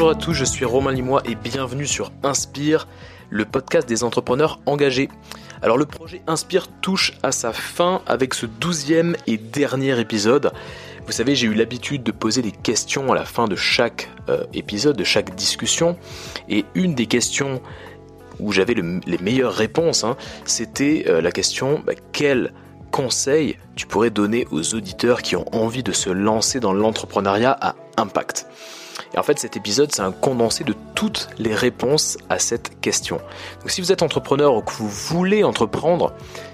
Bonjour 0.00 0.16
à 0.16 0.18
tous, 0.18 0.32
je 0.32 0.46
suis 0.46 0.64
Romain 0.64 0.92
Limois 0.92 1.20
et 1.26 1.34
bienvenue 1.34 1.86
sur 1.86 2.10
Inspire, 2.22 2.88
le 3.28 3.44
podcast 3.44 3.86
des 3.86 4.02
entrepreneurs 4.02 4.58
engagés. 4.64 5.10
Alors 5.60 5.76
le 5.76 5.84
projet 5.84 6.22
Inspire 6.26 6.68
touche 6.80 7.12
à 7.22 7.32
sa 7.32 7.52
fin 7.52 8.00
avec 8.06 8.32
ce 8.32 8.46
douzième 8.46 9.14
et 9.26 9.36
dernier 9.36 10.00
épisode. 10.00 10.52
Vous 11.04 11.12
savez, 11.12 11.34
j'ai 11.34 11.48
eu 11.48 11.52
l'habitude 11.52 12.02
de 12.02 12.12
poser 12.12 12.40
des 12.40 12.50
questions 12.50 13.12
à 13.12 13.14
la 13.14 13.26
fin 13.26 13.46
de 13.46 13.56
chaque 13.56 14.08
euh, 14.30 14.44
épisode, 14.54 14.96
de 14.96 15.04
chaque 15.04 15.34
discussion. 15.34 15.98
Et 16.48 16.64
une 16.74 16.94
des 16.94 17.04
questions 17.04 17.60
où 18.38 18.52
j'avais 18.52 18.72
les 18.72 19.18
meilleures 19.18 19.52
réponses, 19.52 20.02
hein, 20.02 20.16
c'était 20.46 21.04
euh, 21.08 21.20
la 21.20 21.30
question 21.30 21.82
bah, 21.84 21.92
quel 22.12 22.54
conseil 22.90 23.58
tu 23.76 23.86
pourrais 23.86 24.08
donner 24.08 24.46
aux 24.50 24.74
auditeurs 24.74 25.20
qui 25.20 25.36
ont 25.36 25.44
envie 25.54 25.82
de 25.82 25.92
se 25.92 26.08
lancer 26.08 26.58
dans 26.58 26.72
l'entrepreneuriat 26.72 27.54
à 27.60 27.76
impact? 27.98 28.46
Et 29.14 29.18
en 29.18 29.22
fait, 29.22 29.38
cet 29.38 29.56
épisode, 29.56 29.92
c'est 29.92 30.02
un 30.02 30.12
condensé 30.12 30.62
de 30.64 30.74
toutes 30.94 31.28
les 31.38 31.54
réponses 31.54 32.16
à 32.28 32.38
cette 32.38 32.80
question. 32.80 33.16
Donc 33.60 33.70
si 33.70 33.80
vous 33.80 33.90
êtes 33.90 34.02
entrepreneur 34.02 34.54
ou 34.54 34.62
que 34.62 34.72
vous 34.72 34.88
voulez 34.88 35.42
entreprendre, 35.42 36.12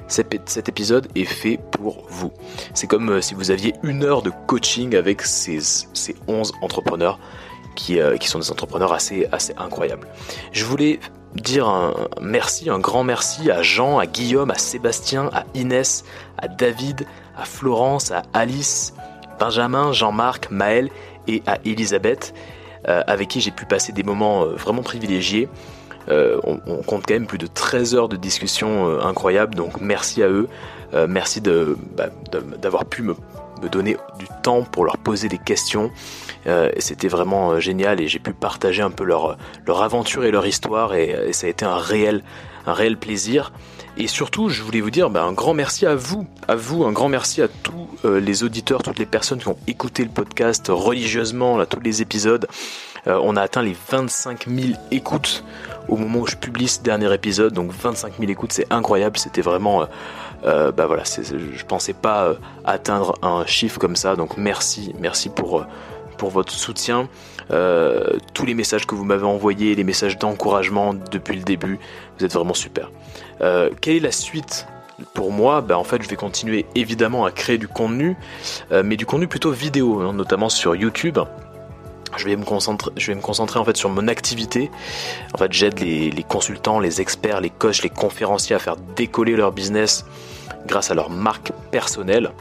cet 0.08 0.68
épisode 0.68 1.08
est 1.14 1.24
fait 1.24 1.58
pour 1.72 2.06
vous. 2.08 2.32
C'est 2.74 2.86
comme 2.86 3.10
euh, 3.10 3.20
si 3.20 3.34
vous 3.34 3.50
aviez 3.50 3.74
une 3.82 4.04
heure 4.04 4.22
de 4.22 4.30
coaching 4.46 4.94
avec 4.94 5.22
ces, 5.22 5.58
ces 5.60 6.14
11 6.28 6.52
entrepreneurs 6.62 7.18
qui, 7.74 8.00
euh, 8.00 8.16
qui, 8.16 8.28
sont 8.28 8.38
des 8.38 8.50
entrepreneurs 8.50 8.92
assez, 8.92 9.26
assez 9.32 9.52
incroyables. 9.58 10.06
Je 10.52 10.64
voulais 10.64 11.00
dire 11.34 11.68
un 11.68 11.92
merci, 12.20 12.70
un 12.70 12.78
grand 12.78 13.04
merci 13.04 13.50
à 13.50 13.62
Jean, 13.62 13.98
à 13.98 14.06
Guillaume, 14.06 14.50
à 14.50 14.58
Sébastien, 14.58 15.28
à 15.34 15.44
Inès, 15.54 16.04
à 16.38 16.48
David, 16.48 17.06
à 17.36 17.44
Florence, 17.44 18.12
à 18.12 18.22
Alice, 18.32 18.94
Benjamin, 19.38 19.92
Jean-Marc, 19.92 20.50
Maël 20.50 20.88
et 21.26 21.42
à 21.46 21.58
Elisabeth, 21.64 22.32
avec 22.86 23.28
qui 23.28 23.40
j'ai 23.40 23.50
pu 23.50 23.66
passer 23.66 23.92
des 23.92 24.02
moments 24.02 24.44
euh, 24.44 24.54
vraiment 24.54 24.82
privilégiés. 24.82 25.48
Euh, 26.08 26.38
on, 26.44 26.58
compte 26.82 27.04
quand 27.06 27.14
même 27.14 27.26
plus 27.26 27.38
de 27.38 27.48
13 27.48 27.96
heures 27.96 28.08
de 28.08 28.16
discussion 28.16 29.00
incroyables, 29.00 29.56
donc 29.56 29.80
merci 29.80 30.22
à 30.22 30.28
eux. 30.28 30.46
merci 31.08 31.40
bah, 31.40 32.10
d'avoir 32.62 32.84
pu 32.84 33.02
me, 33.02 33.16
donner 33.72 33.96
du 34.20 34.26
temps 34.44 34.62
pour 34.62 34.84
leur 34.84 34.98
poser 34.98 35.28
des 35.28 35.38
questions. 35.38 35.90
C'était 36.78 37.08
vraiment 37.08 37.58
génial 37.58 38.00
et 38.00 38.06
j'ai 38.06 38.20
pu 38.20 38.32
partager 38.32 38.82
un 38.82 38.92
peu 38.92 39.02
leur, 39.02 39.36
leur 39.66 39.82
aventure 39.82 40.24
et 40.24 40.30
leur 40.30 40.46
histoire 40.46 40.94
et, 40.94 41.10
et 41.26 41.32
ça 41.32 41.48
a 41.48 41.50
été 41.50 41.64
un 41.64 41.78
réel, 41.78 42.22
un 42.66 42.72
réel 42.72 42.96
plaisir. 42.96 43.50
Et 43.98 44.08
surtout, 44.08 44.50
je 44.50 44.62
voulais 44.62 44.82
vous 44.82 44.90
dire 44.90 45.08
bah, 45.08 45.22
un 45.24 45.32
grand 45.32 45.54
merci 45.54 45.86
à 45.86 45.94
vous, 45.94 46.26
à 46.48 46.54
vous, 46.54 46.84
un 46.84 46.92
grand 46.92 47.08
merci 47.08 47.40
à 47.40 47.48
tous 47.48 47.88
euh, 48.04 48.20
les 48.20 48.44
auditeurs, 48.44 48.82
toutes 48.82 48.98
les 48.98 49.06
personnes 49.06 49.38
qui 49.38 49.48
ont 49.48 49.56
écouté 49.66 50.04
le 50.04 50.10
podcast 50.10 50.66
religieusement, 50.68 51.64
tous 51.64 51.80
les 51.80 52.02
épisodes. 52.02 52.46
Euh, 53.06 53.18
on 53.22 53.36
a 53.36 53.42
atteint 53.42 53.62
les 53.62 53.74
25 53.90 54.48
000 54.48 54.78
écoutes 54.90 55.44
au 55.88 55.96
moment 55.96 56.20
où 56.20 56.26
je 56.26 56.36
publie 56.36 56.68
ce 56.68 56.82
dernier 56.82 57.12
épisode, 57.14 57.54
donc 57.54 57.70
25 57.70 58.18
000 58.18 58.30
écoutes, 58.30 58.52
c'est 58.52 58.70
incroyable, 58.70 59.16
c'était 59.16 59.40
vraiment... 59.40 59.86
Euh, 60.44 60.72
bah 60.72 60.86
voilà, 60.86 61.04
je 61.04 61.64
pensais 61.64 61.94
pas 61.94 62.34
atteindre 62.64 63.14
un 63.22 63.46
chiffre 63.46 63.78
comme 63.78 63.96
ça, 63.96 64.16
donc 64.16 64.36
merci, 64.36 64.92
merci 64.98 65.30
pour, 65.30 65.64
pour 66.18 66.30
votre 66.30 66.52
soutien. 66.52 67.08
tous 67.48 68.44
les 68.44 68.54
messages 68.54 68.86
que 68.86 68.94
vous 68.94 69.04
m'avez 69.04 69.24
envoyés, 69.24 69.74
les 69.74 69.84
messages 69.84 70.18
d'encouragement 70.18 70.92
depuis 70.92 71.36
le 71.36 71.44
début, 71.44 71.78
vous 72.18 72.24
êtes 72.24 72.34
vraiment 72.34 72.54
super. 72.54 72.90
Euh, 73.40 73.70
quelle 73.80 73.96
est 73.96 74.00
la 74.00 74.12
suite 74.12 74.66
pour 75.12 75.30
moi, 75.30 75.60
ben 75.60 75.76
en 75.76 75.84
fait, 75.84 76.02
je 76.02 76.08
vais 76.08 76.16
continuer 76.16 76.64
évidemment 76.74 77.26
à 77.26 77.30
créer 77.30 77.58
du 77.58 77.68
contenu, 77.68 78.16
euh, 78.72 78.82
mais 78.82 78.96
du 78.96 79.04
contenu 79.04 79.28
plutôt 79.28 79.50
vidéo, 79.50 80.00
hein, 80.00 80.14
notamment 80.14 80.48
sur 80.48 80.74
YouTube. 80.74 81.18
Je 82.16 82.24
vais 82.24 82.36
me 82.36 82.44
concentrer, 82.44 82.90
je 82.96 83.08
vais 83.08 83.14
me 83.14 83.20
concentrer 83.20 83.58
en 83.58 83.64
fait 83.64 83.76
sur 83.76 83.90
mon 83.90 84.08
activité. 84.08 84.70
En 85.34 85.38
fait, 85.38 85.52
j'aide 85.52 85.80
les, 85.80 86.24
consultants, 86.28 86.80
les 86.80 87.00
experts, 87.00 87.40
les 87.40 87.50
coachs, 87.50 87.82
les 87.82 87.90
conférenciers 87.90 88.56
à 88.56 88.58
faire 88.58 88.76
décoller 88.96 89.36
leur 89.36 89.52
business 89.52 90.04
grâce 90.66 90.90
à 90.90 90.94
leur 90.94 91.10
marque 91.10 91.52
personnelle. 91.70 92.32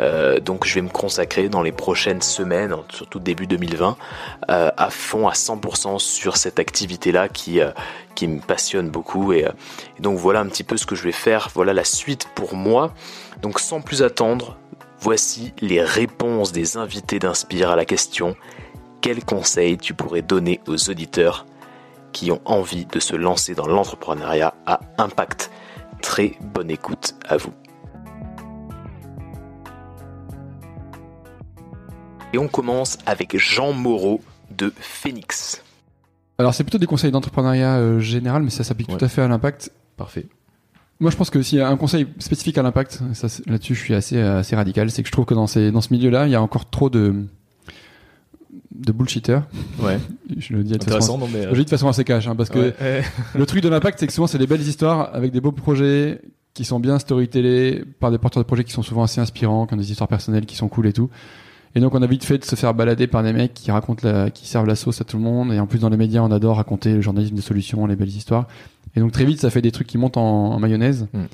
Euh, 0.00 0.40
donc 0.40 0.66
je 0.66 0.74
vais 0.74 0.82
me 0.82 0.88
consacrer 0.88 1.48
dans 1.48 1.62
les 1.62 1.72
prochaines 1.72 2.22
semaines, 2.22 2.74
surtout 2.90 3.18
début 3.18 3.46
2020, 3.46 3.96
euh, 4.50 4.70
à 4.76 4.90
fond, 4.90 5.28
à 5.28 5.32
100% 5.32 5.98
sur 5.98 6.36
cette 6.36 6.58
activité-là 6.58 7.28
qui, 7.28 7.60
euh, 7.60 7.70
qui 8.14 8.28
me 8.28 8.40
passionne 8.40 8.90
beaucoup. 8.90 9.32
Et, 9.32 9.46
donc 10.00 10.18
voilà 10.18 10.40
un 10.40 10.46
petit 10.46 10.64
peu 10.64 10.76
ce 10.76 10.86
que 10.86 10.94
je 10.94 11.02
vais 11.02 11.12
faire. 11.12 11.50
Voilà 11.54 11.72
la 11.72 11.84
suite 11.84 12.28
pour 12.34 12.54
moi. 12.54 12.92
Donc 13.42 13.60
sans 13.60 13.80
plus 13.80 14.02
attendre, 14.02 14.56
voici 15.00 15.52
les 15.60 15.82
réponses 15.82 16.52
des 16.52 16.76
invités 16.76 17.18
d'Inspire 17.18 17.70
à 17.70 17.76
la 17.76 17.84
question 17.84 18.36
quel 19.00 19.24
conseil 19.24 19.78
tu 19.78 19.94
pourrais 19.94 20.22
donner 20.22 20.60
aux 20.66 20.90
auditeurs 20.90 21.46
qui 22.12 22.30
ont 22.30 22.40
envie 22.44 22.86
de 22.86 22.98
se 23.00 23.14
lancer 23.14 23.54
dans 23.54 23.66
l'entrepreneuriat 23.66 24.54
à 24.66 24.80
impact? 24.98 25.50
Très 26.02 26.36
bonne 26.40 26.70
écoute 26.70 27.14
à 27.28 27.36
vous. 27.36 27.52
Et 32.32 32.38
on 32.38 32.48
commence 32.48 32.98
avec 33.06 33.38
Jean 33.38 33.72
Moreau 33.72 34.20
de 34.50 34.72
Phoenix. 34.78 35.62
Alors 36.38 36.52
c'est 36.52 36.64
plutôt 36.64 36.78
des 36.78 36.86
conseils 36.86 37.10
d'entrepreneuriat 37.10 37.76
euh, 37.76 37.98
général, 37.98 38.42
mais 38.42 38.50
ça 38.50 38.64
s'applique 38.64 38.88
tout 38.88 39.04
à 39.04 39.08
fait 39.08 39.22
à 39.22 39.28
l'impact. 39.28 39.72
Parfait. 39.96 40.26
Moi, 40.98 41.10
je 41.10 41.16
pense 41.16 41.28
que 41.28 41.42
s'il 41.42 41.58
y 41.58 41.60
a 41.60 41.68
un 41.68 41.76
conseil 41.76 42.06
spécifique 42.18 42.56
à 42.56 42.62
l'impact, 42.62 43.00
là-dessus, 43.46 43.74
je 43.74 43.80
suis 43.80 43.94
assez 43.94 44.18
assez 44.20 44.56
radical, 44.56 44.90
c'est 44.90 45.02
que 45.02 45.08
je 45.08 45.12
trouve 45.12 45.26
que 45.26 45.34
dans 45.34 45.46
ces 45.46 45.70
dans 45.70 45.82
ce 45.82 45.92
milieu-là, 45.92 46.26
il 46.26 46.32
y 46.32 46.34
a 46.34 46.40
encore 46.40 46.68
trop 46.68 46.88
de 46.88 47.26
de 48.78 48.92
bullshitter. 48.92 49.40
Ouais. 49.80 49.98
Je 50.36 50.54
le 50.54 50.62
dis 50.62 50.72
de 50.72 50.84
façon, 50.84 51.18
non, 51.18 51.28
mais 51.32 51.44
je 51.44 51.48
le 51.50 51.56
dis 51.56 51.64
de 51.64 51.70
façon 51.70 51.88
assez 51.88 52.04
cash, 52.04 52.26
hein, 52.26 52.36
parce 52.36 52.50
que 52.50 52.72
le 53.34 53.46
truc 53.46 53.62
de 53.62 53.68
l'impact, 53.68 53.98
c'est 53.98 54.06
que 54.06 54.12
souvent 54.12 54.26
c'est 54.26 54.38
des 54.38 54.46
belles 54.46 54.66
histoires 54.66 55.10
avec 55.14 55.32
des 55.32 55.40
beaux 55.40 55.52
projets 55.52 56.20
qui 56.54 56.64
sont 56.64 56.80
bien 56.80 56.98
storytellés 56.98 57.84
par 58.00 58.10
des 58.10 58.18
porteurs 58.18 58.42
de 58.42 58.46
projets 58.46 58.64
qui 58.64 58.72
sont 58.72 58.82
souvent 58.82 59.02
assez 59.02 59.20
inspirants, 59.20 59.66
qui 59.66 59.74
ont 59.74 59.76
des 59.76 59.90
histoires 59.90 60.08
personnelles 60.08 60.46
qui 60.46 60.56
sont 60.56 60.68
cool 60.68 60.86
et 60.86 60.92
tout. 60.92 61.10
Et 61.74 61.80
donc 61.80 61.94
on 61.94 62.00
a 62.00 62.06
vite 62.06 62.24
fait 62.24 62.38
de 62.38 62.44
se 62.44 62.56
faire 62.56 62.72
balader 62.72 63.06
par 63.06 63.22
des 63.22 63.34
mecs 63.34 63.52
qui 63.52 63.70
racontent 63.70 64.08
la, 64.08 64.30
qui 64.30 64.48
servent 64.48 64.66
la 64.66 64.76
sauce 64.76 65.02
à 65.02 65.04
tout 65.04 65.18
le 65.18 65.22
monde. 65.22 65.52
Et 65.52 65.60
en 65.60 65.66
plus 65.66 65.80
dans 65.80 65.90
les 65.90 65.98
médias, 65.98 66.22
on 66.22 66.30
adore 66.30 66.56
raconter 66.56 66.94
le 66.94 67.02
journalisme 67.02 67.34
des 67.34 67.42
solutions, 67.42 67.86
les 67.86 67.96
belles 67.96 68.08
histoires. 68.08 68.48
Et 68.94 69.00
donc 69.00 69.12
très 69.12 69.26
vite, 69.26 69.40
ça 69.40 69.50
fait 69.50 69.60
des 69.60 69.70
trucs 69.70 69.86
qui 69.86 69.98
montent 69.98 70.16
en, 70.16 70.58
mayonnaise, 70.58 71.06
mm. 71.12 71.24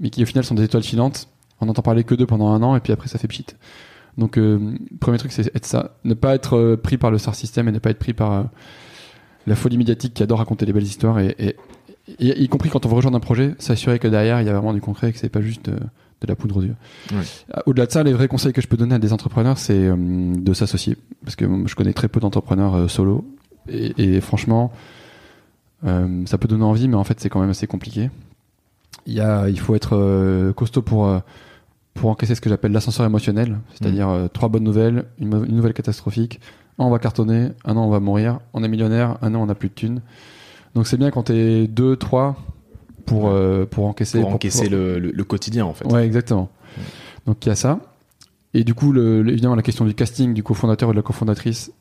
mais 0.00 0.10
qui 0.10 0.22
au 0.22 0.26
final 0.26 0.44
sont 0.44 0.54
des 0.54 0.64
étoiles 0.64 0.82
filantes. 0.82 1.28
On 1.62 1.68
entend 1.70 1.80
parler 1.80 2.04
que 2.04 2.14
d'eux 2.14 2.26
pendant 2.26 2.48
un 2.48 2.62
an 2.62 2.76
et 2.76 2.80
puis 2.80 2.92
après 2.92 3.08
ça 3.08 3.18
fait 3.18 3.28
pchit. 3.28 3.46
Donc 4.18 4.36
euh, 4.36 4.76
premier 5.00 5.16
truc, 5.16 5.32
c'est 5.32 5.54
être 5.54 5.64
ça, 5.64 5.96
ne 6.04 6.14
pas 6.14 6.34
être 6.34 6.56
euh, 6.56 6.76
pris 6.76 6.98
par 6.98 7.10
le 7.10 7.18
SAR 7.18 7.34
système 7.34 7.68
et 7.68 7.72
ne 7.72 7.78
pas 7.78 7.90
être 7.90 7.98
pris 7.98 8.12
par 8.12 8.32
euh, 8.32 8.42
la 9.46 9.54
folie 9.54 9.78
médiatique 9.78 10.12
qui 10.12 10.22
adore 10.22 10.38
raconter 10.38 10.66
des 10.66 10.72
belles 10.72 10.82
histoires 10.82 11.18
et, 11.20 11.34
et, 11.38 11.56
y 12.18 12.48
compris 12.48 12.68
quand 12.68 12.84
on 12.84 12.88
veut 12.88 12.96
rejoindre 12.96 13.16
un 13.16 13.20
projet, 13.20 13.54
s'assurer 13.58 13.98
que 13.98 14.08
derrière 14.08 14.40
il 14.40 14.46
y 14.46 14.50
a 14.50 14.52
vraiment 14.52 14.74
du 14.74 14.80
concret 14.80 15.10
et 15.10 15.12
que 15.12 15.18
c'est 15.18 15.28
pas 15.28 15.40
juste 15.40 15.70
de 16.20 16.26
la 16.26 16.36
poudre 16.36 16.56
aux 16.58 16.62
yeux. 16.62 16.74
Euh, 17.12 17.22
au-delà 17.66 17.86
de 17.86 17.92
ça, 17.92 18.02
les 18.02 18.12
vrais 18.12 18.28
conseils 18.28 18.52
que 18.52 18.60
je 18.60 18.68
peux 18.68 18.76
donner 18.76 18.94
à 18.94 18.98
des 18.98 19.12
entrepreneurs, 19.12 19.58
c'est 19.58 19.86
euh, 19.86 19.96
de 19.96 20.52
s'associer. 20.52 20.96
Parce 21.24 21.36
que 21.36 21.46
je 21.66 21.74
connais 21.74 21.92
très 21.92 22.08
peu 22.08 22.20
d'entrepreneurs 22.20 22.74
euh, 22.74 22.88
solo. 22.88 23.24
Et, 23.70 24.20
franchement, 24.22 24.72
ça 25.82 26.38
peut 26.38 26.48
donner 26.48 26.64
envie, 26.64 26.88
mais 26.88 26.96
en 26.96 27.04
fait, 27.04 27.20
c'est 27.20 27.28
quand 27.28 27.40
même 27.40 27.50
assez 27.50 27.66
compliqué. 27.66 28.10
Il, 29.04 29.12
y 29.12 29.20
a, 29.20 29.50
il 29.50 29.60
faut 29.60 29.74
être 29.74 30.52
costaud 30.52 30.80
pour, 30.80 31.20
pour 31.94 32.10
encaisser 32.10 32.34
ce 32.34 32.40
que 32.40 32.48
j'appelle 32.48 32.72
l'ascenseur 32.72 33.04
émotionnel. 33.06 33.58
C'est-à-dire 33.74 34.08
mm. 34.08 34.28
trois 34.30 34.48
bonnes 34.48 34.64
nouvelles, 34.64 35.04
une, 35.18 35.30
nouvelle 35.46 35.74
catastrophique. 35.74 36.40
Un, 36.78 36.84
on 36.84 36.90
va 36.90 36.98
cartonner. 36.98 37.48
Un 37.64 37.76
an, 37.76 37.84
on 37.84 37.90
va 37.90 38.00
mourir. 38.00 38.40
On 38.52 38.62
est 38.62 38.68
millionnaire. 38.68 39.18
Un 39.22 39.34
an, 39.34 39.42
on 39.42 39.46
n'a 39.46 39.54
plus 39.54 39.68
de 39.68 39.74
thunes. 39.74 40.00
Donc 40.74 40.86
c'est 40.86 40.96
bien 40.96 41.10
quand 41.10 41.24
t'es 41.24 41.66
deux, 41.66 41.96
trois, 41.96 42.36
pour, 43.08 43.28
euh, 43.28 43.66
pour 43.66 43.86
encaisser, 43.86 44.20
pour 44.20 44.30
encaisser 44.30 44.68
Le, 44.68 44.98
le, 44.98 45.24
quotidien 45.24 45.64
en 45.64 45.72
fait. 45.72 45.86
Ouais, 45.86 46.04
exactement. 46.04 46.50
Donc 47.26 47.44
il 47.44 47.48
y 47.48 47.52
a 47.52 47.56
ça. 47.56 47.80
Et 48.54 48.64
du 48.64 48.74
coup, 48.74 48.92
le, 48.92 49.28
évidemment, 49.28 49.54
la 49.54 49.62
question 49.62 49.84
du 49.84 49.94
casting 49.94 50.34
du 50.34 50.42
cofondateur 50.42 50.88
ou 50.88 50.92
de 50.92 50.96
la 50.96 51.02
cofondatrice 51.02 51.72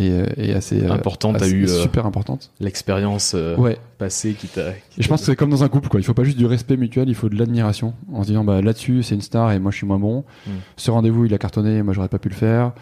euh, 0.00 0.26
est 0.36 0.54
assez 0.54 0.82
euh, 0.82 0.92
importante. 0.92 1.38
T'as 1.38 1.48
eu 1.48 1.68
super 1.68 2.06
importante. 2.06 2.50
L'expérience 2.60 3.34
ouais. 3.34 3.78
passée 3.98 4.34
qui 4.34 4.46
t'a. 4.46 4.72
Je 4.98 5.08
pense 5.08 5.20
que 5.20 5.26
c'est 5.26 5.36
comme 5.36 5.50
dans 5.50 5.64
un 5.64 5.68
couple, 5.68 5.88
quoi. 5.88 6.00
Il 6.00 6.04
faut 6.04 6.14
pas 6.14 6.24
juste 6.24 6.38
du 6.38 6.46
respect 6.46 6.76
mutuel, 6.76 7.08
il 7.08 7.14
faut 7.14 7.28
de 7.28 7.36
l'admiration. 7.36 7.94
En 8.12 8.22
se 8.22 8.28
disant, 8.28 8.44
bah 8.44 8.62
là-dessus, 8.62 9.02
c'est 9.02 9.14
une 9.14 9.20
star 9.20 9.52
et 9.52 9.58
moi 9.58 9.70
je 9.70 9.78
suis 9.78 9.86
moins 9.86 9.98
bon. 9.98 10.24
Hmm. 10.46 10.50
Ce 10.76 10.90
rendez-vous, 10.90 11.26
il 11.26 11.34
a 11.34 11.38
cartonné, 11.38 11.76
et 11.76 11.82
moi 11.82 11.92
j'aurais 11.92 12.08
pas 12.08 12.18
pu 12.18 12.28
le 12.28 12.34
faire. 12.34 12.72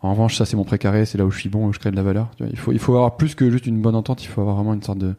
En 0.00 0.12
revanche, 0.12 0.36
ça 0.36 0.44
c'est 0.44 0.56
mon 0.56 0.64
précaré, 0.64 1.06
c'est 1.06 1.18
là 1.18 1.24
où 1.24 1.30
je 1.30 1.38
suis 1.38 1.48
bon, 1.48 1.66
où 1.66 1.72
je 1.72 1.78
crée 1.78 1.90
de 1.90 1.96
la 1.96 2.02
valeur. 2.02 2.30
Il 2.40 2.58
faut, 2.58 2.72
il 2.72 2.78
faut 2.78 2.94
avoir 2.94 3.16
plus 3.16 3.34
que 3.34 3.50
juste 3.50 3.66
une 3.66 3.80
bonne 3.80 3.96
entente, 3.96 4.22
il 4.22 4.28
faut 4.28 4.40
avoir 4.40 4.56
vraiment 4.56 4.74
une 4.74 4.82
sorte 4.82 4.98
de 4.98 5.14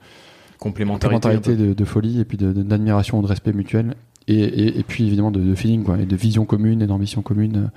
complémentarité, 0.57 1.55
de, 1.55 1.85
folie 1.85 2.19
et 2.19 2.25
puis 2.25 2.38
d'admiration, 2.38 3.17
de, 3.17 3.23
de, 3.23 3.29
respect 3.29 3.53
mutuel. 3.53 3.95
Et, 4.27 4.79
et, 4.79 4.83
puis 4.83 5.07
évidemment 5.07 5.31
de, 5.31 5.55
feeling, 5.55 5.83
quoi, 5.83 5.97
et 5.97 6.05
de 6.05 6.15
vision 6.15 6.45
commune 6.45 6.83
et 6.83 6.88
d'ambition 6.88 7.23
commune 7.23 7.55
euh, 7.57 7.67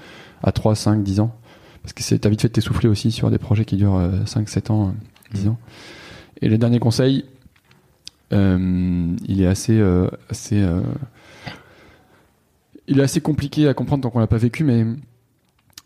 à 0.42 0.52
3, 0.52 0.74
5, 0.74 1.02
10 1.02 1.20
ans. 1.20 1.34
Parce 1.82 1.92
que 1.92 2.14
t'as 2.14 2.28
vite 2.28 2.42
fait 2.42 2.48
de 2.48 2.52
t'essouffler 2.52 2.88
aussi 2.88 3.10
sur 3.10 3.30
des 3.30 3.38
projets 3.38 3.64
qui 3.64 3.76
durent 3.76 4.10
5, 4.26 4.42
euh, 4.42 4.46
7 4.46 4.70
ans, 4.70 4.94
10 5.32 5.40
euh, 5.40 5.44
mmh. 5.44 5.48
ans. 5.50 5.58
Et 6.40 6.48
le 6.48 6.58
dernier 6.58 6.78
conseil, 6.78 7.24
euh, 8.32 9.14
il 9.26 9.42
est 9.42 9.46
assez, 9.46 9.80
assez 10.30 10.64
il 12.88 13.00
est 13.00 13.02
assez 13.02 13.20
compliqué 13.20 13.68
à 13.68 13.74
comprendre 13.74 14.02
tant 14.02 14.10
qu'on 14.10 14.20
l'a 14.20 14.26
pas 14.26 14.38
vécu, 14.38 14.64
mais 14.64 14.86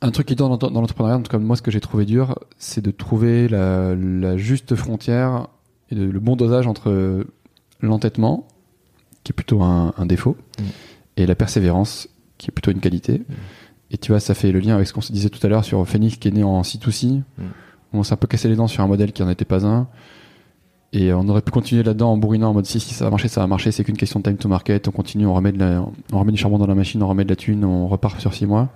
un 0.02 0.10
truc 0.10 0.26
qui 0.26 0.32
est 0.34 0.36
dans, 0.36 0.56
dans 0.56 0.80
l'entrepreneuriat, 0.80 1.16
en 1.16 1.22
tout 1.22 1.30
cas 1.30 1.38
moi 1.38 1.56
ce 1.56 1.62
que 1.62 1.70
j'ai 1.70 1.80
trouvé 1.80 2.04
dur, 2.04 2.38
c'est 2.58 2.82
de 2.82 2.90
trouver 2.90 3.48
la, 3.48 4.36
juste 4.36 4.74
frontière 4.76 5.48
et 5.90 5.94
le 5.94 6.20
bon 6.20 6.36
dosage 6.36 6.66
entre 6.66 7.24
l'entêtement, 7.80 8.46
qui 9.24 9.32
est 9.32 9.34
plutôt 9.34 9.62
un, 9.62 10.06
défaut, 10.06 10.36
mm. 10.58 10.64
et 11.18 11.26
la 11.26 11.34
persévérance, 11.34 12.08
qui 12.38 12.48
est 12.48 12.52
plutôt 12.52 12.70
une 12.70 12.80
qualité. 12.80 13.18
Mm. 13.18 13.34
Et 13.90 13.98
tu 13.98 14.12
vois, 14.12 14.20
ça 14.20 14.34
fait 14.34 14.52
le 14.52 14.58
lien 14.58 14.74
avec 14.74 14.86
ce 14.86 14.92
qu'on 14.92 15.00
se 15.00 15.12
disait 15.12 15.28
tout 15.28 15.44
à 15.46 15.48
l'heure 15.48 15.64
sur 15.64 15.86
Phoenix 15.86 16.16
qui 16.16 16.28
est 16.28 16.32
né 16.32 16.42
en 16.42 16.62
C2C. 16.62 17.22
Mm. 17.38 17.44
On 17.92 18.02
s'est 18.02 18.14
un 18.14 18.16
peu 18.16 18.26
cassé 18.26 18.48
les 18.48 18.56
dents 18.56 18.66
sur 18.66 18.82
un 18.82 18.86
modèle 18.86 19.12
qui 19.12 19.22
n'en 19.22 19.30
était 19.30 19.44
pas 19.44 19.64
un. 19.66 19.88
Et 20.92 21.12
on 21.12 21.28
aurait 21.28 21.42
pu 21.42 21.50
continuer 21.50 21.82
là-dedans 21.82 22.12
en 22.12 22.16
bourrinant 22.16 22.50
en 22.50 22.54
mode 22.54 22.66
si, 22.66 22.80
si 22.80 22.94
ça 22.94 23.04
va 23.04 23.10
marcher, 23.10 23.28
ça 23.28 23.40
va 23.40 23.46
marcher, 23.46 23.70
c'est 23.72 23.84
qu'une 23.84 23.96
question 23.96 24.20
de 24.20 24.24
time 24.24 24.36
to 24.36 24.48
market, 24.48 24.88
on 24.88 24.92
continue, 24.92 25.26
on 25.26 25.34
remet, 25.34 25.52
de 25.52 25.78
on 26.12 26.18
remet 26.18 26.32
du 26.32 26.38
charbon 26.38 26.58
dans 26.58 26.66
la 26.66 26.74
machine, 26.74 27.02
on 27.02 27.08
remet 27.08 27.24
de 27.24 27.28
la 27.28 27.36
thune, 27.36 27.64
on 27.64 27.88
repart 27.88 28.20
sur 28.20 28.32
six 28.32 28.46
mois. 28.46 28.70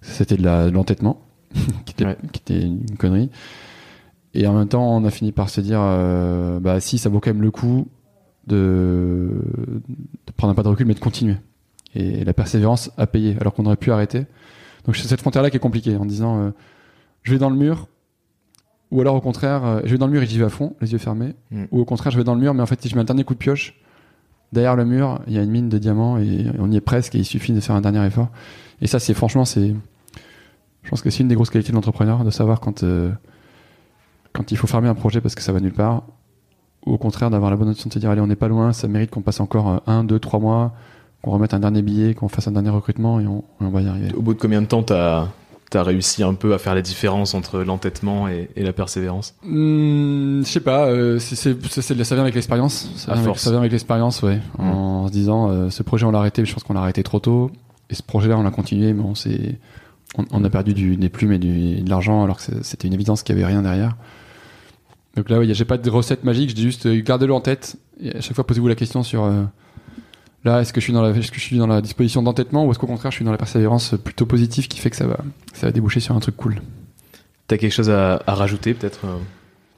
C'était 0.00 0.36
de 0.36 0.70
l'entêtement, 0.70 1.20
qui, 1.84 1.94
était, 2.02 2.62
une 2.62 2.96
connerie. 2.98 3.30
Et 4.34 4.46
en 4.46 4.54
même 4.54 4.68
temps, 4.68 4.96
on 4.96 5.04
a 5.04 5.10
fini 5.10 5.32
par 5.32 5.50
se 5.50 5.60
dire, 5.60 5.80
euh, 5.80 6.58
bah 6.58 6.80
si, 6.80 6.98
ça 6.98 7.08
vaut 7.08 7.20
quand 7.20 7.30
même 7.30 7.42
le 7.42 7.50
coup 7.50 7.86
de, 8.46 9.30
de 10.26 10.32
prendre 10.36 10.52
un 10.52 10.54
pas 10.54 10.62
de 10.62 10.68
recul, 10.68 10.86
mais 10.86 10.94
de 10.94 11.00
continuer. 11.00 11.36
Et 11.94 12.24
la 12.24 12.32
persévérance 12.32 12.90
a 12.96 13.06
payé, 13.06 13.36
alors 13.40 13.54
qu'on 13.54 13.66
aurait 13.66 13.76
pu 13.76 13.92
arrêter. 13.92 14.24
Donc 14.84 14.96
c'est 14.96 15.08
cette 15.08 15.20
frontière-là 15.20 15.50
qui 15.50 15.56
est 15.56 15.60
compliquée, 15.60 15.96
en 15.96 16.04
disant, 16.04 16.40
euh, 16.40 16.50
je 17.22 17.32
vais 17.32 17.38
dans 17.38 17.50
le 17.50 17.56
mur, 17.56 17.88
ou 18.90 19.00
alors 19.00 19.14
au 19.14 19.20
contraire, 19.20 19.64
euh, 19.64 19.80
je 19.84 19.90
vais 19.90 19.98
dans 19.98 20.06
le 20.06 20.12
mur 20.12 20.22
et 20.22 20.26
j'y 20.26 20.38
vais 20.38 20.44
à 20.44 20.50
fond, 20.50 20.74
les 20.80 20.92
yeux 20.92 20.98
fermés, 20.98 21.34
mm. 21.50 21.64
ou 21.70 21.80
au 21.80 21.84
contraire, 21.84 22.12
je 22.12 22.18
vais 22.18 22.24
dans 22.24 22.34
le 22.34 22.40
mur, 22.40 22.54
mais 22.54 22.62
en 22.62 22.66
fait, 22.66 22.80
si 22.80 22.88
je 22.88 22.94
mets 22.94 23.00
un 23.00 23.04
dernier 23.04 23.24
coup 23.24 23.34
de 23.34 23.38
pioche, 23.38 23.74
derrière 24.52 24.76
le 24.76 24.84
mur, 24.84 25.20
il 25.26 25.32
y 25.32 25.38
a 25.38 25.42
une 25.42 25.50
mine 25.50 25.68
de 25.68 25.78
diamants 25.78 26.18
et 26.18 26.46
on 26.58 26.70
y 26.70 26.76
est 26.76 26.82
presque 26.82 27.14
et 27.14 27.18
il 27.18 27.24
suffit 27.24 27.52
de 27.52 27.60
faire 27.60 27.74
un 27.74 27.80
dernier 27.80 28.04
effort. 28.06 28.28
Et 28.80 28.86
ça, 28.86 28.98
c'est 28.98 29.14
franchement, 29.14 29.44
c'est, 29.44 29.74
je 30.82 30.90
pense 30.90 31.02
que 31.02 31.10
c'est 31.10 31.20
une 31.20 31.28
des 31.28 31.34
grosses 31.34 31.50
qualités 31.50 31.70
de 31.70 31.74
l'entrepreneur, 31.74 32.24
de 32.24 32.30
savoir 32.30 32.60
quand, 32.60 32.82
euh, 32.82 33.10
quand 34.32 34.52
il 34.52 34.56
faut 34.56 34.66
fermer 34.66 34.88
un 34.88 34.94
projet 34.94 35.20
parce 35.20 35.34
que 35.34 35.42
ça 35.42 35.52
va 35.52 35.60
nulle 35.60 35.72
part, 35.72 36.02
ou 36.84 36.92
au 36.92 36.98
contraire 36.98 37.30
d'avoir 37.30 37.50
la 37.50 37.56
bonne 37.56 37.70
option 37.70 37.88
de 37.88 37.94
se 37.94 37.98
dire 37.98 38.10
allez 38.10 38.20
on 38.20 38.26
n'est 38.26 38.36
pas 38.36 38.48
loin, 38.48 38.72
ça 38.72 38.88
mérite 38.88 39.10
qu'on 39.10 39.22
passe 39.22 39.40
encore 39.40 39.82
un, 39.86 40.04
deux, 40.04 40.18
trois 40.18 40.40
mois, 40.40 40.74
qu'on 41.22 41.30
remette 41.30 41.54
un 41.54 41.60
dernier 41.60 41.82
billet, 41.82 42.14
qu'on 42.14 42.28
fasse 42.28 42.48
un 42.48 42.52
dernier 42.52 42.70
recrutement 42.70 43.20
et 43.20 43.26
on, 43.26 43.44
va 43.60 43.80
y 43.80 43.88
arriver. 43.88 44.12
Au 44.14 44.22
bout 44.22 44.34
de 44.34 44.40
combien 44.40 44.60
de 44.60 44.66
temps 44.66 44.82
t'as 44.82 45.28
as 45.74 45.82
réussi 45.82 46.22
un 46.22 46.34
peu 46.34 46.52
à 46.52 46.58
faire 46.58 46.74
la 46.74 46.82
différence 46.82 47.32
entre 47.32 47.60
l'entêtement 47.60 48.28
et, 48.28 48.50
la 48.56 48.74
persévérance? 48.74 49.34
Hmm, 49.42 50.42
Je 50.42 50.48
sais 50.48 50.60
pas, 50.60 50.86
euh, 50.86 51.18
ça 51.18 51.50
vient 52.14 52.22
avec 52.22 52.34
l'expérience. 52.34 52.90
Ça, 52.96 53.14
vient 53.14 53.58
avec 53.58 53.72
l'expérience, 53.72 54.22
ouais. 54.22 54.40
Hmm. 54.58 54.68
En 54.68 55.06
se 55.06 55.12
disant, 55.12 55.48
euh, 55.48 55.70
ce 55.70 55.82
projet 55.82 56.04
on 56.04 56.10
l'a 56.10 56.18
arrêté, 56.18 56.42
mais 56.42 56.46
je 56.46 56.52
pense 56.52 56.64
qu'on 56.64 56.74
l'a 56.74 56.82
arrêté 56.82 57.02
trop 57.02 57.20
tôt. 57.20 57.50
Et 57.88 57.94
ce 57.94 58.02
projet-là 58.02 58.36
on 58.36 58.42
l'a 58.42 58.50
continué, 58.50 58.92
mais 58.92 59.02
on 59.02 59.14
s'est, 59.14 59.58
on, 60.30 60.44
a 60.44 60.50
perdu 60.50 60.74
du, 60.74 60.96
des 60.96 61.08
plumes 61.08 61.32
et 61.32 61.38
de 61.38 61.88
l'argent 61.88 62.22
alors 62.22 62.36
que 62.36 62.42
c'était 62.62 62.88
une 62.88 62.94
évidence 62.94 63.22
qu'il 63.22 63.34
y 63.34 63.38
avait 63.38 63.46
rien 63.46 63.62
derrière. 63.62 63.96
Donc 65.16 65.28
là, 65.28 65.38
oui, 65.38 65.52
j'ai 65.52 65.64
pas 65.64 65.78
de 65.78 65.90
recette 65.90 66.24
magique, 66.24 66.50
je 66.50 66.54
dis 66.54 66.62
juste 66.62 66.86
euh, 66.86 67.02
gardez-le 67.02 67.34
en 67.34 67.40
tête. 67.40 67.76
Et 68.00 68.16
à 68.16 68.20
chaque 68.20 68.34
fois, 68.34 68.46
posez-vous 68.46 68.68
la 68.68 68.74
question 68.74 69.02
sur 69.02 69.24
euh, 69.24 69.42
là, 70.44 70.60
est-ce 70.60 70.72
que 70.72 70.80
je 70.80 70.84
suis 70.84 70.92
dans 70.92 71.02
la, 71.02 71.10
est-ce 71.10 71.30
que 71.30 71.38
je 71.38 71.44
suis 71.44 71.58
dans 71.58 71.66
la 71.66 71.80
disposition 71.80 72.22
d'entêtement 72.22 72.66
ou 72.66 72.70
est-ce 72.70 72.78
qu'au 72.78 72.86
contraire, 72.86 73.10
je 73.10 73.16
suis 73.16 73.24
dans 73.24 73.32
la 73.32 73.38
persévérance 73.38 73.94
plutôt 74.02 74.26
positive 74.26 74.68
qui 74.68 74.78
fait 74.80 74.90
que 74.90 74.96
ça 74.96 75.06
va, 75.06 75.18
ça 75.52 75.66
va 75.66 75.72
déboucher 75.72 76.00
sur 76.00 76.16
un 76.16 76.20
truc 76.20 76.36
cool? 76.36 76.60
T'as 77.46 77.58
quelque 77.58 77.72
chose 77.72 77.90
à, 77.90 78.22
à 78.26 78.34
rajouter, 78.34 78.74
peut-être 78.74 79.04
euh, 79.04 79.16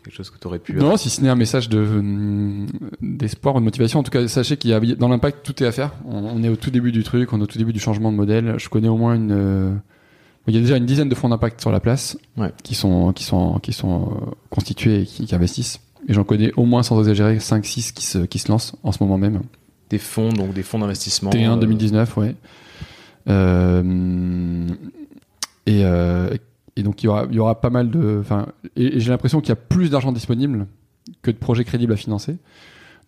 quelque 0.04 0.14
chose 0.14 0.30
que 0.30 0.38
tu 0.38 0.46
aurais 0.46 0.58
pu. 0.58 0.74
Non, 0.74 0.96
si 0.96 1.10
ce 1.10 1.20
n'est 1.20 1.28
un 1.28 1.34
message 1.34 1.68
de 1.68 2.66
d'espoir 3.00 3.56
ou 3.56 3.60
de 3.60 3.64
motivation. 3.64 4.00
En 4.00 4.02
tout 4.02 4.10
cas, 4.10 4.26
sachez 4.28 4.56
qu'il 4.56 4.70
y 4.70 4.74
a 4.74 4.80
dans 4.80 5.08
l'impact, 5.08 5.44
tout 5.44 5.62
est 5.62 5.66
à 5.66 5.72
faire. 5.72 5.92
On, 6.06 6.18
on, 6.18 6.42
est 6.42 6.48
au 6.48 6.56
tout 6.56 6.70
début 6.70 6.92
du 6.92 7.02
truc, 7.02 7.32
on 7.32 7.40
est 7.40 7.42
au 7.42 7.46
tout 7.46 7.58
début 7.58 7.72
du 7.72 7.80
changement 7.80 8.12
de 8.12 8.16
modèle. 8.16 8.54
Je 8.58 8.68
connais 8.68 8.88
au 8.88 8.96
moins 8.96 9.14
une 9.14 9.80
il 10.46 10.54
y 10.54 10.58
a 10.58 10.60
déjà 10.60 10.76
une 10.76 10.86
dizaine 10.86 11.08
de 11.08 11.14
fonds 11.14 11.28
d'impact 11.28 11.60
sur 11.60 11.72
la 11.72 11.80
place 11.80 12.18
qui 12.62 12.74
sont 12.74 13.12
qui 13.12 13.24
sont 13.24 13.58
qui 13.60 13.72
sont 13.72 14.02
euh, 14.02 14.30
constitués 14.50 15.02
et 15.02 15.04
qui, 15.06 15.34
investissent. 15.34 15.80
Et 16.06 16.12
j'en 16.12 16.24
connais 16.24 16.52
au 16.56 16.66
moins 16.66 16.82
sans 16.82 16.98
exagérer 16.98 17.40
5 17.40 17.64
6 17.64 17.92
qui 17.92 18.04
se 18.04 18.18
qui 18.18 18.38
se 18.38 18.50
lancent 18.50 18.76
en 18.82 18.92
ce 18.92 19.02
moment 19.02 19.16
même. 19.16 19.40
Des 19.90 19.98
fonds 19.98 20.32
donc 20.32 20.54
des 20.54 20.62
fonds 20.62 20.78
d'investissement. 20.78 21.30
T1 21.30 21.58
2019, 21.58 22.16
euh, 22.16 22.20
ouais. 22.20 22.36
Euh, 23.28 24.68
et, 25.66 25.84
euh, 25.84 26.34
et 26.76 26.82
donc 26.82 27.02
il 27.02 27.06
y 27.06 27.08
aura 27.08 27.26
il 27.30 27.36
y 27.36 27.38
aura 27.38 27.60
pas 27.60 27.70
mal 27.70 27.90
de 27.90 28.18
enfin 28.20 28.48
et, 28.76 29.00
j'ai 29.00 29.10
l'impression 29.10 29.40
qu'il 29.40 29.48
y 29.48 29.52
a 29.52 29.56
plus 29.56 29.90
d'argent 29.90 30.12
disponible 30.12 30.66
que 31.22 31.30
de 31.30 31.36
projets 31.36 31.64
crédibles 31.64 31.92
à 31.92 31.96
financer. 31.96 32.36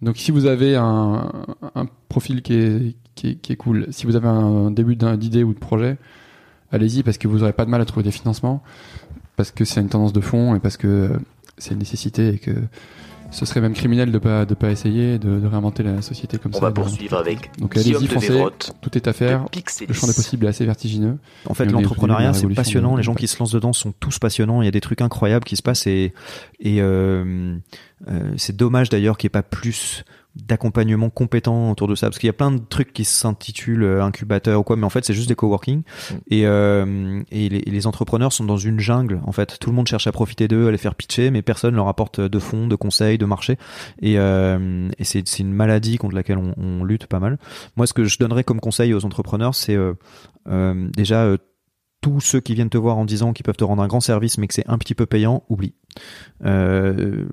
Donc 0.03 0.19
si 0.19 0.31
vous 0.31 0.47
avez 0.47 0.77
un, 0.77 1.33
un 1.75 1.87
profil 2.09 2.43
qui 2.43 2.55
est, 2.55 2.97
qui 3.15 3.29
est, 3.29 3.35
qui 3.37 3.53
est 3.53 3.57
cool, 3.57 3.87
si 3.91 4.07
vous 4.07 4.17
avez 4.17 4.29
un 4.29 4.71
début 4.71 4.97
d'idée 4.97 5.43
ou 5.43 5.55
de 5.55 5.59
projet, 5.59 5.97
allez-y 6.71 7.03
parce 7.03 7.19
que 7.19 7.29
vous 7.29 7.39
n'aurez 7.39 7.55
pas 7.55 7.65
de 7.65 7.71
mal 7.71 7.81
à 7.81 7.87
trouver 7.87 8.05
des 8.05 8.11
financements, 8.11 8.63
parce 9.37 9.51
que 9.51 9.65
c'est 9.65 9.81
une 9.81 9.89
tendance 9.89 10.13
de 10.13 10.21
fond 10.21 10.55
et 10.55 10.61
parce 10.61 10.77
que 10.77 11.13
c'est 11.59 11.73
une 11.73 11.79
nécessité 11.79 12.35
et 12.35 12.39
que 12.39 12.53
ce 13.37 13.45
serait 13.45 13.61
même 13.61 13.75
criminel 13.75 14.11
de 14.11 14.19
pas 14.19 14.47
de 14.47 14.55
pas 14.55 14.71
essayer 14.71 15.19
de, 15.19 15.47
réinventer 15.47 15.83
la 15.83 16.01
société 16.01 16.39
comme 16.39 16.55
ça. 16.55 16.59
On 16.59 16.63
va 16.63 16.71
poursuivre 16.71 17.19
avec. 17.19 17.51
Donc 17.59 17.77
allez-y, 17.77 18.07
foncez. 18.07 18.43
Tout 18.81 18.97
est 18.97 19.07
à 19.07 19.13
faire. 19.13 19.45
Le 19.87 19.95
champ 19.95 20.07
des 20.07 20.15
possibles 20.15 20.47
est 20.47 20.49
assez 20.49 20.65
vertigineux. 20.65 21.19
En 21.45 21.53
fait, 21.53 21.67
l'entrepreneuriat 21.67 22.33
c'est 22.33 22.49
passionnant. 22.49 22.97
Les 22.97 23.03
gens 23.03 23.15
qui 23.15 23.29
se 23.29 23.39
lancent 23.39 23.53
dedans 23.53 23.75
sont 23.75 23.93
tous 23.93 24.19
passionnants. 24.19 24.63
Il 24.63 24.65
y 24.65 24.69
a 24.69 24.73
des 24.73 24.81
trucs 24.81 25.03
incroyables 25.03 25.45
qui 25.45 25.57
se 25.57 25.63
passent 25.63 25.87
et 25.87 26.15
et 26.61 26.81
euh, 26.81 27.57
euh, 28.09 28.33
c'est 28.39 28.57
dommage 28.57 28.89
d'ailleurs 28.89 29.19
qu'il 29.19 29.29
n'y 29.29 29.33
ait 29.33 29.41
pas 29.41 29.43
plus 29.43 30.05
d'accompagnement 30.45 31.11
compétent 31.11 31.71
autour 31.71 31.89
de 31.89 31.95
ça 31.95 32.09
parce 32.09 32.19
qu'il 32.19 32.27
y 32.27 32.31
a 32.31 32.35
plein 32.35 32.51
de 32.51 32.61
trucs 32.61 32.93
qui 32.93 33.05
s'intitulent 33.05 33.85
euh, 33.85 34.05
incubateur 34.05 34.61
ou 34.61 34.63
quoi 34.63 34.77
mais 34.77 34.85
en 34.85 34.91
fait 34.91 35.05
c'est 35.05 35.15
juste 35.15 35.29
des 35.29 35.35
coworking. 35.35 35.79
Mm. 35.79 36.15
et, 36.31 36.47
euh, 36.47 37.23
et 37.31 37.49
les, 37.49 37.87
entrepreneurs 37.87 38.33
sont 38.33 38.45
dans 38.45 38.57
une 38.57 38.81
jungle 38.81 39.21
en 39.25 39.33
fait. 39.33 39.59
Tout 39.61 39.71
le 39.71 39.77
monde 39.77 39.87
cherche 39.87 40.07
à 40.07 40.13
profiter 40.13 40.49
d'eux 40.49 40.69
à 40.69 40.71
les 40.71 40.79
faire 40.79 40.95
pitcher 40.95 41.31
mais 41.31 41.43
personne 41.43 41.75
leur 41.75 41.89
apporte 41.89 42.21
de 42.21 42.39
fonds 42.39 42.67
de 42.67 42.77
conseils 42.77 43.19
de 43.19 43.27
marché. 43.27 43.57
Et, 44.01 44.19
euh, 44.19 44.89
et 44.99 45.05
c'est 45.05 45.39
une 45.39 45.53
maladie 45.53 45.99
contre 45.99 46.15
laquelle 46.15 46.39
on, 46.39 46.55
on, 46.57 46.85
lutte 46.85 47.07
pas 47.07 47.21
mal. 47.21 47.39
Moi 47.77 47.87
ce 47.87 47.93
que 47.93 48.05
je 48.05 48.19
donnerais 48.19 48.45
comme 48.45 48.61
conseil 48.61 48.95
aux 48.95 49.05
entrepreneurs 49.05 49.55
c'est 49.55 49.75
euh, 49.75 49.95
euh 50.49 50.89
déjà 50.97 51.37
tous 52.07 52.21
ceux 52.21 52.39
qui 52.39 52.55
viennent 52.55 52.71
te 52.71 52.79
voir 52.79 52.99
en 52.99 53.05
disant 53.05 53.33
qu'ils 53.33 53.43
peuvent 53.43 53.57
te 53.57 53.65
rendre 53.65 53.83
un 53.83 53.89
grand 53.89 53.99
service 53.99 54.39
mais 54.39 54.47
que 54.47 54.55
c'est 54.55 54.69
un 54.69 54.79
petit 54.79 54.95
peu 54.95 55.07
payant, 55.07 55.43
oublie. 55.49 55.75
Euh, 56.45 57.27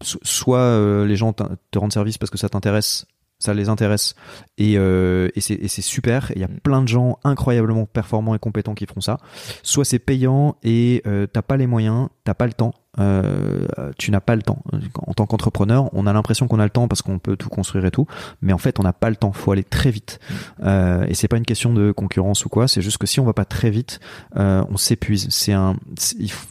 soit 0.00 0.58
euh, 0.58 1.06
les 1.06 1.14
gens 1.14 1.32
te 1.32 1.78
rendent 1.78 1.92
service 1.92 2.18
parce 2.18 2.30
que 2.30 2.38
ça 2.38 2.48
t'intéresse 2.48 3.06
ça 3.38 3.54
les 3.54 3.68
intéresse 3.68 4.14
et, 4.58 4.74
euh, 4.76 5.28
et 5.36 5.40
c'est 5.40 5.82
super. 5.82 6.32
Il 6.34 6.40
y 6.40 6.44
a 6.44 6.48
mm. 6.48 6.60
plein 6.64 6.82
de 6.82 6.88
gens 6.88 7.18
incroyablement 7.22 7.86
performants 7.86 8.34
et 8.34 8.40
compétents 8.40 8.74
qui 8.74 8.86
feront 8.86 9.00
ça. 9.00 9.18
Soit 9.62 9.84
c'est 9.84 10.00
payant 10.00 10.56
et 10.64 11.02
t'as 11.32 11.42
pas 11.42 11.56
les 11.56 11.68
moyens, 11.68 12.08
t'as 12.24 12.34
pas 12.34 12.46
le 12.46 12.54
temps. 12.54 12.74
Euh, 12.98 13.66
tu 13.96 14.10
n'as 14.10 14.20
pas 14.20 14.36
le 14.36 14.42
temps. 14.42 14.62
En 15.06 15.14
tant 15.14 15.26
qu'entrepreneur, 15.26 15.88
on 15.94 16.06
a 16.06 16.12
l'impression 16.12 16.46
qu'on 16.46 16.60
a 16.60 16.64
le 16.64 16.70
temps 16.70 16.88
parce 16.88 17.02
qu'on 17.02 17.18
peut 17.18 17.36
tout 17.36 17.48
construire 17.48 17.84
et 17.86 17.90
tout, 17.90 18.06
mais 18.42 18.52
en 18.52 18.58
fait, 18.58 18.78
on 18.80 18.82
n'a 18.82 18.92
pas 18.92 19.10
le 19.10 19.16
temps. 19.16 19.32
Faut 19.32 19.52
aller 19.52 19.64
très 19.64 19.90
vite. 19.90 20.20
Euh, 20.62 21.04
et 21.08 21.14
c'est 21.14 21.28
pas 21.28 21.38
une 21.38 21.44
question 21.44 21.72
de 21.72 21.92
concurrence 21.92 22.44
ou 22.44 22.48
quoi. 22.48 22.68
C'est 22.68 22.82
juste 22.82 22.98
que 22.98 23.06
si 23.06 23.20
on 23.20 23.24
va 23.24 23.32
pas 23.32 23.44
très 23.44 23.70
vite, 23.70 24.00
euh, 24.36 24.64
on 24.70 24.76
s'épuise. 24.76 25.28
C'est 25.30 25.52
un. 25.52 25.76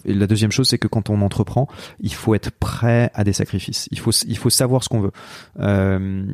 La 0.05 0.27
deuxième 0.27 0.51
chose, 0.51 0.67
c'est 0.67 0.79
que 0.79 0.88
quand 0.88 1.10
on 1.10 1.21
entreprend, 1.21 1.67
il 2.00 2.13
faut 2.13 2.33
être 2.36 2.51
prêt 2.51 3.12
à 3.13 3.24
des 3.24 3.33
sacrifices. 3.33 3.88
Il 3.91 4.00
faut 4.00 4.12
il 4.12 4.38
faut 4.38 4.50
savoir 4.50 4.83
ce 4.83 4.89
qu'on 4.89 5.01
veut. 5.01 5.12
Euh, 5.60 6.25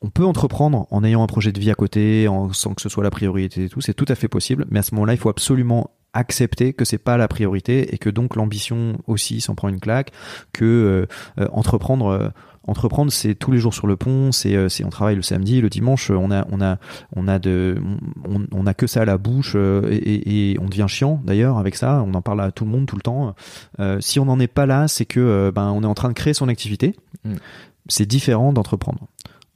on 0.00 0.10
peut 0.10 0.24
entreprendre 0.24 0.86
en 0.90 1.02
ayant 1.02 1.22
un 1.22 1.26
projet 1.26 1.52
de 1.52 1.58
vie 1.58 1.70
à 1.70 1.74
côté, 1.74 2.28
en, 2.28 2.52
sans 2.52 2.74
que 2.74 2.82
ce 2.82 2.88
soit 2.88 3.02
la 3.02 3.10
priorité 3.10 3.64
et 3.64 3.68
tout, 3.68 3.80
c'est 3.80 3.94
tout 3.94 4.04
à 4.08 4.14
fait 4.14 4.28
possible, 4.28 4.64
mais 4.70 4.78
à 4.78 4.82
ce 4.82 4.94
moment-là, 4.94 5.14
il 5.14 5.18
faut 5.18 5.28
absolument 5.28 5.90
accepter 6.12 6.72
que 6.72 6.84
c'est 6.84 6.98
pas 6.98 7.16
la 7.16 7.28
priorité 7.28 7.94
et 7.94 7.98
que 7.98 8.10
donc 8.10 8.36
l'ambition 8.36 8.98
aussi 9.06 9.40
s'en 9.40 9.54
prend 9.54 9.68
une 9.68 9.80
claque, 9.80 10.12
que 10.52 10.64
euh, 10.64 11.42
euh, 11.42 11.48
entreprendre 11.52 12.06
euh, 12.06 12.28
entreprendre 12.66 13.10
c'est 13.10 13.34
tous 13.34 13.50
les 13.50 13.58
jours 13.58 13.72
sur 13.72 13.86
le 13.86 13.96
pont, 13.96 14.30
c'est 14.30 14.84
on 14.84 14.90
travaille 14.90 15.16
le 15.16 15.22
samedi, 15.22 15.60
le 15.60 15.70
dimanche, 15.70 16.10
on 16.10 16.30
a 16.30 16.46
on 16.50 16.60
a 16.60 16.78
on 17.16 17.26
a 17.26 17.38
de 17.38 17.80
on, 18.28 18.44
on 18.52 18.66
a 18.66 18.74
que 18.74 18.86
ça 18.86 19.02
à 19.02 19.04
la 19.06 19.16
bouche 19.16 19.54
et, 19.54 20.50
et, 20.52 20.60
on 20.60 20.66
devient 20.66 20.86
chiant 20.86 21.20
d'ailleurs 21.24 21.56
avec 21.56 21.76
ça, 21.76 22.04
on 22.06 22.12
en 22.12 22.20
parle 22.20 22.42
à 22.42 22.52
tout 22.52 22.66
le 22.66 22.70
monde 22.70 22.86
tout 22.86 22.96
le 22.96 23.02
temps. 23.02 23.34
si 24.00 24.20
on 24.20 24.26
n'en 24.26 24.38
est 24.38 24.48
pas 24.48 24.66
là, 24.66 24.86
c'est 24.86 25.06
que 25.06 25.50
ben 25.54 25.70
on 25.70 25.82
est 25.82 25.86
en 25.86 25.94
train 25.94 26.08
de 26.08 26.14
créer 26.14 26.34
son 26.34 26.48
activité. 26.48 26.94
Mm. 27.24 27.36
C'est 27.86 28.06
différent 28.06 28.52
d'entreprendre 28.52 29.06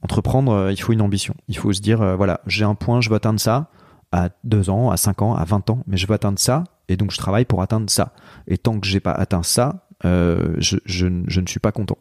entreprendre, 0.01 0.69
il 0.71 0.81
faut 0.81 0.91
une 0.91 1.01
ambition. 1.01 1.33
Il 1.47 1.55
faut 1.55 1.71
se 1.71 1.79
dire, 1.79 2.17
voilà, 2.17 2.41
j'ai 2.45 2.65
un 2.65 2.75
point, 2.75 2.99
je 2.99 3.09
veux 3.09 3.15
atteindre 3.15 3.39
ça 3.39 3.69
à 4.13 4.29
2 4.45 4.69
ans, 4.69 4.91
à 4.91 4.97
5 4.97 5.21
ans, 5.23 5.35
à 5.35 5.43
20 5.43 5.71
ans, 5.71 5.83
mais 5.87 5.97
je 5.97 6.07
veux 6.07 6.13
atteindre 6.13 6.39
ça, 6.39 6.63
et 6.87 6.95
donc 6.95 7.11
je 7.11 7.17
travaille 7.17 7.45
pour 7.45 7.61
atteindre 7.61 7.89
ça. 7.89 8.13
Et 8.47 8.57
tant 8.57 8.79
que 8.79 8.87
j'ai 8.87 8.99
pas 8.99 9.11
atteint 9.11 9.43
ça, 9.43 9.87
euh, 10.05 10.53
je, 10.59 10.77
je, 10.85 11.07
je, 11.27 11.41
ne 11.41 11.47
suis 11.47 11.59
pas 11.59 11.71
content. 11.71 11.97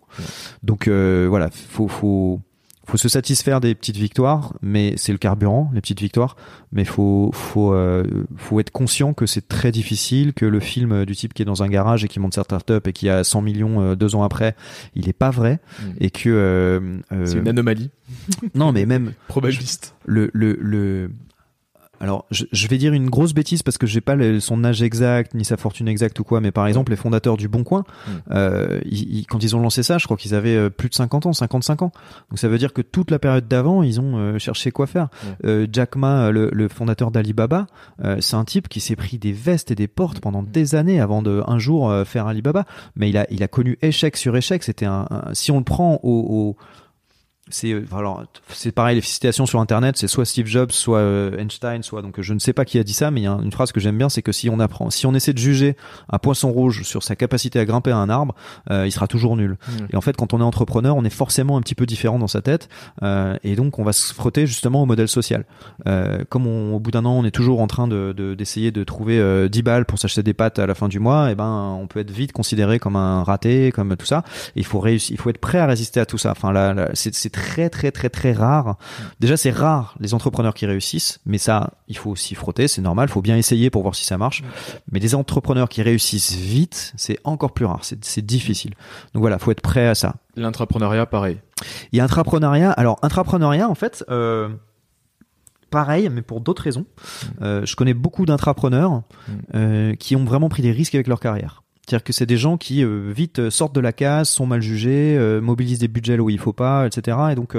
Donc 0.62 0.88
euh, 0.88 1.26
voilà, 1.28 1.49
faut, 1.50 1.88
faut, 1.88 2.40
faut 2.85 2.97
se 2.99 3.09
satisfaire 3.09 3.61
des 3.61 3.75
petites 3.75 3.97
victoires, 3.97 4.52
mais 4.61 4.92
c'est 4.99 5.12
le 5.12 5.19
carburant, 5.19 5.71
les 5.73 5.81
petites 5.81 6.00
victoires. 6.00 6.37
Mais 6.71 6.85
faut 6.85 7.31
faut 7.33 7.73
euh, 7.73 8.04
faut 8.37 8.61
être 8.61 8.73
conscient 8.73 9.14
que 9.14 9.25
c'est 9.25 9.49
très 9.49 9.73
difficile, 9.73 10.35
que 10.35 10.45
le 10.45 10.61
film 10.61 11.07
du 11.07 11.16
type 11.16 11.33
qui 11.33 11.40
est 11.40 11.47
dans 11.47 11.62
un 11.62 11.69
garage 11.69 12.04
et 12.04 12.09
qui 12.09 12.21
monte 12.21 12.35
sa 12.35 12.42
startup 12.42 12.87
et 12.87 12.92
qui 12.92 13.09
a 13.09 13.25
100 13.25 13.40
millions 13.40 13.95
deux 13.95 14.14
ans 14.16 14.23
après, 14.23 14.54
il 14.95 15.09
est 15.09 15.14
pas 15.14 15.31
vrai 15.31 15.61
mm. 15.81 15.85
et 16.00 16.11
que 16.11 17.00
c'est 17.25 17.38
une 17.38 17.49
anomalie. 17.49 17.90
non, 18.54 18.73
mais 18.73 18.85
même 18.85 19.12
probabiliste. 19.28 19.95
Le 20.04 20.31
le 20.35 20.59
le 20.61 21.11
alors, 22.02 22.26
je, 22.32 22.66
vais 22.66 22.78
dire 22.78 22.92
une 22.94 23.09
grosse 23.09 23.32
bêtise 23.32 23.62
parce 23.62 23.78
que 23.78 23.87
j'ai 23.87 24.00
pas 24.00 24.16
son 24.40 24.64
âge 24.64 24.82
exact 24.82 25.35
ni 25.35 25.44
sa 25.44 25.56
fortune 25.56 25.87
exacte 25.87 26.18
ou 26.18 26.25
quoi, 26.25 26.40
mais 26.40 26.50
par 26.50 26.66
exemple, 26.66 26.90
les 26.90 26.97
fondateurs 26.97 27.37
du 27.37 27.47
Bon 27.47 27.62
Coin, 27.62 27.85
mm. 27.85 28.11
euh, 28.32 28.80
quand 29.28 29.40
ils 29.40 29.54
ont 29.54 29.61
lancé 29.61 29.85
ça, 29.85 29.99
je 29.99 30.06
crois 30.06 30.16
qu'ils 30.16 30.35
avaient 30.35 30.56
euh, 30.56 30.68
plus 30.68 30.88
de 30.88 30.94
50 30.94 31.26
ans, 31.26 31.32
55 31.32 31.82
ans. 31.82 31.92
Donc 32.28 32.40
ça 32.40 32.49
veut 32.49 32.59
dire 32.59 32.73
que 32.73 32.82
toute 32.82 33.12
la 33.12 33.21
période 33.21 33.47
d'avant, 33.47 33.85
ils 33.85 34.00
ont 34.00 34.16
euh, 34.16 34.38
cherché 34.40 34.73
quoi 34.73 34.88
faire. 34.88 35.11
Jack 35.71 35.94
Ma, 35.94 36.32
le, 36.32 36.68
fondateur 36.68 37.12
d'Alibaba, 37.12 37.66
c'est 38.18 38.35
un 38.35 38.44
type 38.44 38.68
qui 38.68 38.80
s'est 38.80 38.97
pris 38.97 39.18
des 39.18 39.32
vestes 39.32 39.71
et 39.71 39.76
des 39.76 39.87
portes 39.87 40.18
pendant 40.18 40.42
des 40.42 40.75
années 40.75 41.00
avant 41.00 41.23
de 41.23 41.42
un 41.47 41.59
jour 41.61 41.92
faire 42.04 42.26
Alibaba. 42.26 42.64
Mais 42.97 43.11
il 43.11 43.16
a, 43.16 43.26
il 43.30 43.44
a 43.44 43.49
connu 43.49 43.78
échec 43.80 44.16
sur 44.16 44.37
échec. 44.37 44.64
C'était 44.64 44.87
un, 44.87 45.06
si 45.35 45.52
on 45.52 45.59
le 45.59 45.64
prend 45.64 46.00
au 46.02 46.56
c'est 47.52 47.73
euh, 47.73 47.85
alors 47.97 48.25
c'est 48.49 48.73
pareil 48.73 48.97
les 48.97 49.02
citations 49.02 49.47
sur 49.47 49.61
internet 49.61 49.97
c'est 49.97 50.09
soit 50.09 50.25
Steve 50.25 50.47
Jobs 50.47 50.71
soit 50.71 50.99
euh, 50.99 51.38
Einstein 51.38 51.82
soit 51.82 52.02
donc 52.02 52.21
je 52.21 52.35
ne 52.35 52.38
sais 52.38 52.52
pas 52.52 52.64
qui 52.64 52.78
a 52.78 52.85
dit 52.85 52.92
ça 52.92 53.11
mais 53.11 53.21
il 53.21 53.25
y 53.25 53.28
a 53.28 53.38
une 53.42 53.52
phrase 53.52 53.73
que 53.73 53.80
j'aime 53.80 53.99
bien 53.99 54.09
c'est 54.09 54.23
que 54.23 54.32
si 54.32 54.49
on 54.50 54.59
apprend 54.59 54.90
si 54.90 55.06
on 55.06 55.14
essaie 55.14 55.32
de 55.32 55.38
juger 55.38 55.76
un 56.11 56.18
poisson 56.18 56.50
rouge 56.50 56.82
sur 56.82 57.02
sa 57.02 57.16
capacité 57.16 57.59
à 57.59 57.64
grimper 57.64 57.90
à 57.90 57.99
un 57.99 58.09
arbre 58.09 58.35
euh, 58.71 58.87
il 58.87 58.92
sera 58.92 59.06
toujours 59.06 59.37
nul. 59.37 59.52
Mmh. 59.52 59.73
et 59.92 59.97
en 59.97 60.00
fait 60.00 60.16
quand 60.16 60.35
on 60.35 60.40
est 60.40 60.44
entrepreneur 60.44 60.97
on 60.97 61.04
est 61.04 61.11
forcément 61.11 61.56
un 61.56 61.61
petit 61.61 61.75
peu 61.75 61.87
différent 61.87 62.18
dans 62.18 62.26
sa 62.26 62.40
tête 62.40 62.68
et 63.42 63.56
donc 63.56 63.78
on 63.78 63.85
va 63.85 63.92
se 63.92 64.12
frotter 64.14 64.47
justement 64.47 64.82
au 64.82 64.87
modèle 64.87 65.09
social. 65.09 65.44
Comme 66.28 66.47
au 66.47 66.80
bout 66.80 66.90
d'un 66.90 67.04
an 67.04 67.12
on 67.12 67.25
est 67.25 67.30
toujours 67.30 67.61
en 67.61 67.66
train 67.66 67.87
de 67.88 68.35
d'essayer 68.37 68.71
de, 68.71 68.85
trouver 68.85 69.49
10 69.49 69.62
balles 69.62 69.85
pour 69.85 69.99
s'acheter 69.99 70.23
des 70.23 70.35
pâtes 70.35 70.59
à 70.59 70.66
la 70.66 70.75
fin 70.75 70.88
du 70.88 70.99
mois 70.99 71.30
et 71.30 71.35
ben 71.35 71.76
on 71.80 71.87
peut 71.87 72.00
être 72.00 72.11
vite 72.11 72.32
considéré 72.32 72.78
comme 72.78 72.97
un 72.97 73.23
raté 73.23 73.73
comme 73.73 73.97
tout 73.97 74.06
ça. 74.06 74.23
Il 74.56 74.64
faut 74.64 74.80
réussir 74.80 75.12
il 75.12 75.18
faut 75.18 75.30
être 75.30 75.38
prêt 75.38 75.59
à 75.59 75.66
résister 75.66 76.00
à 76.00 76.06
tout 76.06 76.18
ça. 76.18 76.30
Enfin 76.32 76.52
là, 76.52 76.73
là 76.73 76.90
c'est 76.94 77.30
très 77.30 77.41
très 77.68 77.90
très 77.90 78.08
très 78.08 78.32
rare. 78.32 78.76
Déjà 79.20 79.37
c'est 79.37 79.50
rare 79.50 79.94
les 80.00 80.14
entrepreneurs 80.14 80.54
qui 80.54 80.66
réussissent, 80.66 81.20
mais 81.26 81.38
ça 81.38 81.70
il 81.88 81.96
faut 81.96 82.11
aussi 82.11 82.34
frotter, 82.34 82.68
c'est 82.68 82.82
normal, 82.82 83.08
il 83.08 83.12
faut 83.12 83.22
bien 83.22 83.37
essayer 83.37 83.70
pour 83.70 83.82
voir 83.82 83.94
si 83.94 84.04
ça 84.04 84.18
marche. 84.18 84.42
Mais 84.90 85.00
des 85.00 85.14
entrepreneurs 85.14 85.68
qui 85.68 85.82
réussissent 85.82 86.34
vite, 86.34 86.92
c'est 86.96 87.18
encore 87.25 87.52
plus 87.52 87.66
rare, 87.66 87.80
c'est 87.82 88.25
difficile. 88.25 88.75
Donc 89.14 89.20
voilà, 89.20 89.38
faut 89.38 89.50
être 89.50 89.61
prêt 89.61 89.88
à 89.88 89.94
ça. 89.94 90.14
L'entrepreneuriat 90.37 91.06
pareil. 91.06 91.38
Il 91.92 91.99
y 91.99 92.00
a 92.00 92.04
intrapreneuriat. 92.04 92.70
Alors 92.70 92.99
intrapreneuriat 93.02 93.68
en 93.68 93.75
fait. 93.75 94.04
Euh, 94.08 94.49
pareil, 95.70 96.08
mais 96.11 96.22
pour 96.22 96.40
d'autres 96.40 96.62
raisons. 96.62 96.87
Euh, 97.40 97.66
je 97.66 97.75
connais 97.75 97.94
beaucoup 97.94 98.26
d'intrapreneurs 98.26 98.92
mm. 98.92 99.32
euh, 99.54 99.94
qui 99.96 100.14
ont 100.14 100.25
vraiment 100.25 100.49
pris 100.49 100.62
des 100.62 100.70
risques 100.70 100.94
avec 100.94 101.08
leur 101.08 101.18
carrière. 101.18 101.62
C'est-à-dire 101.86 102.04
que 102.04 102.12
c'est 102.12 102.26
des 102.26 102.36
gens 102.36 102.56
qui 102.58 102.84
euh, 102.84 103.10
vite 103.12 103.40
euh, 103.40 103.50
sortent 103.50 103.74
de 103.74 103.80
la 103.80 103.92
case, 103.92 104.28
sont 104.28 104.46
mal 104.46 104.62
jugés, 104.62 105.16
euh, 105.18 105.40
mobilisent 105.40 105.80
des 105.80 105.88
budgets 105.88 106.16
là 106.16 106.22
où 106.22 106.30
il 106.30 106.38
faut 106.38 106.52
pas, 106.52 106.86
etc. 106.86 107.18
Et 107.32 107.34
donc 107.34 107.56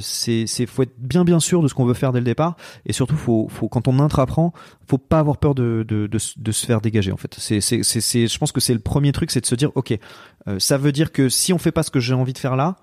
c'est 0.00 0.46
c'est 0.46 0.66
faut 0.66 0.82
être 0.82 0.94
bien 0.98 1.24
bien 1.24 1.40
sûr 1.40 1.62
de 1.62 1.68
ce 1.68 1.74
qu'on 1.74 1.86
veut 1.86 1.94
faire 1.94 2.12
dès 2.12 2.18
le 2.18 2.24
départ. 2.24 2.56
Et 2.84 2.92
surtout 2.92 3.16
faut 3.16 3.48
faut 3.48 3.68
quand 3.68 3.88
on 3.88 3.98
intraprend, 3.98 4.52
faut 4.86 4.98
pas 4.98 5.18
avoir 5.18 5.38
peur 5.38 5.54
de 5.54 5.84
de, 5.88 6.06
de, 6.06 6.18
de 6.36 6.52
se 6.52 6.66
faire 6.66 6.82
dégager 6.82 7.12
en 7.12 7.16
fait. 7.16 7.34
C'est 7.38 7.62
c'est 7.62 7.82
c'est 7.82 8.26
je 8.26 8.38
pense 8.38 8.52
que 8.52 8.60
c'est 8.60 8.74
le 8.74 8.80
premier 8.80 9.12
truc, 9.12 9.30
c'est 9.30 9.40
de 9.40 9.46
se 9.46 9.54
dire 9.54 9.70
ok, 9.74 9.98
ça 10.58 10.76
veut 10.76 10.92
dire 10.92 11.10
que 11.10 11.30
si 11.30 11.54
on 11.54 11.58
fait 11.58 11.72
pas 11.72 11.82
ce 11.82 11.90
que 11.90 12.00
j'ai 12.00 12.14
envie 12.14 12.34
de 12.34 12.38
faire 12.38 12.56
là, 12.56 12.76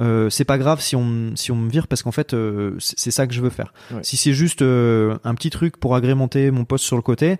euh, 0.00 0.30
c'est 0.30 0.44
pas 0.44 0.58
grave 0.58 0.80
si 0.80 0.94
on 0.94 1.32
si 1.34 1.50
on 1.50 1.56
me 1.56 1.68
vire 1.68 1.88
parce 1.88 2.02
qu'en 2.02 2.12
fait 2.12 2.32
euh, 2.32 2.76
c'est 2.78 3.10
ça 3.10 3.26
que 3.26 3.34
je 3.34 3.40
veux 3.40 3.50
faire. 3.50 3.72
Si 4.02 4.16
c'est 4.16 4.32
juste 4.32 4.62
euh, 4.62 5.18
un 5.24 5.34
petit 5.34 5.50
truc 5.50 5.76
pour 5.76 5.96
agrémenter 5.96 6.50
mon 6.50 6.64
poste 6.64 6.84
sur 6.84 6.96
le 6.96 7.02
côté, 7.02 7.38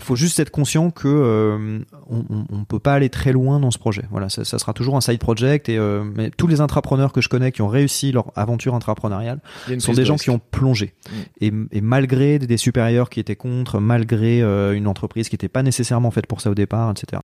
faut 0.00 0.16
juste 0.16 0.38
être 0.38 0.50
conscient 0.50 0.90
que 0.90 1.80
on, 2.08 2.24
on, 2.50 2.64
peut 2.64 2.78
pas 2.78 2.94
aller 2.94 3.08
très 3.08 3.32
loin 3.32 3.60
dans 3.60 3.70
ce 3.70 3.78
projet. 3.78 4.04
Voilà, 4.10 4.28
ça, 4.28 4.44
ça 4.44 4.58
sera 4.58 4.72
toujours 4.72 4.96
un 4.96 5.00
side 5.00 5.18
project 5.18 5.68
et 5.68 5.78
mais 5.78 6.30
tous 6.30 6.46
les 6.46 6.60
intrapreneurs 6.60 7.12
que 7.12 7.20
je 7.20 7.28
connais 7.28 7.52
qui 7.52 7.62
ont 7.62 7.68
réussi 7.68 8.12
leur 8.12 8.32
aventure 8.36 8.74
intrapreneuriale 8.74 9.40
sont 9.78 9.92
des 9.92 10.04
gens 10.04 10.16
qui 10.16 10.30
ont 10.30 10.40
plongé 10.50 10.94
mm. 11.10 11.14
et, 11.40 11.52
et, 11.72 11.80
malgré 11.80 12.38
des 12.38 12.56
supérieurs 12.56 13.10
qui 13.10 13.20
étaient 13.20 13.36
contre, 13.36 13.80
malgré 13.80 14.42
une 14.42 14.86
entreprise 14.86 15.28
qui 15.28 15.34
n'était 15.34 15.48
pas 15.48 15.62
nécessairement 15.62 16.10
faite 16.10 16.26
pour 16.26 16.40
ça 16.40 16.50
au 16.50 16.54
départ, 16.54 16.90
etc. 16.90 17.20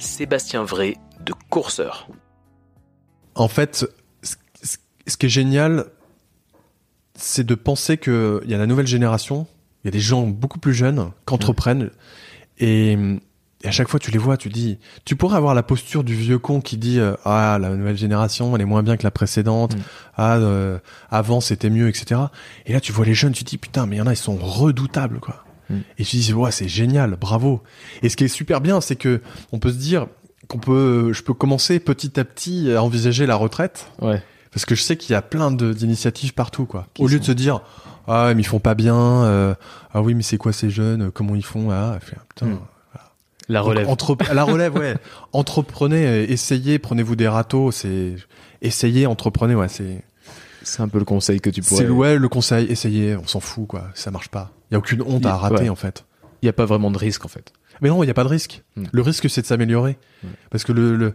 Sébastien 0.00 0.64
Vrai 0.64 0.96
de 1.24 1.32
Courseur. 1.50 2.08
En 3.34 3.48
fait, 3.48 3.86
ce 4.22 5.16
qui 5.16 5.26
est 5.26 5.30
génial, 5.30 5.86
c'est 7.14 7.44
de 7.44 7.54
penser 7.54 7.98
qu'il 7.98 8.40
y 8.46 8.54
a 8.54 8.58
la 8.58 8.66
nouvelle 8.66 8.86
génération, 8.86 9.46
il 9.84 9.86
y 9.86 9.88
a 9.88 9.92
des 9.92 10.00
gens 10.00 10.26
beaucoup 10.26 10.58
plus 10.58 10.74
jeunes 10.74 11.10
qui 11.26 11.34
entreprennent 11.34 11.90
et, 12.58 12.98
à 13.64 13.70
chaque 13.70 13.88
fois 13.88 14.00
tu 14.00 14.10
les 14.10 14.18
vois, 14.18 14.38
tu 14.38 14.48
dis, 14.48 14.78
tu 15.04 15.16
pourrais 15.16 15.36
avoir 15.36 15.54
la 15.54 15.62
posture 15.62 16.02
du 16.02 16.14
vieux 16.14 16.38
con 16.38 16.62
qui 16.62 16.78
dit 16.78 16.98
euh, 16.98 17.14
ah 17.24 17.58
la 17.60 17.70
nouvelle 17.70 17.96
génération 17.96 18.54
elle 18.54 18.62
est 18.62 18.66
moins 18.66 18.82
bien 18.82 18.96
que 18.96 19.02
la 19.02 19.10
précédente, 19.10 19.76
mm. 19.76 19.80
ah 20.16 20.36
euh, 20.36 20.78
avant 21.10 21.40
c'était 21.40 21.68
mieux 21.68 21.88
etc. 21.88 22.22
Et 22.64 22.72
là 22.72 22.80
tu 22.80 22.92
vois 22.92 23.04
les 23.04 23.14
jeunes, 23.14 23.32
tu 23.32 23.44
dis 23.44 23.58
putain 23.58 23.84
mais 23.84 23.96
il 23.96 23.98
y 23.98 24.02
en 24.02 24.06
a 24.06 24.12
ils 24.12 24.16
sont 24.16 24.36
redoutables 24.36 25.20
quoi. 25.20 25.44
Mm. 25.70 25.78
Et 25.98 26.04
tu 26.04 26.16
dis, 26.16 26.32
ouais, 26.32 26.50
c'est 26.50 26.68
génial, 26.68 27.16
bravo. 27.16 27.62
Et 28.02 28.08
ce 28.08 28.16
qui 28.16 28.24
est 28.24 28.28
super 28.28 28.60
bien, 28.60 28.80
c'est 28.80 28.96
que 28.96 29.22
on 29.52 29.58
peut 29.58 29.70
se 29.70 29.78
dire 29.78 30.06
qu'on 30.48 30.58
peut, 30.58 31.12
je 31.12 31.22
peux 31.22 31.34
commencer 31.34 31.80
petit 31.80 32.18
à 32.18 32.24
petit 32.24 32.72
à 32.72 32.82
envisager 32.82 33.26
la 33.26 33.36
retraite. 33.36 33.90
Ouais. 34.02 34.22
Parce 34.52 34.64
que 34.64 34.74
je 34.74 34.82
sais 34.82 34.96
qu'il 34.96 35.12
y 35.12 35.16
a 35.16 35.22
plein 35.22 35.52
d'initiatives 35.52 36.34
partout, 36.34 36.66
quoi. 36.66 36.88
Au 36.98 37.06
lieu 37.06 37.20
de 37.20 37.24
se 37.24 37.32
dire, 37.32 37.60
ah, 38.08 38.32
mais 38.34 38.42
ils 38.42 38.46
font 38.46 38.58
pas 38.58 38.74
bien, 38.74 38.96
euh, 38.96 39.54
ah 39.94 40.02
oui, 40.02 40.14
mais 40.14 40.22
c'est 40.22 40.38
quoi 40.38 40.52
ces 40.52 40.70
jeunes, 40.70 41.12
comment 41.12 41.36
ils 41.36 41.44
font, 41.44 41.70
ah, 41.70 41.98
putain. 42.28 42.46
Mm. 42.46 42.58
La 43.48 43.62
relève. 43.62 43.88
entre, 43.88 44.16
la 44.32 44.44
relève, 44.44 44.76
ouais. 44.76 44.94
Entreprenez, 45.32 46.24
essayez, 46.30 46.78
prenez-vous 46.78 47.16
des 47.16 47.26
râteaux, 47.26 47.72
c'est, 47.72 48.14
essayez, 48.62 49.06
entreprenez, 49.06 49.56
ouais, 49.56 49.68
c'est, 49.68 50.04
c'est 50.62 50.82
un 50.82 50.88
peu 50.88 50.98
le 50.98 51.04
conseil 51.04 51.40
que 51.40 51.50
tu 51.50 51.62
pourrais. 51.62 51.84
C'est 51.84 51.90
ouais, 51.90 52.18
le 52.18 52.28
conseil, 52.28 52.66
essayez, 52.66 53.16
on 53.16 53.26
s'en 53.26 53.40
fout, 53.40 53.66
quoi. 53.66 53.88
Ça 53.94 54.10
marche 54.10 54.28
pas. 54.28 54.52
Il 54.70 54.74
y 54.74 54.76
a 54.76 54.78
aucune 54.78 55.02
honte 55.02 55.26
à 55.26 55.36
rater 55.36 55.68
en 55.68 55.76
fait. 55.76 56.04
Il 56.42 56.46
n'y 56.46 56.50
a 56.50 56.52
pas 56.52 56.64
vraiment 56.64 56.90
de 56.90 56.98
risque 56.98 57.24
en 57.24 57.28
fait. 57.28 57.52
Mais 57.80 57.88
non, 57.88 58.02
il 58.02 58.06
n'y 58.06 58.10
a 58.10 58.14
pas 58.14 58.24
de 58.24 58.28
risque. 58.28 58.62
Hmm. 58.76 58.84
Le 58.92 59.02
risque 59.02 59.28
c'est 59.28 59.42
de 59.42 59.46
s'améliorer. 59.46 59.98
Parce 60.50 60.64
que 60.64 60.72
le, 60.72 60.96
le, 60.96 61.14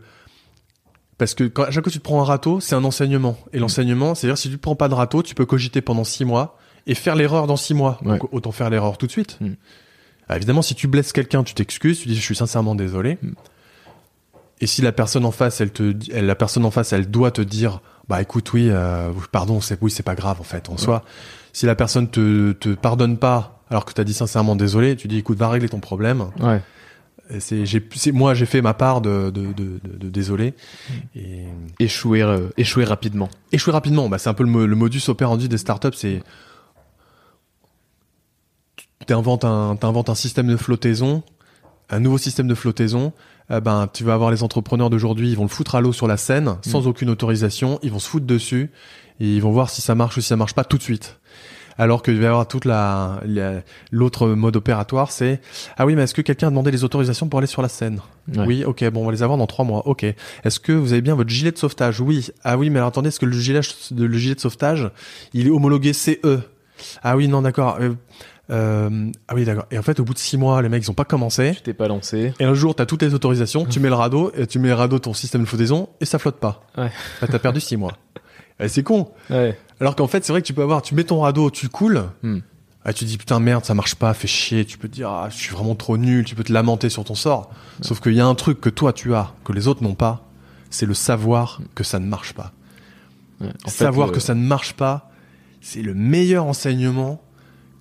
parce 1.18 1.34
que 1.34 1.46
quand, 1.46 1.64
à 1.64 1.68
chaque 1.68 1.76
fois 1.76 1.84
que 1.84 1.90
tu 1.90 2.00
te 2.00 2.04
prends 2.04 2.22
un 2.22 2.26
râteau, 2.26 2.60
c'est 2.60 2.76
un 2.76 2.84
enseignement. 2.84 3.38
Et 3.54 3.60
l'enseignement, 3.60 4.16
c'est-à-dire 4.16 4.38
si 4.38 4.50
tu 4.50 4.56
ne 4.56 4.60
prends 4.60 4.76
pas 4.76 4.90
de 4.90 4.94
râteau, 4.94 5.24
tu 5.24 5.36
peux 5.36 5.46
cogiter 5.46 5.82
pendant 5.82 6.04
six 6.04 6.26
mois 6.26 6.58
et 6.88 6.96
faire 6.96 7.16
l'erreur 7.16 7.48
dans 7.48 7.58
six 7.58 7.74
mois. 7.74 8.00
Donc 8.04 8.34
autant 8.34 8.52
faire 8.52 8.70
l'erreur 8.70 8.98
tout 8.98 9.08
de 9.08 9.12
suite. 9.12 9.38
Hmm. 9.40 9.54
Ah, 10.28 10.36
évidemment, 10.36 10.62
si 10.62 10.76
tu 10.76 10.88
blesses 10.88 11.14
quelqu'un, 11.14 11.44
tu 11.44 11.54
t'excuses, 11.54 12.02
tu 12.02 12.08
dis 12.08 12.16
je 12.16 12.22
suis 12.22 12.36
sincèrement 12.36 12.76
désolé. 12.76 13.18
Hmm. 13.22 13.34
Et 14.62 14.68
si 14.68 14.82
la 14.82 14.92
personne 14.92 15.26
en 15.26 15.32
face, 15.32 15.62
elle 15.62 15.72
te, 15.72 15.94
elle, 16.12 16.26
la 16.26 16.36
personne 16.36 16.66
en 16.66 16.72
face, 16.72 16.94
elle 16.94 17.12
doit 17.12 17.32
te 17.32 17.42
dire, 17.42 17.82
bah 18.08 18.22
écoute, 18.22 18.54
oui, 18.54 18.70
euh, 18.70 19.12
pardon, 19.32 19.62
c'est 19.62 19.78
oui, 19.82 19.92
c'est 19.92 20.04
pas 20.04 20.16
grave 20.16 20.40
en 20.40 20.44
fait, 20.44 20.70
en 20.70 20.78
soi 20.78 21.04
si 21.56 21.66
la 21.66 21.76
personne 21.76 22.10
te, 22.10 22.52
te 22.52 22.70
pardonne 22.76 23.18
pas 23.18 23.64
alors 23.70 23.86
que 23.86 23.94
tu 23.94 24.02
as 24.02 24.04
dit 24.04 24.14
sincèrement 24.14 24.58
désolé, 24.58 24.98
tu 24.98 25.08
dis 25.08 25.20
écoute, 25.20 25.38
va 25.38 25.48
régler 25.50 25.70
ton 25.70 25.80
problème. 25.80 26.26
Ouais. 26.42 26.62
C'est, 27.40 27.66
j'ai, 27.66 27.88
c'est, 27.96 28.12
moi, 28.12 28.34
j'ai 28.34 28.46
fait 28.46 28.62
ma 28.62 28.74
part 28.74 29.00
de, 29.00 29.32
de, 29.32 29.54
de, 29.54 29.80
de, 29.82 30.10
désolé. 30.10 30.54
Et... 31.16 31.46
Échouer, 31.80 32.22
euh, 32.22 32.50
échouer 32.58 32.84
rapidement. 32.84 33.30
Échouer 33.54 33.72
rapidement, 33.72 34.10
bah, 34.10 34.18
c'est 34.18 34.30
un 34.30 34.34
peu 34.34 34.44
le, 34.44 34.66
le 34.66 34.76
modus 34.76 35.02
operandi 35.08 35.48
des 35.48 35.58
startups. 35.58 35.94
C'est 35.94 36.22
tu 39.08 39.14
inventes 39.14 39.46
un, 39.46 39.78
t'inventes 39.78 40.10
un 40.10 40.16
système 40.16 40.48
de 40.48 40.58
flottaison, 40.58 41.24
un 41.90 42.00
nouveau 42.00 42.18
système 42.18 42.48
de 42.48 42.56
flottaison. 42.56 43.14
Eh 43.52 43.62
ben, 43.62 43.88
tu 43.94 44.04
vas 44.04 44.16
avoir 44.16 44.32
les 44.32 44.42
entrepreneurs 44.42 44.90
d'aujourd'hui, 44.90 45.30
ils 45.30 45.38
vont 45.38 45.44
le 45.44 45.50
foutre 45.50 45.76
à 45.76 45.82
l'eau 45.82 45.94
sur 45.94 46.08
la 46.08 46.18
scène, 46.18 46.56
sans 46.66 46.82
mm. 46.82 46.88
aucune 46.88 47.10
autorisation, 47.10 47.80
ils 47.84 47.92
vont 47.92 48.00
se 48.00 48.10
foutre 48.10 48.26
dessus, 48.26 48.72
et 49.20 49.36
ils 49.36 49.42
vont 49.42 49.52
voir 49.52 49.70
si 49.70 49.82
ça 49.82 49.94
marche 49.94 50.18
ou 50.18 50.22
si 50.22 50.28
ça 50.28 50.36
marche 50.36 50.56
pas 50.56 50.64
tout 50.64 50.78
de 50.78 50.84
suite 50.84 51.20
alors 51.78 52.04
qu'il 52.04 52.18
va 52.18 52.24
y 52.24 52.28
avoir 52.28 52.48
toute 52.48 52.66
la 52.66 53.22
l'autre 53.92 54.30
mode 54.30 54.56
opératoire, 54.56 55.12
c'est 55.12 55.42
ah 55.78 55.86
oui, 55.86 55.96
mais 55.96 56.04
est-ce 56.04 56.14
que 56.14 56.22
quelqu'un 56.22 56.48
a 56.48 56.50
demandé 56.50 56.72
les 56.72 56.84
autorisations 56.84 57.28
pour 57.28 57.40
aller 57.40 57.48
sur 57.48 57.62
la 57.62 57.70
scène 57.70 58.02
Oui, 58.36 58.64
ok, 58.64 58.90
bon, 58.90 59.02
on 59.02 59.06
va 59.06 59.12
les 59.12 59.24
avoir 59.24 59.38
dans 59.38 59.48
trois 59.48 59.66
mois. 59.66 59.88
Ok. 59.88 60.04
Est-ce 60.04 60.60
que 60.60 60.72
vous 60.72 60.94
avez 60.94 61.02
bien 61.02 61.16
votre 61.16 61.30
gilet 61.30 61.52
de 61.52 61.58
sauvetage? 61.58 62.00
Oui. 62.02 62.30
Ah 62.44 62.58
oui, 62.58 62.70
mais 62.70 62.78
alors 62.78 62.90
attendez, 62.90 63.10
est-ce 63.10 63.20
que 63.20 63.26
le 63.26 63.38
gilet 63.38 63.62
de 63.92 64.06
le 64.06 64.18
gilet 64.18 64.36
de 64.36 64.40
sauvetage, 64.40 64.90
il 65.34 65.48
est 65.48 65.52
homologué 65.52 65.94
CE 65.94 66.40
Ah 67.04 67.18
oui, 67.18 67.28
non, 67.28 67.42
d'accord. 67.42 67.78
Euh, 67.82 67.94
euh, 68.52 69.12
ah 69.28 69.34
oui, 69.36 69.46
d'accord. 69.46 69.66
Et 69.72 69.78
en 69.78 69.82
fait, 69.82 70.00
au 70.00 70.04
bout 70.04 70.14
de 70.14 70.20
six 70.20 70.38
mois, 70.38 70.62
les 70.62 70.70
mecs, 70.70 70.84
ils 70.84 70.92
ont 70.92 70.96
pas 70.96 71.06
commencé. 71.06 71.54
Tu 71.56 71.62
t'es 71.62 71.74
pas 71.74 71.88
lancé. 71.88 72.34
Et 72.40 72.44
un 72.44 72.54
jour, 72.54 72.76
t'as 72.76 72.86
toutes 72.86 73.02
les 73.02 73.14
autorisations, 73.14 73.66
tu 73.66 73.80
mets 73.80 73.90
le 73.90 73.96
radeau, 73.96 74.32
et 74.38 74.48
tu 74.48 74.60
mets 74.60 74.68
le 74.68 74.76
radeau 74.76 75.00
ton 75.00 75.14
système 75.14 75.42
de 75.42 75.48
flottaison, 75.48 75.90
et 76.00 76.06
ça 76.06 76.20
flotte 76.20 76.38
pas. 76.38 76.64
Ouais. 76.78 76.92
Bah, 77.22 77.28
t'as 77.30 77.40
perdu 77.40 77.60
six 77.60 77.78
mois. 77.78 77.98
Et 78.60 78.68
c'est 78.68 78.84
con. 78.84 79.12
Ouais. 79.30 79.58
Alors 79.80 79.96
qu'en 79.96 80.08
fait, 80.08 80.24
c'est 80.24 80.32
vrai 80.32 80.42
que 80.42 80.48
tu 80.48 80.54
peux 80.54 80.62
avoir, 80.62 80.82
tu 80.82 80.96
mets 80.96 81.04
ton 81.04 81.20
radeau, 81.20 81.50
tu 81.50 81.70
coules. 81.70 82.04
Hmm. 82.24 82.40
Ah, 82.88 82.94
tu 82.94 83.04
dis 83.06 83.18
putain 83.18 83.40
merde, 83.40 83.66
ça 83.66 83.74
marche 83.74 83.96
pas, 83.96 84.14
fais 84.14 84.28
chier. 84.28 84.64
Tu 84.64 84.78
peux 84.78 84.88
te 84.88 84.94
dire 84.94 85.10
ah, 85.10 85.28
je 85.32 85.36
suis 85.36 85.56
vraiment 85.56 85.74
trop 85.74 85.98
nul. 85.98 86.24
Tu 86.24 86.36
peux 86.36 86.44
te 86.44 86.54
lamenter 86.54 86.90
sur 86.90 87.04
ton 87.04 87.16
sort. 87.16 87.50
Sauf 87.82 88.00
qu'il 88.00 88.14
y 88.14 88.22
a 88.22 88.28
un 88.28 88.36
truc 88.36 88.62
que 88.62 88.70
toi 88.70 88.94
tu 88.94 89.16
as, 89.16 89.34
que 89.44 89.54
les 89.54 89.68
autres 89.68 89.82
n'ont 89.82 89.96
pas, 89.96 90.30
c'est 90.70 90.86
le 90.86 90.94
savoir 90.94 91.62
que 91.74 91.84
ça 91.84 92.00
ne 92.00 92.06
marche 92.06 92.34
pas. 92.34 92.54
savoir 93.66 94.12
que 94.12 94.20
ça 94.20 94.36
ne 94.36 94.46
marche 94.46 94.74
pas, 94.74 95.10
c'est 95.62 95.82
le 95.82 95.96
meilleur 95.96 96.46
enseignement 96.46 97.22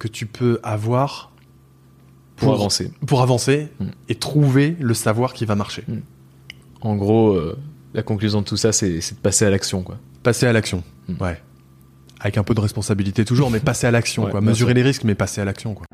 que 0.04 0.08
tu 0.08 0.26
peux 0.26 0.61
avoir 0.62 1.32
pour, 2.37 2.52
avancer. 2.52 2.90
Pour 3.06 3.23
avancer 3.23 3.68
hmm. 3.80 3.87
et 4.11 4.14
trouver 4.16 4.76
le 4.78 4.92
savoir 4.92 5.32
qui 5.32 5.46
va 5.46 5.54
marcher. 5.54 5.82
Hmm. 5.88 6.00
En 6.82 6.94
gros, 6.94 7.32
euh, 7.32 7.56
La 7.94 8.02
conclusion 8.02 8.42
de 8.42 8.44
tout 8.44 8.58
ça, 8.58 8.70
c'est 8.70 8.99
de 8.99 9.20
passer 9.23 9.46
à 9.46 9.50
l'action, 9.50 9.82
quoi. 9.82 9.96
Passer 10.23 10.46
à 10.46 10.52
l'action, 10.52 10.84
hmm. 11.08 11.23
ouais. 11.23 11.40
Avec 12.20 12.37
un 12.37 12.42
peu 12.42 12.52
de 12.52 12.61
responsabilité 12.61 13.25
toujours, 13.25 13.50
mais 13.50 13.61
passer 13.61 13.87
à 13.87 13.90
l'action, 13.90 14.28
quoi. 14.28 14.42
Mesurer 14.42 14.75
les 14.75 14.82
risques, 14.82 15.04
mais 15.04 15.14
passer 15.14 15.40
à 15.40 15.46
l'action, 15.46 15.73
quoi. 15.73 15.87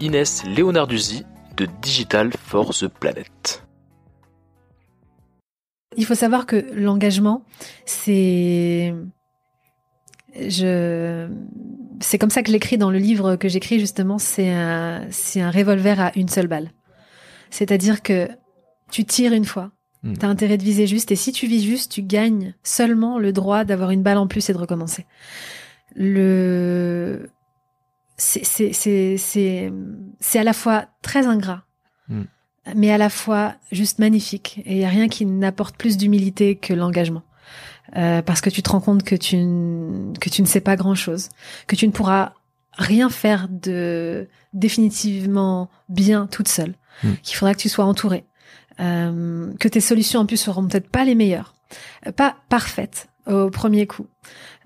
Inès 0.00 0.42
Léonarduzzi 0.44 1.24
de 1.56 1.68
Digital 1.82 2.32
for 2.32 2.74
the 2.74 2.88
Planet. 2.88 3.62
Il 5.96 6.04
faut 6.04 6.16
savoir 6.16 6.46
que 6.46 6.66
l'engagement, 6.74 7.44
c'est 7.84 8.92
je 10.48 11.28
c'est 12.00 12.18
comme 12.18 12.30
ça 12.30 12.42
que 12.42 12.50
j'écris 12.50 12.78
dans 12.78 12.90
le 12.90 12.98
livre 12.98 13.36
que 13.36 13.48
j'écris 13.48 13.80
justement, 13.80 14.18
c'est 14.18 14.50
un 14.50 15.06
c'est 15.10 15.40
un 15.40 15.50
revolver 15.50 16.00
à 16.00 16.12
une 16.16 16.28
seule 16.28 16.46
balle. 16.46 16.70
C'est-à-dire 17.50 18.02
que 18.02 18.28
tu 18.90 19.04
tires 19.04 19.32
une 19.32 19.44
fois, 19.44 19.70
hmm. 20.02 20.14
tu 20.18 20.26
as 20.26 20.28
intérêt 20.28 20.58
de 20.58 20.62
viser 20.62 20.86
juste 20.86 21.10
et 21.12 21.16
si 21.16 21.32
tu 21.32 21.46
vis 21.46 21.64
juste, 21.64 21.92
tu 21.92 22.02
gagnes 22.02 22.54
seulement 22.62 23.18
le 23.18 23.32
droit 23.32 23.64
d'avoir 23.64 23.90
une 23.90 24.02
balle 24.02 24.18
en 24.18 24.26
plus 24.26 24.48
et 24.50 24.52
de 24.52 24.58
recommencer. 24.58 25.06
Le 25.94 27.30
c'est 28.18 29.18
à 30.34 30.44
la 30.44 30.52
fois 30.52 30.86
très 31.02 31.26
ingrat, 31.26 31.64
hmm. 32.08 32.24
mais 32.74 32.90
à 32.90 32.98
la 32.98 33.10
fois 33.10 33.54
juste 33.72 33.98
magnifique. 33.98 34.62
Et 34.64 34.72
il 34.72 34.78
n'y 34.78 34.84
a 34.84 34.90
rien 34.90 35.08
qui 35.08 35.26
n'apporte 35.26 35.76
plus 35.76 35.96
d'humilité 35.96 36.56
que 36.56 36.74
l'engagement. 36.74 37.22
Euh, 37.96 38.20
parce 38.20 38.40
que 38.40 38.50
tu 38.50 38.62
te 38.62 38.70
rends 38.70 38.80
compte 38.80 39.04
que 39.04 39.14
tu, 39.14 39.36
que 40.20 40.28
tu 40.28 40.42
ne 40.42 40.46
sais 40.46 40.60
pas 40.60 40.74
grand-chose, 40.74 41.28
que 41.68 41.76
tu 41.76 41.86
ne 41.86 41.92
pourras 41.92 42.32
rien 42.72 43.08
faire 43.08 43.48
de 43.48 44.28
définitivement 44.52 45.70
bien 45.88 46.26
toute 46.26 46.48
seule, 46.48 46.74
hmm. 47.04 47.12
qu'il 47.22 47.36
faudra 47.36 47.54
que 47.54 47.60
tu 47.60 47.68
sois 47.68 47.84
entouré, 47.84 48.24
euh, 48.80 49.52
que 49.60 49.68
tes 49.68 49.80
solutions 49.80 50.20
en 50.20 50.26
plus 50.26 50.36
seront 50.36 50.66
peut-être 50.66 50.90
pas 50.90 51.04
les 51.04 51.14
meilleures, 51.14 51.54
euh, 52.06 52.12
pas 52.12 52.36
parfaites 52.48 53.08
au 53.26 53.50
premier 53.50 53.86
coup, 53.86 54.06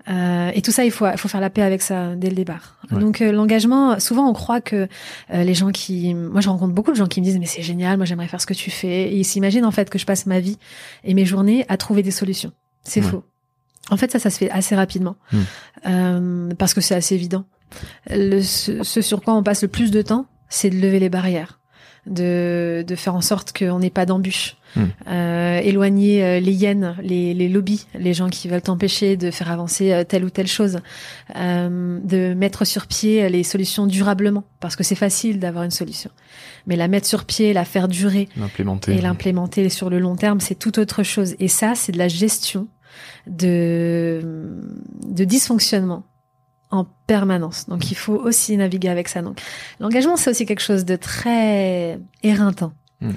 euh, 0.09 0.51
et 0.53 0.61
tout 0.61 0.71
ça, 0.71 0.83
il 0.83 0.91
faut, 0.91 1.07
il 1.07 1.17
faut 1.17 1.27
faire 1.27 1.41
la 1.41 1.49
paix 1.49 1.61
avec 1.61 1.81
ça 1.81 2.15
dès 2.15 2.29
le 2.29 2.35
départ. 2.35 2.77
Donc 2.89 3.21
euh, 3.21 3.31
l'engagement, 3.31 3.99
souvent 3.99 4.27
on 4.27 4.33
croit 4.33 4.61
que 4.61 4.87
euh, 5.33 5.43
les 5.43 5.53
gens 5.53 5.71
qui, 5.71 6.13
moi 6.13 6.41
je 6.41 6.49
rencontre 6.49 6.73
beaucoup 6.73 6.91
de 6.91 6.97
gens 6.97 7.05
qui 7.05 7.21
me 7.21 7.25
disent 7.25 7.39
mais 7.39 7.45
c'est 7.45 7.61
génial, 7.61 7.97
moi 7.97 8.05
j'aimerais 8.05 8.27
faire 8.27 8.41
ce 8.41 8.45
que 8.45 8.53
tu 8.53 8.71
fais, 8.71 9.03
et 9.11 9.15
ils 9.15 9.23
s'imaginent 9.23 9.65
en 9.65 9.71
fait 9.71 9.89
que 9.89 9.99
je 9.99 10.05
passe 10.05 10.25
ma 10.25 10.39
vie 10.39 10.57
et 11.03 11.13
mes 11.13 11.25
journées 11.25 11.65
à 11.69 11.77
trouver 11.77 12.03
des 12.03 12.11
solutions. 12.11 12.51
C'est 12.83 13.01
faux. 13.01 13.23
En 13.89 13.97
fait 13.97 14.11
ça, 14.11 14.19
ça 14.19 14.29
se 14.29 14.37
fait 14.37 14.51
assez 14.51 14.75
rapidement 14.75 15.15
hmm. 15.31 16.53
parce 16.57 16.73
que 16.73 16.81
c'est 16.81 16.95
assez 16.95 17.15
évident. 17.15 17.45
Le, 18.09 18.41
ce, 18.41 18.83
ce 18.83 19.01
sur 19.01 19.21
quoi 19.21 19.33
on 19.33 19.43
passe 19.43 19.61
le 19.61 19.69
plus 19.69 19.91
de 19.91 20.01
temps, 20.01 20.25
c'est 20.49 20.69
de 20.69 20.75
lever 20.75 20.99
les 20.99 21.09
barrières 21.09 21.60
de, 22.05 22.83
de 22.87 22.95
faire 22.95 23.15
en 23.15 23.21
sorte 23.21 23.57
qu'on 23.57 23.79
n'ait 23.79 23.89
pas 23.89 24.05
d'embûches. 24.05 24.57
Hmm. 24.75 24.85
Euh, 25.07 25.59
éloigner 25.59 26.23
euh, 26.23 26.39
les 26.39 26.53
hyènes, 26.53 26.95
les, 27.03 27.33
les 27.33 27.49
lobbies, 27.49 27.87
les 27.93 28.13
gens 28.13 28.29
qui 28.29 28.47
veulent 28.47 28.61
t'empêcher 28.61 29.17
de 29.17 29.29
faire 29.29 29.51
avancer 29.51 29.91
euh, 29.91 30.05
telle 30.05 30.23
ou 30.23 30.29
telle 30.29 30.47
chose, 30.47 30.79
euh, 31.35 31.99
de 32.01 32.33
mettre 32.33 32.63
sur 32.63 32.87
pied 32.87 33.27
les 33.27 33.43
solutions 33.43 33.85
durablement, 33.85 34.45
parce 34.61 34.77
que 34.77 34.83
c'est 34.83 34.95
facile 34.95 35.39
d'avoir 35.39 35.65
une 35.65 35.71
solution, 35.71 36.09
mais 36.67 36.77
la 36.77 36.87
mettre 36.87 37.05
sur 37.05 37.25
pied, 37.25 37.51
la 37.51 37.65
faire 37.65 37.89
durer, 37.89 38.29
l'implémenter, 38.37 38.93
et 38.93 39.01
l'implémenter 39.01 39.67
sur 39.67 39.89
le 39.89 39.99
long 39.99 40.15
terme, 40.15 40.39
c'est 40.39 40.55
tout 40.55 40.79
autre 40.79 41.03
chose. 41.03 41.35
Et 41.39 41.49
ça, 41.49 41.73
c'est 41.75 41.91
de 41.91 41.97
la 41.97 42.07
gestion 42.07 42.67
de 43.27 44.21
de 45.05 45.23
dysfonctionnement 45.25 46.03
en 46.71 46.85
permanence. 47.07 47.67
Donc 47.67 47.91
il 47.91 47.95
faut 47.95 48.15
aussi 48.15 48.57
naviguer 48.57 48.89
avec 48.89 49.07
ça. 49.07 49.21
Donc 49.21 49.39
l'engagement 49.79 50.17
c'est 50.17 50.29
aussi 50.29 50.45
quelque 50.45 50.61
chose 50.61 50.85
de 50.85 50.95
très 50.95 51.99
éreintant. 52.23 52.73
Hmm. 53.01 53.11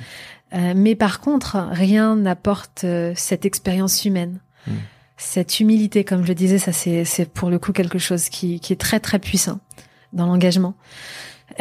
Euh, 0.55 0.73
mais 0.77 0.95
par 0.95 1.21
contre, 1.21 1.57
rien 1.71 2.17
n'apporte 2.17 2.85
euh, 2.85 3.13
cette 3.17 3.45
expérience 3.45 4.05
humaine. 4.05 4.41
Hmm. 4.67 4.75
Cette 5.17 5.61
humilité, 5.61 6.05
comme 6.05 6.23
je 6.23 6.29
le 6.29 6.35
disais, 6.35 6.59
ça 6.59 6.73
c'est 6.73 7.33
pour 7.33 7.49
le 7.49 7.59
coup 7.59 7.73
quelque 7.73 7.99
chose 7.99 8.29
qui, 8.29 8.59
qui 8.61 8.73
est 8.73 8.81
très 8.81 8.99
très 8.99 9.19
puissant 9.19 9.61
dans 10.13 10.27
l'engagement. 10.27 10.75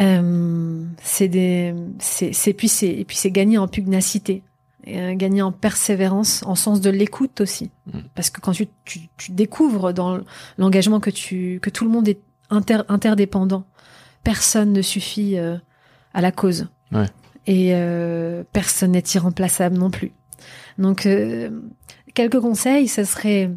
Euh, 0.00 0.84
c'est 1.02 1.28
des, 1.28 1.74
c'est 2.00 2.52
puis 2.52 2.68
c'est 2.68 2.88
et 2.88 3.04
puis 3.04 3.16
c'est 3.16 3.30
gagner 3.30 3.58
en 3.58 3.68
pugnacité. 3.68 4.42
Euh, 4.88 5.14
gagner 5.14 5.40
en 5.40 5.52
persévérance, 5.52 6.42
en 6.44 6.54
sens 6.54 6.80
de 6.82 6.90
l'écoute 6.90 7.40
aussi. 7.40 7.70
Mm. 7.86 8.00
Parce 8.14 8.28
que 8.28 8.40
quand 8.40 8.52
tu, 8.52 8.66
tu, 8.84 9.00
tu 9.16 9.32
découvres 9.32 9.94
dans 9.94 10.20
l'engagement 10.58 11.00
que 11.00 11.10
tu 11.10 11.58
que 11.62 11.70
tout 11.70 11.84
le 11.84 11.90
monde 11.90 12.06
est 12.06 12.20
inter, 12.50 12.82
interdépendant, 12.88 13.64
personne 14.24 14.72
ne 14.72 14.82
suffit 14.82 15.38
euh, 15.38 15.56
à 16.12 16.20
la 16.20 16.32
cause. 16.32 16.68
Ouais. 16.92 17.06
Et 17.46 17.70
euh, 17.72 18.44
personne 18.52 18.92
n'est 18.92 19.04
irremplaçable 19.14 19.78
non 19.78 19.90
plus. 19.90 20.12
Donc 20.76 21.08
quelques 22.14 22.40
conseils, 22.40 22.88
ce 22.88 23.04
serait 23.04 23.50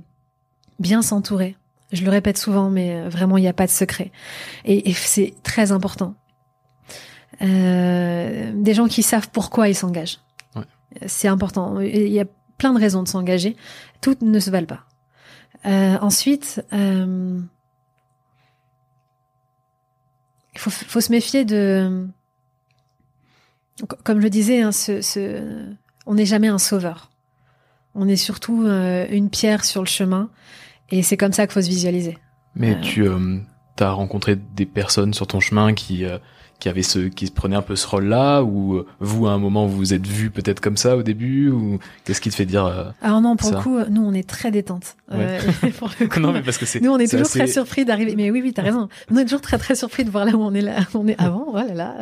bien 0.80 1.02
s'entourer. 1.02 1.58
Je 1.92 2.04
le 2.04 2.10
répète 2.10 2.38
souvent, 2.38 2.70
mais 2.70 3.10
vraiment 3.10 3.38
il 3.38 3.42
n'y 3.42 3.48
a 3.48 3.54
pas 3.54 3.66
de 3.66 3.72
secret. 3.72 4.12
Et, 4.64 4.90
et 4.90 4.94
c'est 4.94 5.34
très 5.44 5.72
important. 5.72 6.16
des 7.42 8.74
gens 8.74 8.88
qui 8.88 9.04
savent 9.04 9.30
pourquoi 9.32 9.68
ils 9.68 9.76
s'engagent 9.76 10.20
c'est 11.06 11.28
important. 11.28 11.80
Il 11.80 12.10
y 12.10 12.20
a 12.20 12.26
plein 12.58 12.74
de 12.74 12.80
raisons 12.80 13.04
de 13.04 13.08
s'engager. 13.08 13.56
Toutes 14.02 14.22
ne 14.22 14.40
se 14.40 14.50
valent 14.50 14.68
pas. 14.68 14.86
Euh, 15.66 15.98
ensuite, 16.02 16.64
euh, 16.74 17.40
il 20.54 20.60
faut, 20.60 20.70
faut, 20.70 21.02
se 21.02 21.12
méfier 21.12 21.46
de... 21.46 22.08
Comme 24.04 24.22
je 24.22 24.28
disais, 24.28 24.62
hein, 24.62 24.72
ce, 24.72 25.02
ce, 25.02 25.68
on 26.06 26.16
n'est 26.16 26.26
jamais 26.26 26.48
un 26.48 26.58
sauveur. 26.58 27.12
On 27.94 28.08
est 28.08 28.16
surtout 28.16 28.64
euh, 28.66 29.06
une 29.10 29.30
pierre 29.30 29.66
sur 29.66 29.82
le 29.82 29.88
chemin. 29.88 30.30
Et 30.90 31.04
c'est 31.04 31.18
comme 31.18 31.34
ça 31.34 31.46
qu'il 31.46 31.54
faut 31.54 31.62
se 31.62 31.70
visualiser. 31.70 32.18
Mais 32.56 32.80
tu 32.82 33.08
as 33.80 33.92
rencontré 33.92 34.36
des 34.36 34.66
personnes 34.66 35.14
sur 35.14 35.28
ton 35.28 35.40
chemin 35.40 35.74
qui 35.74 36.06
qui 36.60 36.70
avait 36.70 36.84
ce 36.84 37.00
qui 37.00 37.30
prenait 37.30 37.56
un 37.56 37.62
peu 37.62 37.76
ce 37.76 37.88
rôle-là 37.88 38.42
ou 38.42 38.76
euh, 38.76 38.86
vous 39.00 39.28
à 39.28 39.32
un 39.32 39.38
moment 39.38 39.68
vous 39.68 39.78
vous 39.78 39.94
êtes 39.94 40.08
vu 40.08 40.32
peut-être 40.32 40.60
comme 40.60 40.78
ça 40.78 40.98
au 40.98 41.04
début 41.04 41.50
ou 41.50 41.80
qu'est-ce 42.04 42.20
qui 42.20 42.30
te 42.30 42.36
fait 42.36 42.46
dire 42.46 42.66
euh, 42.66 42.86
Alors 43.02 43.22
non 43.22 43.36
pour 43.36 43.52
le 43.52 43.58
coup 43.58 43.78
nous 43.90 44.04
on 44.04 44.14
est 44.14 44.28
très 44.28 44.50
détente. 44.50 44.96
Euh, 45.12 45.40
pour 45.80 45.92
le 46.00 46.08
coup, 46.10 46.20
non 46.20 46.34
mais 46.34 46.42
parce 46.42 46.58
que 46.58 46.66
c'est 46.66 46.82
nous 46.82 46.92
on 46.92 46.98
est 46.98 47.10
toujours 47.10 47.30
très 47.30 47.48
surpris 47.48 47.86
d'arriver 47.86 48.16
mais 48.16 48.32
oui 48.32 48.42
oui 48.42 48.54
t'as 48.54 48.64
raison 48.64 48.90
on 49.12 49.18
est 49.18 49.24
toujours 49.24 49.42
très 49.42 49.58
très 49.58 49.76
surpris 49.76 50.04
de 50.04 50.10
voir 50.10 50.26
là 50.26 50.34
où 50.34 50.42
on 50.42 50.54
est 50.54 50.62
là 50.62 50.80
on 50.96 51.08
est 51.08 51.20
avant 51.22 51.48
voilà 51.52 51.74
là 51.74 51.96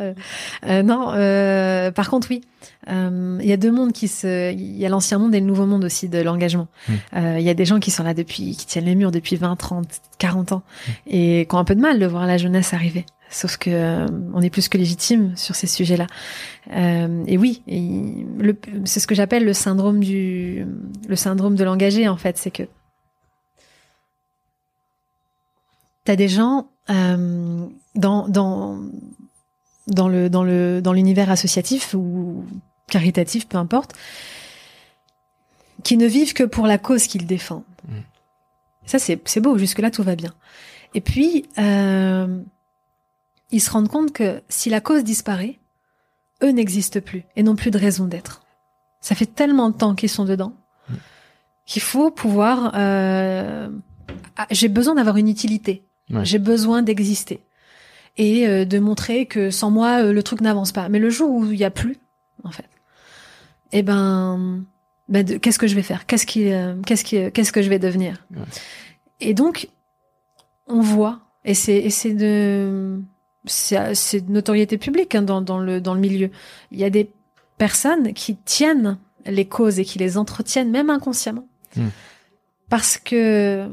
euh, 0.66 0.82
non 0.82 1.92
par 1.92 2.08
contre 2.08 2.28
oui 2.30 2.40
il 2.88 3.46
y 3.46 3.52
a 3.52 3.56
deux 3.56 3.72
mondes 3.72 3.92
qui 3.92 4.08
se 4.08 4.52
il 4.52 4.76
y 4.76 4.86
a 4.86 4.88
l'ancien 4.88 5.18
monde 5.18 5.34
et 5.34 5.40
le 5.40 5.46
nouveau 5.46 5.66
monde 5.66 5.84
aussi 5.84 6.08
de 6.08 6.20
l'engagement. 6.20 6.68
Hmm. 6.88 7.36
Il 7.38 7.42
y 7.42 7.50
a 7.50 7.54
des 7.54 7.64
gens 7.64 7.78
qui 7.78 7.90
sont 7.90 8.04
là 8.04 8.14
depuis 8.14 8.56
qui 8.56 8.66
tiennent 8.66 8.84
les 8.86 8.94
murs 8.94 9.10
depuis 9.10 9.36
20 9.36 9.56
30 9.56 9.86
40 10.18 10.52
ans 10.52 10.62
hmm. 10.62 10.90
et 11.08 11.46
qui 11.48 11.54
ont 11.54 11.58
un 11.58 11.64
peu 11.64 11.74
de 11.74 11.80
mal 11.80 11.98
de 11.98 12.06
voir 12.06 12.26
la 12.26 12.38
jeunesse 12.38 12.72
arriver. 12.72 13.04
Sauf 13.28 13.56
que 13.56 13.70
euh, 13.70 14.06
on 14.34 14.40
est 14.40 14.50
plus 14.50 14.68
que 14.68 14.78
légitime 14.78 15.36
sur 15.36 15.56
ces 15.56 15.66
sujets-là. 15.66 16.06
Euh, 16.72 17.24
et 17.26 17.36
oui, 17.36 17.62
c'est 18.84 19.00
ce 19.00 19.06
que 19.06 19.14
j'appelle 19.14 19.44
le 19.44 19.52
syndrome 19.52 20.00
du, 20.00 20.64
le 21.08 21.16
syndrome 21.16 21.56
de 21.56 21.64
l'engagé 21.64 22.08
en 22.08 22.16
fait, 22.16 22.38
c'est 22.38 22.52
que 22.52 22.62
t'as 26.04 26.14
des 26.14 26.28
gens 26.28 26.68
euh, 26.88 27.66
dans 27.96 28.28
dans 28.28 28.78
dans 29.88 30.08
le 30.08 30.30
dans 30.30 30.44
le 30.44 30.80
dans 30.80 30.92
l'univers 30.92 31.30
associatif 31.30 31.94
ou 31.94 32.44
caritatif, 32.88 33.48
peu 33.48 33.58
importe, 33.58 33.92
qui 35.82 35.96
ne 35.96 36.06
vivent 36.06 36.32
que 36.32 36.44
pour 36.44 36.68
la 36.68 36.78
cause 36.78 37.08
qu'ils 37.08 37.26
défendent. 37.26 37.64
Mmh. 37.88 37.94
Ça 38.86 39.00
c'est 39.00 39.20
c'est 39.28 39.40
beau, 39.40 39.58
jusque 39.58 39.80
là 39.80 39.90
tout 39.90 40.04
va 40.04 40.14
bien. 40.14 40.32
Et 40.94 41.00
puis 41.00 41.46
ils 43.50 43.60
se 43.60 43.70
rendent 43.70 43.88
compte 43.88 44.12
que 44.12 44.42
si 44.48 44.70
la 44.70 44.80
cause 44.80 45.04
disparaît, 45.04 45.58
eux 46.42 46.50
n'existent 46.50 47.00
plus 47.00 47.24
et 47.36 47.42
n'ont 47.42 47.56
plus 47.56 47.70
de 47.70 47.78
raison 47.78 48.06
d'être. 48.06 48.42
Ça 49.00 49.14
fait 49.14 49.26
tellement 49.26 49.70
de 49.70 49.76
temps 49.76 49.94
qu'ils 49.94 50.10
sont 50.10 50.24
dedans 50.24 50.52
qu'il 51.66 51.82
faut 51.82 52.10
pouvoir. 52.10 52.72
Euh, 52.74 53.68
ah, 54.36 54.46
j'ai 54.50 54.68
besoin 54.68 54.94
d'avoir 54.94 55.16
une 55.16 55.28
utilité. 55.28 55.82
J'ai 56.22 56.38
besoin 56.38 56.82
d'exister 56.82 57.42
et 58.16 58.46
euh, 58.46 58.64
de 58.64 58.78
montrer 58.78 59.26
que 59.26 59.50
sans 59.50 59.72
moi 59.72 60.04
euh, 60.04 60.12
le 60.12 60.22
truc 60.22 60.40
n'avance 60.40 60.70
pas. 60.70 60.88
Mais 60.88 61.00
le 61.00 61.10
jour 61.10 61.28
où 61.30 61.44
il 61.46 61.58
y 61.58 61.64
a 61.64 61.70
plus, 61.70 61.96
en 62.44 62.52
fait, 62.52 62.70
eh 63.72 63.82
ben, 63.82 64.64
ben 65.08 65.40
qu'est-ce 65.40 65.58
que 65.58 65.66
je 65.66 65.74
vais 65.74 65.82
faire? 65.82 66.06
Qu'est-ce 66.06 66.24
qui, 66.24 66.52
qu'est-ce 66.86 67.02
qui, 67.02 67.32
qu'est-ce 67.32 67.50
que 67.50 67.60
je 67.60 67.68
vais 67.68 67.80
devenir? 67.80 68.24
Et 69.18 69.34
donc, 69.34 69.68
on 70.68 70.80
voit 70.80 71.22
et 71.44 71.54
c'est 71.54 71.76
et 71.76 71.90
c'est 71.90 72.14
de 72.14 73.00
c'est 73.46 74.20
de 74.20 74.30
notoriété 74.30 74.78
publique 74.78 75.14
hein, 75.14 75.22
dans, 75.22 75.40
dans, 75.40 75.58
le, 75.58 75.80
dans 75.80 75.94
le 75.94 76.00
milieu. 76.00 76.30
Il 76.70 76.78
y 76.78 76.84
a 76.84 76.90
des 76.90 77.10
personnes 77.58 78.12
qui 78.12 78.36
tiennent 78.36 78.98
les 79.24 79.46
causes 79.46 79.78
et 79.78 79.84
qui 79.84 79.98
les 79.98 80.18
entretiennent 80.18 80.70
même 80.70 80.90
inconsciemment. 80.90 81.46
Hmm. 81.76 81.88
Parce 82.68 82.98
que 82.98 83.68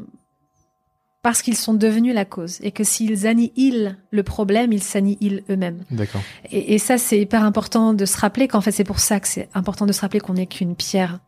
parce 1.24 1.42
qu'ils 1.42 1.56
sont 1.56 1.74
devenus 1.74 2.14
la 2.14 2.26
cause 2.26 2.60
et 2.62 2.72
que 2.72 2.84
s'ils 2.84 3.28
annihilent 3.28 3.98
le 4.12 4.24
problème, 4.24 4.74
ils 4.74 4.84
s'annihilent 4.84 5.44
eux-mêmes. 5.50 5.86
D'accord. 5.90 6.22
Et, 6.52 6.74
et, 6.74 6.78
ça, 6.78 6.98
c'est 6.98 7.18
hyper 7.18 7.46
important 7.46 7.94
de 7.94 8.06
se 8.06 8.18
rappeler 8.18 8.50
qu'en 8.50 8.60
fait, 8.60 8.74
c'est 8.74 8.84
pour 8.84 9.00
ça 9.00 9.22
que 9.22 9.28
c'est 9.30 9.48
important 9.54 9.86
de 9.86 9.94
se 9.94 10.02
rappeler 10.02 10.20
qu'on 10.20 10.34
n'est 10.34 10.48
qu'une 10.48 10.76
pierre 10.76 11.20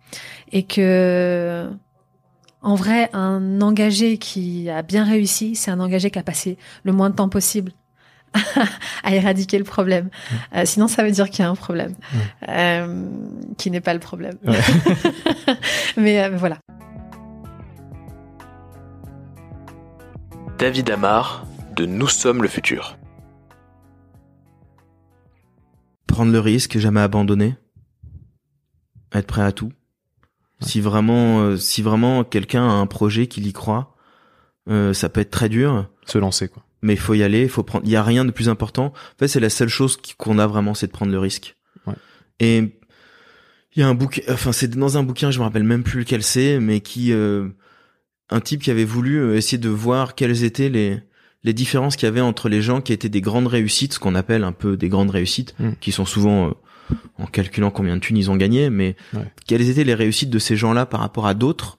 et 0.52 0.64
que, 0.64 1.70
en 2.62 2.76
vrai, 2.76 3.10
un 3.14 3.62
engagé 3.62 4.18
qui 4.18 4.70
a 4.70 4.82
bien 4.82 5.06
réussi, 5.06 5.56
c'est 5.56 5.72
un 5.72 5.80
engagé 5.80 6.12
qui 6.12 6.20
a 6.20 6.24
passé 6.24 6.58
le 6.84 6.92
moins 6.92 7.10
de 7.10 7.16
temps 7.16 7.30
possible 7.30 7.72
à 9.04 9.16
éradiquer 9.16 9.58
le 9.58 9.64
problème. 9.64 10.10
Euh, 10.56 10.64
sinon, 10.66 10.88
ça 10.88 11.04
veut 11.04 11.12
dire 11.12 11.30
qu'il 11.30 11.44
y 11.44 11.48
a 11.48 11.50
un 11.50 11.56
problème, 11.56 11.96
euh, 12.48 13.08
qui 13.58 13.72
n'est 13.72 13.82
pas 13.82 13.94
le 13.94 14.00
problème. 14.00 14.38
Ouais. 14.46 14.60
mais 15.98 16.24
euh, 16.24 16.30
voilà. 16.38 16.58
David 20.58 20.90
Amar 20.90 21.46
de 21.76 21.86
Nous 21.86 22.08
sommes 22.08 22.42
le 22.42 22.48
futur. 22.48 22.98
Prendre 26.08 26.32
le 26.32 26.40
risque, 26.40 26.78
jamais 26.78 27.02
abandonner. 27.02 27.56
Être 29.14 29.28
prêt 29.28 29.42
à 29.42 29.52
tout. 29.52 29.72
Si 30.62 30.80
vraiment, 30.80 31.42
euh, 31.42 31.58
si 31.58 31.82
vraiment 31.82 32.24
quelqu'un 32.24 32.64
a 32.64 32.72
un 32.72 32.88
projet 32.88 33.28
qu'il 33.28 33.46
y 33.48 33.54
croit, 33.54 33.96
euh, 34.70 34.94
ça 34.94 35.10
peut 35.10 35.22
être 35.22 35.32
très 35.32 35.50
dur. 35.50 35.90
Se 36.06 36.18
lancer, 36.18 36.48
quoi. 36.48 36.64
Mais 36.86 36.94
il 36.94 37.00
faut 37.00 37.16
y 37.16 37.24
aller, 37.24 37.42
il 37.42 37.50
faut 37.50 37.64
prendre. 37.64 37.84
Il 37.86 37.92
y 37.92 37.96
a 37.96 38.04
rien 38.04 38.26
de 38.26 38.32
plus 38.32 38.48
important. 38.48 38.86
En 38.94 39.18
fait, 39.20 39.28
c'est 39.28 39.40
la 39.40 39.50
seule 39.50 39.70
chose 39.70 39.98
qu'on 40.18 40.38
a 40.38 40.46
vraiment, 40.46 40.74
c'est 40.76 40.86
de 40.88 40.92
prendre 40.92 41.12
le 41.12 41.18
risque. 41.20 41.56
Ouais. 41.88 41.96
Et 42.40 42.58
il 43.76 43.80
y 43.80 43.82
a 43.82 43.88
un 43.88 43.96
bouquin, 43.96 44.22
enfin 44.30 44.52
c'est 44.52 44.70
dans 44.70 44.98
un 44.98 45.04
bouquin, 45.04 45.32
je 45.32 45.40
me 45.40 45.44
rappelle 45.44 45.64
même 45.64 45.84
plus 45.84 46.00
lequel 46.02 46.22
c'est, 46.22 46.60
mais 46.60 46.82
qui 46.82 47.12
euh, 47.12 47.50
un 48.30 48.40
type 48.40 48.62
qui 48.62 48.70
avait 48.72 48.86
voulu 48.86 49.18
euh, 49.18 49.36
essayer 49.36 49.58
de 49.58 49.68
voir 49.70 50.14
quelles 50.16 50.44
étaient 50.44 50.70
les 50.70 51.00
les 51.44 51.54
différences 51.54 51.96
qu'il 51.96 52.06
y 52.06 52.10
avait 52.10 52.22
entre 52.22 52.50
les 52.50 52.62
gens 52.62 52.82
qui 52.82 52.94
étaient 52.94 53.10
des 53.10 53.22
grandes 53.22 53.48
réussites, 53.48 53.94
ce 53.94 54.00
qu'on 54.00 54.16
appelle 54.16 54.44
un 54.44 54.52
peu 54.52 54.78
des 54.78 54.90
grandes 54.90 55.10
réussites, 55.12 55.56
Mm. 55.60 55.72
qui 55.82 55.92
sont 55.92 56.06
souvent 56.06 56.48
euh, 56.50 56.96
en 57.18 57.26
calculant 57.26 57.72
combien 57.72 57.96
de 57.96 58.02
thunes 58.02 58.18
ils 58.18 58.30
ont 58.32 58.36
gagné, 58.36 58.70
mais 58.70 58.96
Ouais. 59.14 59.26
quelles 59.48 59.68
étaient 59.70 59.84
les 59.84 59.94
réussites 59.96 60.30
de 60.30 60.40
ces 60.40 60.56
gens-là 60.56 60.86
par 60.86 61.00
rapport 61.02 61.26
à 61.28 61.34
d'autres? 61.34 61.78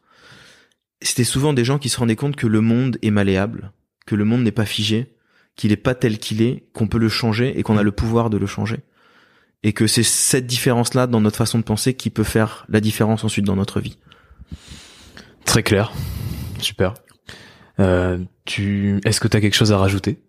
C'était 1.03 1.25
souvent 1.25 1.53
des 1.53 1.65
gens 1.65 1.79
qui 1.79 1.89
se 1.89 1.99
rendaient 1.99 2.17
compte 2.17 2.37
que 2.37 2.47
le 2.47 2.61
monde 2.61 2.99
est 3.03 3.11
malléable, 3.11 3.71
que 4.07 4.15
le 4.15 4.25
monde 4.25 4.43
n'est 4.43 4.53
pas 4.53 4.65
figé, 4.67 5.15
qu'il 5.57 5.73
est 5.73 5.77
pas 5.77 5.95
tel 5.95 6.19
qu'il 6.19 6.43
est, 6.43 6.65
qu'on 6.73 6.87
peut 6.87 6.99
le 6.99 7.09
changer 7.09 7.59
et 7.59 7.63
qu'on 7.63 7.77
a 7.77 7.83
le 7.83 7.93
pouvoir 7.93 8.31
de 8.31 8.37
le 8.39 8.47
changer. 8.47 8.79
Et 9.63 9.73
que 9.73 9.87
c'est 9.87 10.03
cette 10.03 10.47
différence-là 10.47 11.07
dans 11.07 11.21
notre 11.21 11.37
façon 11.37 11.59
de 11.59 11.65
penser 11.65 11.95
qui 11.95 12.11
peut 12.11 12.23
faire 12.25 12.65
la 12.69 12.81
différence 12.81 13.25
ensuite 13.25 13.45
dans 13.45 13.57
notre 13.57 13.81
vie. 13.81 13.99
Très 15.45 15.63
clair. 15.63 15.93
Super. 16.61 16.95
Euh, 17.81 18.19
tu, 18.45 19.01
est-ce 19.05 19.21
que 19.21 19.29
tu 19.29 19.37
as 19.37 19.41
quelque 19.41 19.57
chose 19.57 19.73
à 19.73 19.79
rajouter? 19.79 20.21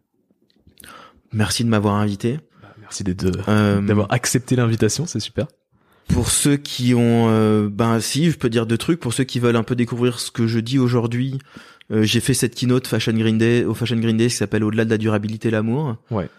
Merci 1.32 1.63
de 1.63 1.70
m'avoir 1.70 1.96
invité. 1.96 2.40
Merci 2.80 3.04
d'être- 3.04 3.48
Euh, 3.50 3.82
d'avoir 3.82 4.08
accepté 4.12 4.56
l'invitation, 4.56 5.06
c'est 5.06 5.20
super. 5.20 5.48
Pour 6.08 6.30
ceux 6.30 6.56
qui 6.56 6.94
ont, 6.96 7.28
euh, 7.30 7.68
ben 7.70 8.00
si, 8.00 8.32
je 8.32 8.38
peux 8.38 8.50
dire 8.50 8.66
deux 8.66 8.78
trucs. 8.78 9.00
Pour 9.00 9.13
ceux 9.13 9.26
qui 9.26 9.40
veulent 9.42 9.58
un 9.58 9.63
peu 9.63 9.76
découvrir 9.76 10.20
ce 10.20 10.32
que 10.32 10.48
je 10.48 10.60
dis 10.60 10.80
aujourd'hui, 10.80 11.38
euh, 11.91 12.04
j'ai 12.04 12.19
fait 12.19 12.34
cette 12.34 12.56
keynote 12.56 12.88
Fashion 12.88 13.13
Green 13.13 13.38
Day 13.38 13.63
au 13.65 13.73
Fashion 13.73 13.97
Green 13.97 14.17
Day 14.17 14.28
qui 14.28 14.36
s'appelle 14.36 14.63
Au-delà 14.63 14.86
de 14.86 14.89
la 14.89 14.97
durabilité, 14.97 15.50
l'amour. 15.52 15.97
Ouais. 16.12 16.30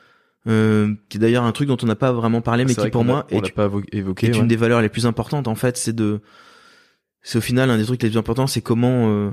Euh, 0.46 0.94
qui 1.08 1.16
est 1.18 1.20
d'ailleurs 1.20 1.44
un 1.44 1.52
truc 1.52 1.68
dont 1.68 1.76
on 1.82 1.86
n'a 1.86 1.96
pas 1.96 2.12
vraiment 2.12 2.40
parlé, 2.40 2.64
mais 2.64 2.70
C'est 2.70 2.76
qui 2.76 2.80
vrai 2.82 2.90
pour 2.90 3.04
moi 3.04 3.20
a- 3.20 3.34
on 3.34 3.38
est, 3.38 3.42
l'a 3.42 3.48
pas 3.50 3.66
évo- 3.66 3.84
évoqué. 3.92 4.28
est 4.28 4.32
ouais. 4.34 4.38
une 4.38 4.48
des 4.48 4.56
valeurs 4.56 4.80
les 4.80 4.88
plus 4.88 5.04
importantes. 5.04 5.48
En 5.48 5.54
fait, 5.56 5.76
c'est 5.76 5.92
de, 5.94 6.20
c'est 7.22 7.38
au 7.38 7.40
final 7.42 7.70
un 7.70 7.76
des 7.76 7.84
trucs 7.84 8.02
les 8.02 8.08
plus 8.08 8.18
importants, 8.18 8.46
c'est 8.46 8.62
comment 8.62 9.10
euh, 9.10 9.30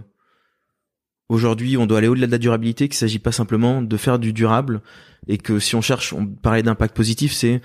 aujourd'hui 1.30 1.78
on 1.78 1.86
doit 1.86 2.00
aller 2.00 2.08
au-delà 2.08 2.28
de 2.28 2.32
la 2.32 2.38
durabilité, 2.38 2.88
qu'il 2.88 2.98
s'agit 2.98 3.20
pas 3.20 3.32
simplement 3.32 3.82
de 3.82 3.98
faire 3.98 4.20
du 4.20 4.34
durable, 4.34 4.82
et 5.28 5.38
que 5.38 5.60
si 5.60 5.76
on 5.76 5.82
cherche, 5.82 6.14
on 6.14 6.26
parlait 6.26 6.64
d'impact 6.64 6.96
positif, 6.96 7.34
c'est 7.34 7.62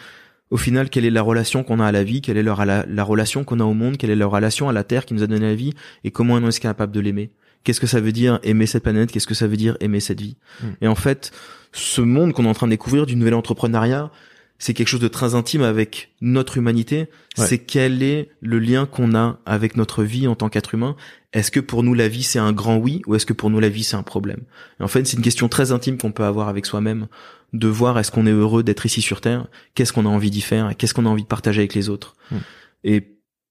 au 0.50 0.56
final 0.56 0.90
quelle 0.90 1.04
est 1.04 1.10
la 1.10 1.22
relation 1.22 1.62
qu'on 1.62 1.80
a 1.80 1.86
à 1.86 1.92
la 1.92 2.04
vie, 2.04 2.20
quelle 2.22 2.36
est 2.36 2.42
leur, 2.42 2.64
la, 2.64 2.84
la 2.86 3.04
relation 3.04 3.44
qu'on 3.44 3.60
a 3.60 3.64
au 3.64 3.74
monde, 3.74 3.96
quelle 3.96 4.10
est 4.10 4.16
la 4.16 4.26
relation 4.26 4.68
à 4.68 4.72
la 4.72 4.84
terre 4.84 5.04
qui 5.06 5.14
nous 5.14 5.22
a 5.22 5.26
donné 5.26 5.46
la 5.46 5.54
vie, 5.54 5.72
et 6.04 6.10
comment 6.10 6.34
on 6.34 6.48
est 6.48 6.58
capable 6.60 6.92
de 6.92 7.00
l'aimer. 7.00 7.30
Qu'est-ce 7.64 7.80
que 7.80 7.86
ça 7.86 8.00
veut 8.00 8.12
dire 8.12 8.40
aimer 8.42 8.66
cette 8.66 8.82
planète 8.82 9.12
Qu'est-ce 9.12 9.26
que 9.26 9.34
ça 9.34 9.46
veut 9.46 9.56
dire 9.56 9.76
aimer 9.80 10.00
cette 10.00 10.20
vie 10.20 10.36
Mm. 10.62 10.66
Et 10.82 10.88
en 10.88 10.94
fait, 10.94 11.32
ce 11.72 12.00
monde 12.00 12.32
qu'on 12.32 12.44
est 12.44 12.48
en 12.48 12.54
train 12.54 12.66
de 12.66 12.72
découvrir 12.72 13.06
du 13.06 13.16
nouvel 13.16 13.34
entrepreneuriat, 13.34 14.10
c'est 14.58 14.74
quelque 14.74 14.88
chose 14.88 15.00
de 15.00 15.08
très 15.08 15.34
intime 15.34 15.62
avec 15.62 16.12
notre 16.20 16.58
humanité. 16.58 17.08
Ouais. 17.38 17.46
C'est 17.46 17.58
quel 17.58 18.02
est 18.02 18.30
le 18.40 18.58
lien 18.58 18.84
qu'on 18.86 19.14
a 19.14 19.38
avec 19.46 19.76
notre 19.76 20.04
vie 20.04 20.28
en 20.28 20.34
tant 20.34 20.50
qu'être 20.50 20.74
humain? 20.74 20.96
Est-ce 21.32 21.50
que 21.50 21.60
pour 21.60 21.82
nous 21.82 21.94
la 21.94 22.08
vie 22.08 22.22
c'est 22.22 22.38
un 22.38 22.52
grand 22.52 22.76
oui 22.76 23.00
ou 23.06 23.14
est-ce 23.14 23.24
que 23.24 23.32
pour 23.32 23.48
nous 23.48 23.60
la 23.60 23.70
vie 23.70 23.84
c'est 23.84 23.96
un 23.96 24.02
problème? 24.02 24.42
Et 24.78 24.82
en 24.82 24.88
fait, 24.88 25.06
c'est 25.06 25.16
une 25.16 25.22
question 25.22 25.48
très 25.48 25.72
intime 25.72 25.96
qu'on 25.96 26.12
peut 26.12 26.24
avoir 26.24 26.48
avec 26.48 26.66
soi-même, 26.66 27.06
de 27.54 27.68
voir 27.68 27.98
est-ce 27.98 28.10
qu'on 28.10 28.26
est 28.26 28.32
heureux 28.32 28.62
d'être 28.62 28.84
ici 28.84 29.00
sur 29.00 29.22
Terre, 29.22 29.46
qu'est-ce 29.74 29.92
qu'on 29.94 30.04
a 30.04 30.10
envie 30.10 30.30
d'y 30.30 30.42
faire, 30.42 30.76
qu'est-ce 30.76 30.92
qu'on 30.92 31.06
a 31.06 31.08
envie 31.08 31.22
de 31.22 31.28
partager 31.28 31.60
avec 31.60 31.74
les 31.74 31.88
autres? 31.88 32.14
Mm. 32.30 32.36
Et 32.84 33.08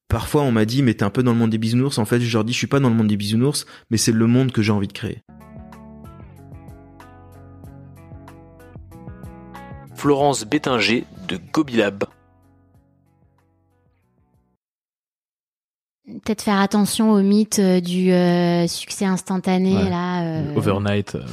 parfois 0.10 0.42
on 0.42 0.52
m'a 0.52 0.66
dit 0.66 0.84
mais 0.84 0.94
t'es 0.96 1.04
un 1.04 1.10
peu 1.10 1.24
dans 1.24 1.32
le 1.32 1.38
monde 1.38 1.52
des 1.52 1.58
bisounours. 1.58 1.98
En 1.98 2.06
fait, 2.06 2.20
je 2.20 2.34
leur 2.34 2.44
dis 2.44 2.52
je 2.52 2.58
suis 2.58 2.68
pas 2.68 2.82
dans 2.82 2.90
le 2.90 2.96
monde 2.96 3.08
des 3.08 3.16
bisounours, 3.18 3.66
mais 3.90 3.98
c'est 3.98 4.12
le 4.12 4.28
monde 4.28 4.52
que 4.52 4.62
j'ai 4.62 4.72
envie 4.74 4.88
de 4.88 4.94
créer. 4.94 5.22
Florence 9.96 10.46
Bétinger 10.46 11.06
de 11.28 11.40
Gobilab. 11.52 12.06
Peut-être 16.08 16.42
faire 16.42 16.60
attention 16.60 17.12
au 17.12 17.22
mythe 17.22 17.60
euh, 17.60 17.80
du 17.82 18.12
euh, 18.12 18.66
succès 18.68 19.06
instantané, 19.06 19.76
Ouais. 19.76 19.90
là. 19.90 20.24
euh, 20.24 20.56
Overnight. 20.56 21.14
euh, 21.16 21.24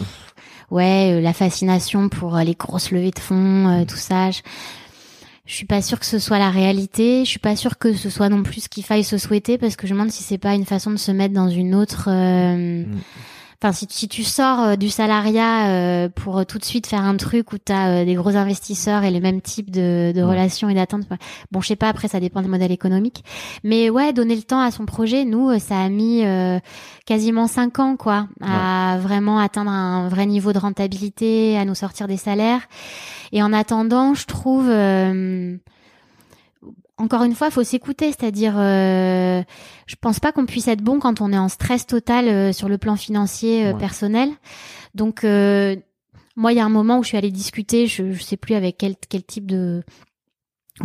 ouais, 0.70 1.20
la 1.22 1.32
fascination 1.32 2.08
pour 2.10 2.36
les 2.36 2.54
grosses 2.54 2.90
levées 2.90 3.10
de 3.12 3.18
fonds, 3.18 3.68
euh, 3.68 3.84
tout 3.86 3.96
ça. 3.96 4.30
Je, 4.30 4.40
je 5.46 5.54
suis 5.54 5.66
pas 5.66 5.80
sûre 5.80 5.98
que 6.00 6.06
ce 6.06 6.18
soit 6.18 6.38
la 6.38 6.50
réalité. 6.50 7.24
Je 7.24 7.30
suis 7.30 7.38
pas 7.38 7.54
sûre 7.56 7.78
que 7.78 7.92
ce 7.94 8.10
soit 8.10 8.28
non 8.28 8.42
plus 8.42 8.62
ce 8.62 8.68
qu'il 8.68 8.84
faille 8.84 9.04
se 9.04 9.16
souhaiter 9.16 9.58
parce 9.58 9.76
que 9.76 9.86
je 9.86 9.92
me 9.94 9.98
demande 9.98 10.12
si 10.12 10.22
c'est 10.24 10.38
pas 10.38 10.54
une 10.54 10.64
façon 10.66 10.90
de 10.90 10.96
se 10.96 11.12
mettre 11.12 11.34
dans 11.34 11.48
une 11.48 11.74
autre. 11.74 12.08
euh, 12.10 12.82
Mm. 12.84 12.98
Enfin, 13.62 13.72
si, 13.72 13.86
si 13.88 14.06
tu 14.06 14.22
sors 14.22 14.60
euh, 14.60 14.76
du 14.76 14.90
salariat 14.90 15.68
euh, 15.70 16.08
pour 16.08 16.38
euh, 16.38 16.44
tout 16.44 16.58
de 16.58 16.64
suite 16.64 16.86
faire 16.86 17.02
un 17.02 17.16
truc 17.16 17.52
où 17.52 17.56
tu 17.58 17.72
as 17.72 18.04
des 18.04 18.14
gros 18.14 18.36
investisseurs 18.36 19.02
et 19.04 19.10
le 19.10 19.20
même 19.20 19.40
type 19.40 19.70
de, 19.70 20.12
de 20.14 20.20
Ouais. 20.22 20.30
relations 20.30 20.68
et 20.68 20.74
d'attentes, 20.74 21.02
bon, 21.50 21.60
je 21.62 21.68
sais 21.68 21.76
pas, 21.76 21.88
après 21.88 22.08
ça 22.08 22.20
dépend 22.20 22.42
des 22.42 22.48
modèles 22.48 22.72
économiques. 22.72 23.24
Mais 23.64 23.88
ouais, 23.90 24.12
donner 24.12 24.36
le 24.36 24.42
temps 24.42 24.60
à 24.60 24.70
son 24.70 24.84
projet, 24.84 25.24
nous, 25.24 25.58
ça 25.58 25.80
a 25.80 25.88
mis 25.88 26.24
euh, 26.24 26.58
quasiment 27.06 27.46
cinq 27.46 27.78
ans, 27.78 27.96
quoi, 27.96 28.28
à 28.42 28.98
vraiment 29.00 29.38
atteindre 29.38 29.70
un 29.70 30.08
vrai 30.08 30.26
niveau 30.26 30.52
de 30.52 30.58
rentabilité, 30.58 31.56
à 31.58 31.64
nous 31.64 31.74
sortir 31.74 32.08
des 32.08 32.16
salaires. 32.18 32.60
Et 33.32 33.42
en 33.42 33.52
attendant, 33.52 34.14
je 34.14 34.26
trouve, 34.26 34.66
euh, 34.68 35.56
encore 36.98 37.22
une 37.24 37.34
fois, 37.34 37.50
faut 37.50 37.62
s'écouter, 37.64 38.06
c'est-à-dire, 38.06 38.54
euh, 38.56 39.42
je 39.86 39.94
pense 40.00 40.18
pas 40.20 40.32
qu'on 40.32 40.46
puisse 40.46 40.66
être 40.68 40.80
bon 40.82 40.98
quand 40.98 41.20
on 41.20 41.32
est 41.32 41.38
en 41.38 41.48
stress 41.48 41.86
total 41.86 42.28
euh, 42.28 42.52
sur 42.52 42.68
le 42.68 42.78
plan 42.78 42.96
financier 42.96 43.66
euh, 43.66 43.72
Ouais. 43.72 43.78
personnel. 43.78 44.30
Donc, 44.94 45.22
euh, 45.24 45.76
moi, 46.36 46.52
il 46.52 46.56
y 46.56 46.60
a 46.60 46.64
un 46.64 46.70
moment 46.70 46.98
où 46.98 47.02
je 47.02 47.08
suis 47.08 47.16
allée 47.18 47.30
discuter, 47.30 47.86
je, 47.86 48.12
je 48.12 48.22
sais 48.22 48.36
plus 48.36 48.54
avec 48.54 48.78
quel 48.78 48.94
quel 49.08 49.22
type 49.24 49.46
de 49.46 49.82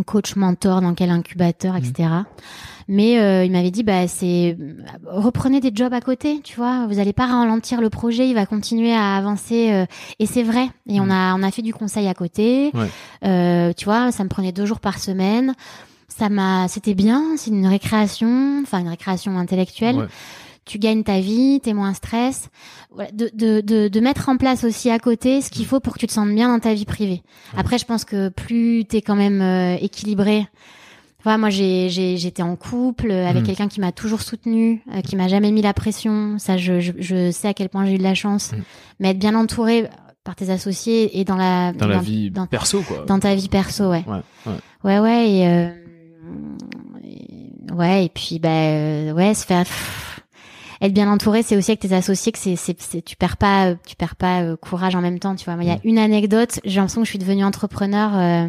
coach 0.06 0.36
mentor, 0.36 0.80
dans 0.80 0.94
quel 0.94 1.10
incubateur, 1.10 1.76
etc. 1.76 2.08
Mais 2.88 3.18
euh, 3.20 3.44
il 3.44 3.52
m'avait 3.52 3.70
dit, 3.70 3.82
bah 3.82 4.08
c'est 4.08 4.56
reprenez 5.06 5.60
des 5.60 5.70
jobs 5.74 5.92
à 5.92 6.00
côté, 6.00 6.40
tu 6.42 6.56
vois. 6.56 6.86
Vous 6.86 6.98
allez 6.98 7.12
pas 7.12 7.26
ralentir 7.26 7.80
le 7.82 7.90
projet, 7.90 8.26
il 8.28 8.34
va 8.34 8.46
continuer 8.46 8.94
à 8.94 9.16
avancer. 9.16 9.70
euh, 9.70 9.84
et 10.18 10.24
c'est 10.26 10.42
vrai. 10.42 10.68
Et 10.88 10.98
on 11.00 11.10
a 11.10 11.34
on 11.34 11.42
a 11.42 11.50
fait 11.50 11.60
du 11.62 11.74
conseil 11.74 12.08
à 12.08 12.14
côté. 12.14 12.70
Ouais. 12.72 12.88
Euh, 13.24 13.72
tu 13.74 13.84
vois, 13.84 14.10
ça 14.12 14.24
me 14.24 14.28
prenait 14.30 14.52
deux 14.52 14.64
jours 14.66 14.80
par 14.80 14.98
semaine. 14.98 15.54
Ça 16.16 16.28
m'a, 16.28 16.68
c'était 16.68 16.94
bien. 16.94 17.36
C'est 17.36 17.50
une 17.50 17.66
récréation, 17.66 18.60
enfin 18.62 18.80
une 18.80 18.88
récréation 18.88 19.38
intellectuelle. 19.38 19.96
Ouais. 19.96 20.06
Tu 20.64 20.78
gagnes 20.78 21.02
ta 21.02 21.18
vie, 21.20 21.58
t'es 21.60 21.72
moins 21.72 21.92
stress. 21.92 22.48
Voilà, 22.94 23.10
de, 23.12 23.30
de, 23.34 23.60
de, 23.60 23.88
de 23.88 24.00
mettre 24.00 24.28
en 24.28 24.36
place 24.36 24.62
aussi 24.62 24.90
à 24.90 24.98
côté 25.00 25.40
ce 25.40 25.50
qu'il 25.50 25.66
faut 25.66 25.80
pour 25.80 25.94
que 25.94 25.98
tu 25.98 26.06
te 26.06 26.12
sentes 26.12 26.32
bien 26.34 26.48
dans 26.48 26.60
ta 26.60 26.72
vie 26.74 26.84
privée. 26.84 27.22
Après, 27.56 27.78
je 27.78 27.84
pense 27.84 28.04
que 28.04 28.28
plus 28.28 28.84
t'es 28.84 29.02
quand 29.02 29.16
même 29.16 29.40
euh, 29.42 29.76
équilibré. 29.80 30.46
Voilà, 31.24 31.38
moi, 31.38 31.50
j'ai, 31.50 31.88
j'ai, 31.88 32.16
j'étais 32.16 32.42
en 32.42 32.54
couple 32.56 33.10
euh, 33.10 33.26
avec 33.28 33.42
Mhm. 33.42 33.46
quelqu'un 33.46 33.68
qui 33.68 33.80
m'a 33.80 33.90
toujours 33.92 34.22
soutenu, 34.22 34.82
euh, 34.94 35.00
qui 35.00 35.16
m'a 35.16 35.26
jamais 35.28 35.50
mis 35.50 35.62
la 35.62 35.72
pression. 35.72 36.36
Ça, 36.38 36.56
je, 36.56 36.78
je, 36.80 36.92
je 36.98 37.30
sais 37.32 37.48
à 37.48 37.54
quel 37.54 37.68
point 37.68 37.84
j'ai 37.86 37.94
eu 37.94 37.98
de 37.98 38.02
la 38.04 38.14
chance. 38.14 38.52
Mais 39.00 39.10
être 39.10 39.18
bien 39.18 39.34
entouré 39.34 39.88
par 40.24 40.36
tes 40.36 40.50
associés 40.50 41.18
et 41.18 41.24
dans 41.24 41.36
la 41.36 41.72
Dans 41.72 41.88
la 41.88 41.98
vie 41.98 42.30
dans, 42.30 42.46
perso, 42.46 42.82
quoi. 42.82 43.04
dans 43.06 43.18
ta 43.18 43.34
vie 43.34 43.48
perso, 43.48 43.88
ouais. 43.90 44.04
Ouais, 44.06 44.20
ouais. 44.46 44.52
Ouais, 44.84 44.98
ouais, 45.00 45.30
et, 45.30 45.46
euh, 45.48 45.68
ouais, 47.74 48.06
et 48.06 48.08
puis, 48.08 48.38
bah, 48.38 48.48
euh, 48.50 49.12
ouais, 49.12 49.34
se 49.34 49.44
faire, 49.46 49.66
être 50.80 50.92
bien 50.92 51.10
entouré, 51.10 51.42
c'est 51.42 51.56
aussi 51.56 51.70
avec 51.70 51.80
tes 51.80 51.92
associés 51.94 52.32
que 52.32 52.38
c'est, 52.38 52.56
c'est, 52.56 52.74
tu 53.02 53.16
perds 53.16 53.36
pas, 53.36 53.68
euh, 53.70 53.74
tu 53.86 53.96
perds 53.96 54.16
pas 54.16 54.42
euh, 54.42 54.56
courage 54.56 54.94
en 54.94 55.00
même 55.00 55.18
temps, 55.18 55.34
tu 55.36 55.44
vois. 55.50 55.56
Il 55.62 55.68
y 55.68 55.70
a 55.70 55.76
Mm. 55.76 55.80
une 55.84 55.98
anecdote, 55.98 56.60
j'ai 56.64 56.76
l'impression 56.76 57.00
que 57.02 57.06
je 57.06 57.10
suis 57.10 57.18
devenue 57.18 57.44
entrepreneur, 57.44 58.16
euh, 58.16 58.48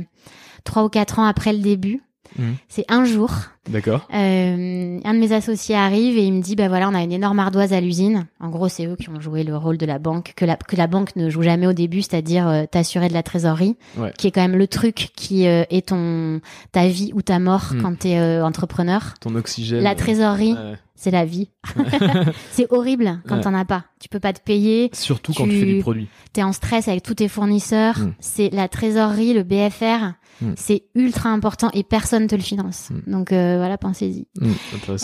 trois 0.63 0.83
ou 0.83 0.89
quatre 0.89 1.19
ans 1.19 1.25
après 1.25 1.53
le 1.53 1.59
début. 1.59 2.01
Mhm. 2.37 2.55
C'est 2.67 2.85
un 2.89 3.05
jour. 3.05 3.31
D'accord. 3.69 4.07
Euh, 4.13 4.99
un 5.03 5.13
de 5.13 5.19
mes 5.19 5.31
associés 5.31 5.75
arrive 5.75 6.17
et 6.17 6.25
il 6.25 6.33
me 6.33 6.41
dit 6.41 6.55
bah 6.55 6.67
voilà 6.67 6.89
on 6.89 6.93
a 6.93 7.01
une 7.01 7.13
énorme 7.13 7.39
ardoise 7.39 7.71
à 7.71 7.79
l'usine. 7.79 8.25
En 8.39 8.49
gros 8.49 8.67
c'est 8.67 8.85
eux 8.85 8.97
qui 8.97 9.09
ont 9.09 9.21
joué 9.21 9.43
le 9.43 9.55
rôle 9.55 9.77
de 9.77 9.85
la 9.85 9.99
banque 9.99 10.33
que 10.35 10.43
la 10.43 10.57
que 10.57 10.75
la 10.75 10.87
banque 10.87 11.15
ne 11.15 11.29
joue 11.29 11.43
jamais 11.43 11.67
au 11.67 11.73
début, 11.73 12.01
c'est-à-dire 12.01 12.47
euh, 12.47 12.65
t'assurer 12.69 13.07
de 13.07 13.13
la 13.13 13.23
trésorerie, 13.23 13.77
qui 14.17 14.27
est 14.27 14.31
quand 14.31 14.41
même 14.41 14.57
le 14.57 14.67
truc 14.67 15.11
qui 15.15 15.47
euh, 15.47 15.63
est 15.69 15.87
ton 15.89 16.41
ta 16.71 16.87
vie 16.87 17.11
ou 17.13 17.21
ta 17.21 17.39
mort 17.39 17.71
hmm. 17.73 17.81
quand 17.81 17.99
t'es 17.99 18.19
euh, 18.19 18.45
entrepreneur. 18.45 19.13
Ton 19.21 19.35
oxygène. 19.35 19.81
La 19.83 19.95
trésorerie. 19.95 20.55
C'est 20.95 21.11
la 21.11 21.25
vie. 21.25 21.49
c'est 22.51 22.71
horrible 22.71 23.19
quand 23.27 23.41
t'en 23.41 23.53
as 23.53 23.65
pas. 23.65 23.83
Tu 23.99 24.07
peux 24.07 24.21
pas 24.21 24.31
te 24.31 24.39
payer. 24.39 24.89
Surtout 24.93 25.33
quand 25.33 25.43
tu 25.43 25.59
fais 25.59 25.65
du 25.65 25.79
produit. 25.79 26.07
T'es 26.31 26.43
en 26.43 26.53
stress 26.53 26.87
avec 26.87 27.03
tous 27.03 27.15
tes 27.15 27.27
fournisseurs. 27.27 27.99
Hmm. 27.99 28.13
C'est 28.19 28.49
la 28.51 28.69
trésorerie, 28.69 29.33
le 29.33 29.43
BFR. 29.43 30.13
Hmm. 30.41 30.53
C'est 30.55 30.83
ultra 30.95 31.29
important 31.29 31.69
et 31.73 31.83
personne 31.83 32.27
te 32.27 32.35
le 32.35 32.41
finance. 32.41 32.89
Hmm. 32.89 33.11
Donc 33.11 33.31
euh, 33.31 33.57
voilà, 33.57 33.77
pensez-y. 33.77 34.27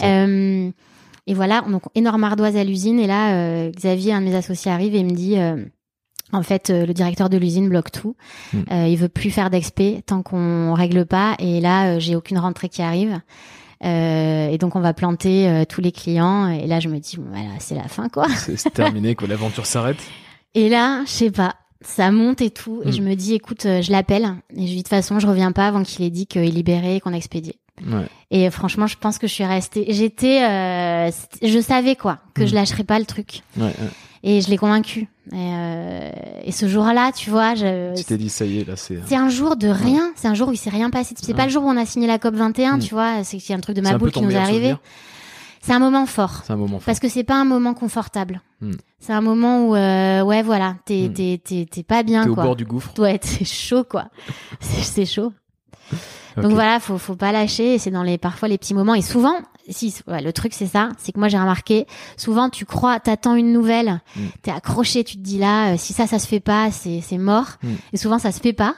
Euh, 0.04 0.72
et 1.28 1.34
voilà, 1.34 1.62
donc 1.62 1.84
énorme 1.96 2.24
ardoise 2.24 2.56
à 2.56 2.64
l'usine. 2.64 3.00
Et 3.00 3.08
là, 3.08 3.34
euh, 3.34 3.72
Xavier, 3.72 4.14
un 4.14 4.22
de 4.22 4.26
mes 4.26 4.36
associés, 4.36 4.72
arrive 4.72 4.96
et 4.96 5.04
me 5.04 5.12
dit. 5.12 5.38
En 6.32 6.44
fait, 6.44 6.70
le 6.70 6.94
directeur 6.94 7.28
de 7.28 7.38
l'usine 7.38 7.70
bloque 7.70 7.92
tout. 7.92 8.16
Hmm. 8.54 8.86
il 8.86 8.96
veut 8.98 9.10
plus 9.10 9.32
faire 9.32 9.50
d'expé 9.50 10.04
tant 10.06 10.22
qu'on 10.22 10.76
règle 10.76 11.08
pas. 11.08 11.36
Et 11.40 11.60
là, 11.60 11.98
j'ai 11.98 12.16
aucune 12.16 12.38
rentrée 12.38 12.70
qui 12.70 12.84
arrive. 12.84 13.20
et 13.82 14.58
donc 14.60 14.76
on 14.76 14.80
va 14.80 14.94
planter 14.94 15.64
tous 15.68 15.82
les 15.82 15.92
clients. 15.92 16.48
Et 16.48 16.68
là, 16.68 16.80
je 16.80 16.88
me 16.88 17.00
dis, 17.00 17.18
bon, 17.18 17.26
voilà, 17.32 17.50
c'est 17.58 17.74
la 17.74 17.88
fin, 17.88 18.10
quoi. 18.10 18.28
C'est 18.30 18.72
terminé, 18.72 19.16
que 19.16 19.26
l'aventure 19.26 19.66
s'arrête. 19.66 19.98
Et 20.56 20.68
là, 20.70 21.04
je 21.06 21.12
sais 21.12 21.32
pas 21.32 21.56
ça 21.82 22.12
monte 22.12 22.42
et 22.42 22.50
tout. 22.50 22.82
Et 22.86 22.92
je 22.92 23.02
mm. 23.02 23.06
me 23.06 23.16
dis, 23.16 23.34
écoute, 23.34 23.66
euh, 23.66 23.82
je 23.82 23.92
l'appelle. 23.92 24.36
Et 24.56 24.62
je 24.62 24.62
lui 24.62 24.68
dis, 24.68 24.76
de 24.78 24.82
toute 24.82 24.90
façon, 24.90 25.20
je 25.20 25.28
reviens 25.28 25.52
pas 25.52 25.68
avant 25.68 25.84
qu'il 25.84 26.06
ait 26.06 26.10
dit 26.10 26.28
qu'il 26.28 26.44
est 26.44 26.52
libéré 26.52 26.98
et 26.98 27.00
qu'on 27.00 27.14
a 27.14 27.18
expédié. 27.18 27.56
Ouais. 27.86 28.08
Et 28.32 28.50
franchement, 28.50 28.88
je 28.88 28.98
pense 28.98 29.18
que 29.18 29.28
je 29.28 29.34
suis 29.34 29.46
restée. 29.46 29.86
J'étais, 29.90 30.44
euh, 30.44 31.12
je 31.42 31.60
savais 31.62 31.96
quoi, 31.96 32.20
que 32.34 32.46
je 32.46 32.52
mm. 32.52 32.56
lâcherais 32.56 32.84
pas 32.84 33.00
le 33.00 33.06
truc. 33.06 33.42
Ouais, 33.58 33.74
et 34.22 34.42
je 34.42 34.50
l'ai 34.50 34.58
convaincu. 34.58 35.08
Et, 35.32 35.36
euh, 35.36 36.12
et, 36.44 36.52
ce 36.52 36.68
jour-là, 36.68 37.12
tu 37.16 37.30
vois, 37.30 37.56
je. 37.56 37.96
Tu 37.96 38.04
t'es 38.04 38.18
dit, 38.18 38.30
ça 38.30 38.46
y 38.46 38.60
est, 38.60 38.68
là, 38.68 38.76
c'est. 38.76 39.00
C'est 39.06 39.16
un 39.16 39.30
jour 39.30 39.56
de 39.56 39.70
rien. 39.70 40.12
C'est 40.16 40.28
un 40.28 40.34
jour 40.34 40.50
où 40.50 40.52
il 40.52 40.58
s'est 40.58 40.70
rien 40.70 40.90
passé. 40.90 41.16
C'est 41.22 41.34
pas 41.34 41.46
le 41.46 41.52
jour 41.52 41.64
où 41.64 41.68
on 41.68 41.78
a 41.78 41.86
signé 41.86 42.08
la 42.08 42.20
COP 42.20 42.36
21, 42.36 42.78
mm. 42.78 42.80
tu 42.82 42.94
vois. 42.94 43.24
C'est 43.24 43.54
un 43.54 43.60
truc 43.60 43.78
de 43.78 43.82
ma 43.82 43.98
boule 43.98 44.12
qui 44.12 44.22
nous 44.22 44.32
est 44.32 44.36
arrivé. 44.36 44.76
C'est 45.62 45.74
un 45.74 45.80
moment 45.80 46.06
fort. 46.06 46.42
C'est 46.46 46.54
un 46.54 46.58
moment 46.58 46.80
fort. 46.80 46.86
Parce 46.86 47.00
que 47.00 47.10
c'est 47.10 47.24
pas 47.24 47.36
un 47.36 47.46
moment 47.46 47.74
confortable. 47.74 48.42
Hmm. 48.62 48.72
C'est 49.00 49.14
un 49.14 49.22
moment 49.22 49.68
où, 49.68 49.76
euh, 49.76 50.22
ouais, 50.22 50.42
voilà, 50.42 50.76
t'es, 50.86 51.08
hmm. 51.08 51.14
t'es, 51.14 51.42
t'es, 51.44 51.68
t'es 51.70 51.84
pas 51.84 52.04
bien, 52.04 52.24
t'es 52.24 52.30
quoi. 52.30 52.44
au 52.44 52.48
bord 52.48 52.56
du 52.56 52.66
gouffre. 52.66 52.98
Ouais, 53.00 53.20
c'est 53.24 53.46
chaud, 53.46 53.84
quoi. 53.84 54.06
c'est 54.60 55.06
chaud. 55.06 55.34
Donc 56.38 56.54
voilà, 56.54 56.80
faut, 56.80 56.98
faut 56.98 57.16
pas 57.16 57.32
lâcher. 57.32 57.78
C'est 57.80 57.92
dans 57.92 58.04
les, 58.04 58.18
parfois 58.18 58.48
les 58.48 58.58
petits 58.58 58.74
moments. 58.74 58.96
Et 58.96 59.02
souvent, 59.02 59.34
si, 59.68 59.94
ouais, 60.08 60.22
le 60.22 60.32
truc, 60.32 60.54
c'est 60.54 60.68
ça. 60.68 60.90
C'est 60.98 61.12
que 61.12 61.20
moi, 61.20 61.28
j'ai 61.28 61.38
remarqué, 61.38 61.86
souvent, 62.16 62.50
tu 62.50 62.66
crois, 62.66 63.00
t'attends 63.00 63.36
une 63.36 63.52
nouvelle, 63.52 64.00
hmm. 64.16 64.28
t'es 64.42 64.52
accroché, 64.52 65.04
tu 65.04 65.18
te 65.18 65.22
dis 65.22 65.38
là, 65.38 65.74
euh, 65.74 65.76
si 65.78 65.94
ça, 65.94 66.08
ça 66.08 66.20
se 66.20 66.28
fait 66.28 66.40
pas, 66.40 66.72
c'est, 66.72 67.02
c'est 67.02 67.18
mort. 67.18 67.58
Et 67.94 67.98
souvent, 67.98 68.20
ça 68.20 68.32
se 68.32 68.40
fait 68.40 68.54
pas. 68.54 68.76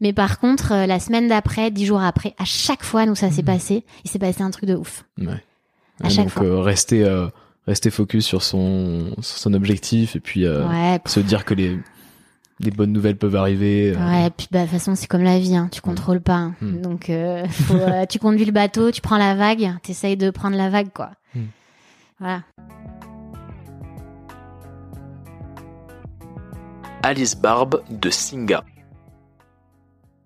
Mais 0.00 0.12
par 0.12 0.40
contre, 0.40 0.72
euh, 0.72 0.86
la 0.86 0.98
semaine 0.98 1.28
d'après, 1.28 1.70
dix 1.70 1.86
jours 1.86 2.02
après, 2.02 2.34
à 2.38 2.44
chaque 2.44 2.82
fois, 2.82 3.06
nous, 3.06 3.14
ça 3.14 3.30
s'est 3.30 3.44
passé. 3.44 3.84
Il 4.04 4.10
s'est 4.10 4.18
passé 4.18 4.42
un 4.42 4.50
truc 4.50 4.64
de 4.64 4.74
ouf. 4.74 5.04
Ouais 5.18 5.44
donc 6.08 6.32
euh, 6.38 6.60
rester 6.60 7.04
euh, 7.04 7.28
rester 7.66 7.90
focus 7.90 8.26
sur 8.26 8.42
son 8.42 9.14
sur 9.20 9.36
son 9.36 9.54
objectif 9.54 10.16
et 10.16 10.20
puis 10.20 10.46
euh, 10.46 10.98
se 11.06 11.20
dire 11.20 11.44
que 11.44 11.54
les 11.54 11.78
les 12.58 12.70
bonnes 12.70 12.92
nouvelles 12.92 13.16
peuvent 13.16 13.36
arriver. 13.36 13.96
Ouais, 13.96 14.30
puis 14.36 14.46
bah 14.50 14.60
de 14.60 14.64
toute 14.64 14.72
façon 14.72 14.94
c'est 14.94 15.06
comme 15.06 15.22
la 15.22 15.38
vie, 15.38 15.56
hein, 15.56 15.68
tu 15.72 15.80
contrôles 15.80 16.20
pas. 16.20 16.36
Hein. 16.36 16.54
Hmm. 16.60 16.80
Donc 16.82 17.10
faut, 17.50 17.78
tu 18.08 18.18
conduis 18.18 18.44
le 18.44 18.52
bateau, 18.52 18.90
tu 18.90 19.00
prends 19.00 19.18
la 19.18 19.34
vague, 19.34 19.70
t'essayes 19.82 20.16
de 20.16 20.30
prendre 20.30 20.56
la 20.56 20.68
vague 20.68 20.92
quoi. 20.92 21.10
Hmm. 21.34 21.46
Voilà. 22.18 22.42
Alice 27.02 27.34
Barbe 27.34 27.82
de 27.88 28.10
Singa. 28.10 28.62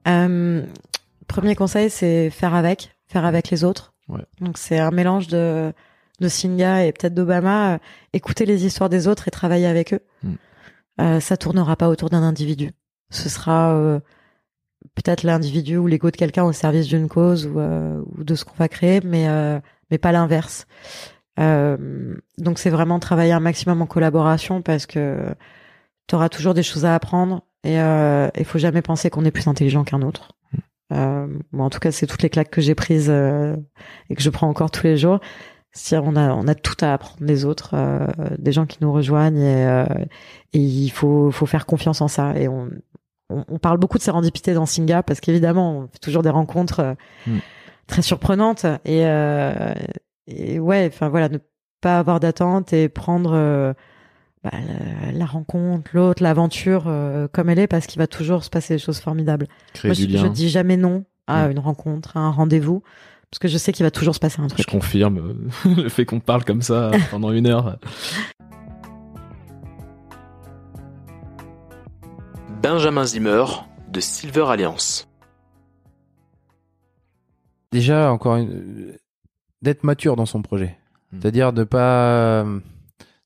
premier 0.05 1.55
conseil, 1.55 1.89
c'est 1.89 2.31
faire 2.31 2.55
avec, 2.55 2.97
faire 3.07 3.25
avec 3.25 3.51
les 3.51 3.63
autres. 3.63 3.94
Donc 4.41 4.59
c'est 4.59 4.79
un 4.79 4.91
mélange 4.91 5.29
de 5.29 5.73
de 6.21 6.29
Singa 6.29 6.85
et 6.85 6.93
peut-être 6.93 7.15
d'Obama. 7.15 7.75
Euh, 7.75 7.79
écouter 8.13 8.47
les 8.47 8.67
histoires 8.67 8.89
des 8.89 9.09
autres 9.09 9.29
et 9.29 9.31
travailler 9.31 9.67
avec 9.67 9.95
eux. 9.95 10.01
Mm. 10.23 10.35
Euh, 11.01 11.21
ça 11.21 11.37
tournera 11.37 11.77
pas 11.77 11.89
autour 11.89 12.11
d'un 12.11 12.23
individu. 12.23 12.71
Ce 13.11 13.29
sera 13.29 13.75
euh, 13.75 14.01
peut-être 14.95 15.23
l'individu 15.23 15.77
ou 15.77 15.87
l'ego 15.87 16.11
de 16.11 16.17
quelqu'un 16.17 16.45
au 16.45 16.53
service 16.53 16.87
d'une 16.87 17.09
cause 17.09 17.47
ou, 17.47 17.59
ou, 17.59 18.25
de 18.25 18.35
ce 18.35 18.45
qu'on 18.45 18.55
va 18.57 18.69
créer, 18.69 19.01
mais 19.05 19.27
mais 19.91 19.99
pas 19.99 20.13
l'inverse. 20.13 20.67
donc 21.37 22.59
c'est 22.59 22.71
vraiment 22.71 22.99
travailler 22.99 23.33
un 23.33 23.41
maximum 23.41 23.83
en 23.83 23.87
collaboration 23.87 24.63
parce 24.63 24.87
que 24.87 25.35
tu 26.07 26.15
auras 26.15 26.29
toujours 26.29 26.55
des 26.55 26.63
choses 26.63 26.85
à 26.85 26.95
apprendre 26.95 27.43
et 27.65 27.77
il 27.77 28.45
faut 28.45 28.59
jamais 28.59 28.83
penser 28.83 29.11
qu'on 29.11 29.25
est 29.25 29.31
plus 29.31 29.49
intelligent 29.49 29.85
qu'un 29.85 30.03
autre. 30.03 30.33
Euh, 30.93 31.27
en 31.57 31.71
tout 31.71 31.79
cas, 31.81 31.91
c'est 31.91 32.07
toutes 32.07 32.23
les 32.23 32.31
claques 32.31 32.51
que 32.51 32.61
j'ai 32.61 32.75
prises 32.75 33.09
euh, 33.09 33.57
et 34.11 34.15
que 34.15 34.23
je 34.23 34.31
prends 34.31 34.49
encore 34.49 34.71
tous 34.71 34.85
les 34.85 34.97
jours. 34.97 35.19
cest 35.73 36.01
on 36.05 36.15
a, 36.17 36.33
on 36.35 36.47
a 36.47 36.55
tout 36.55 36.77
à 36.85 36.93
apprendre 36.93 37.25
des 37.25 37.45
autres, 37.45 37.71
euh, 37.75 38.07
des 38.39 38.53
gens 38.53 38.67
qui 38.67 38.79
nous 38.81 38.93
rejoignent 38.93 39.41
et, 39.41 39.67
euh, 39.67 39.87
et 40.53 40.59
il 40.59 40.91
faut, 40.91 41.31
faut 41.31 41.47
faire 41.47 41.67
confiance 41.67 42.01
en 42.01 42.09
ça. 42.09 42.37
Et 42.37 42.49
on, 42.49 42.71
on, 43.31 43.45
on 43.49 43.59
parle 43.59 43.79
beaucoup 43.79 43.99
de 43.99 44.03
sérendipité 44.03 44.55
dans 44.55 44.67
Singa 44.67 45.03
parce 45.03 45.21
qu'évidemment, 45.21 45.79
on 45.79 45.89
fait 45.89 45.99
toujours 45.99 46.23
des 46.23 46.31
rencontres 46.31 46.81
euh, 46.81 46.95
mm. 47.27 47.39
très 47.87 48.03
surprenantes 48.03 48.67
et, 48.85 49.05
et 50.27 50.59
ouais, 50.59 50.91
enfin 50.93 51.09
voilà, 51.09 51.29
ne 51.29 51.39
pas 51.81 51.99
avoir 51.99 52.21
d'attente 52.21 52.73
et 52.73 52.89
prendre 52.89 53.75
bah, 54.45 54.51
la, 55.15 55.25
rencontre, 55.25 55.91
l'autre, 55.95 56.23
l'aventure 56.23 56.85
euh, 56.87 57.27
comme 57.33 57.49
elle 57.49 57.59
est, 57.59 57.67
parce 57.67 57.87
qu'il 57.87 57.99
va 57.99 58.07
toujours 58.07 58.45
se 58.45 58.51
passer 58.51 58.75
des 58.75 58.79
choses 58.79 58.99
formidables. 59.01 59.49
Moi, 59.83 59.95
je, 59.95 60.03
je, 60.03 60.27
dis 60.27 60.51
jamais 60.51 60.77
non 60.77 61.05
à 61.27 61.47
une 61.47 61.59
rencontre, 61.59 62.19
à 62.19 62.21
un 62.21 62.31
rendez-vous, 62.31 62.83
parce 63.31 63.39
que 63.39 63.49
je 63.49 63.57
sais 63.57 63.73
qu'il 63.73 63.85
va 63.85 63.91
toujours 63.91 64.15
se 64.15 64.21
passer 64.21 64.43
un 64.43 64.49
truc. 64.49 64.61
Je 64.61 64.71
confirme 64.71 65.49
le 65.65 65.89
fait 65.89 66.05
qu'on 66.05 66.21
parle 66.21 66.45
comme 66.45 66.61
ça 66.61 66.91
pendant 67.11 67.33
une 67.33 67.47
heure. 67.47 67.79
Benjamin 72.63 73.07
Zimmer 73.07 73.45
de 73.89 74.01
Silver 74.01 74.45
Alliance. 74.49 75.09
Déjà, 77.73 78.13
encore 78.13 78.37
une... 78.37 78.93
d'être 79.63 79.85
mature 79.85 80.17
dans 80.17 80.27
son 80.27 80.43
projet. 80.43 80.77
Hmm. 81.13 81.21
C'est-à-dire 81.21 81.55
de 81.55 81.65
pas 81.65 82.45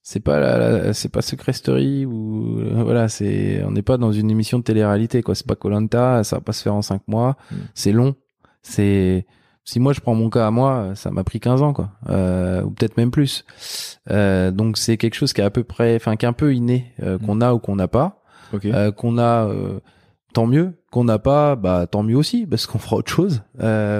c'est 0.09 0.21
pas 0.21 0.91
c'est 0.93 1.09
pas 1.09 1.21
Secret 1.21 1.53
Story 1.53 2.03
ou 2.03 2.57
euh, 2.57 2.81
voilà 2.83 3.09
c'est 3.09 3.63
on 3.63 3.69
n'est 3.69 3.83
pas 3.83 3.97
dans 3.97 4.11
une 4.11 4.31
émission 4.31 4.57
de 4.57 4.63
télé-réalité 4.63 5.21
quoi. 5.21 5.35
C'est 5.35 5.45
pas 5.45 5.53
Colanta 5.53 6.23
ça 6.23 6.37
va 6.37 6.41
pas 6.41 6.51
se 6.51 6.63
faire 6.63 6.73
en 6.73 6.81
cinq 6.81 7.03
mois. 7.07 7.37
Mm. 7.51 7.55
c'est 7.75 7.91
long. 7.91 8.15
C'est 8.63 9.27
si 9.65 9.79
moi 9.79 9.93
je 9.93 9.99
prends 9.99 10.15
mon 10.15 10.31
cas 10.31 10.47
à 10.47 10.49
moi 10.49 10.93
ça 10.95 11.11
m'a 11.11 11.23
pris 11.23 11.39
15 11.39 11.61
ans 11.61 11.73
quoi. 11.73 11.91
Euh, 12.09 12.63
ou 12.63 12.71
peut-être 12.71 12.97
même 12.97 13.11
plus. 13.11 13.45
Euh, 14.09 14.49
donc 14.49 14.79
c'est 14.79 14.97
quelque 14.97 15.13
chose 15.13 15.31
qui 15.31 15.41
est 15.41 15.43
à 15.43 15.51
peu 15.51 15.63
près 15.63 15.95
enfin 15.97 16.15
qui 16.15 16.25
est 16.25 16.29
un 16.29 16.33
peu 16.33 16.55
inné 16.55 16.91
euh, 17.03 17.19
mm. 17.19 17.25
qu'on 17.27 17.41
a 17.41 17.53
ou 17.53 17.59
qu'on 17.59 17.75
n'a 17.75 17.87
pas. 17.87 18.23
Euh, 18.65 18.91
qu'on 18.91 19.19
a 19.19 19.47
tant 20.33 20.47
mieux. 20.47 20.73
Qu'on 20.89 21.03
n'a 21.03 21.19
pas 21.19 21.55
bah 21.55 21.85
tant 21.85 22.01
mieux 22.01 22.17
aussi 22.17 22.47
parce 22.47 22.65
qu'on 22.65 22.79
fera 22.79 22.95
autre 22.95 23.11
chose. 23.11 23.43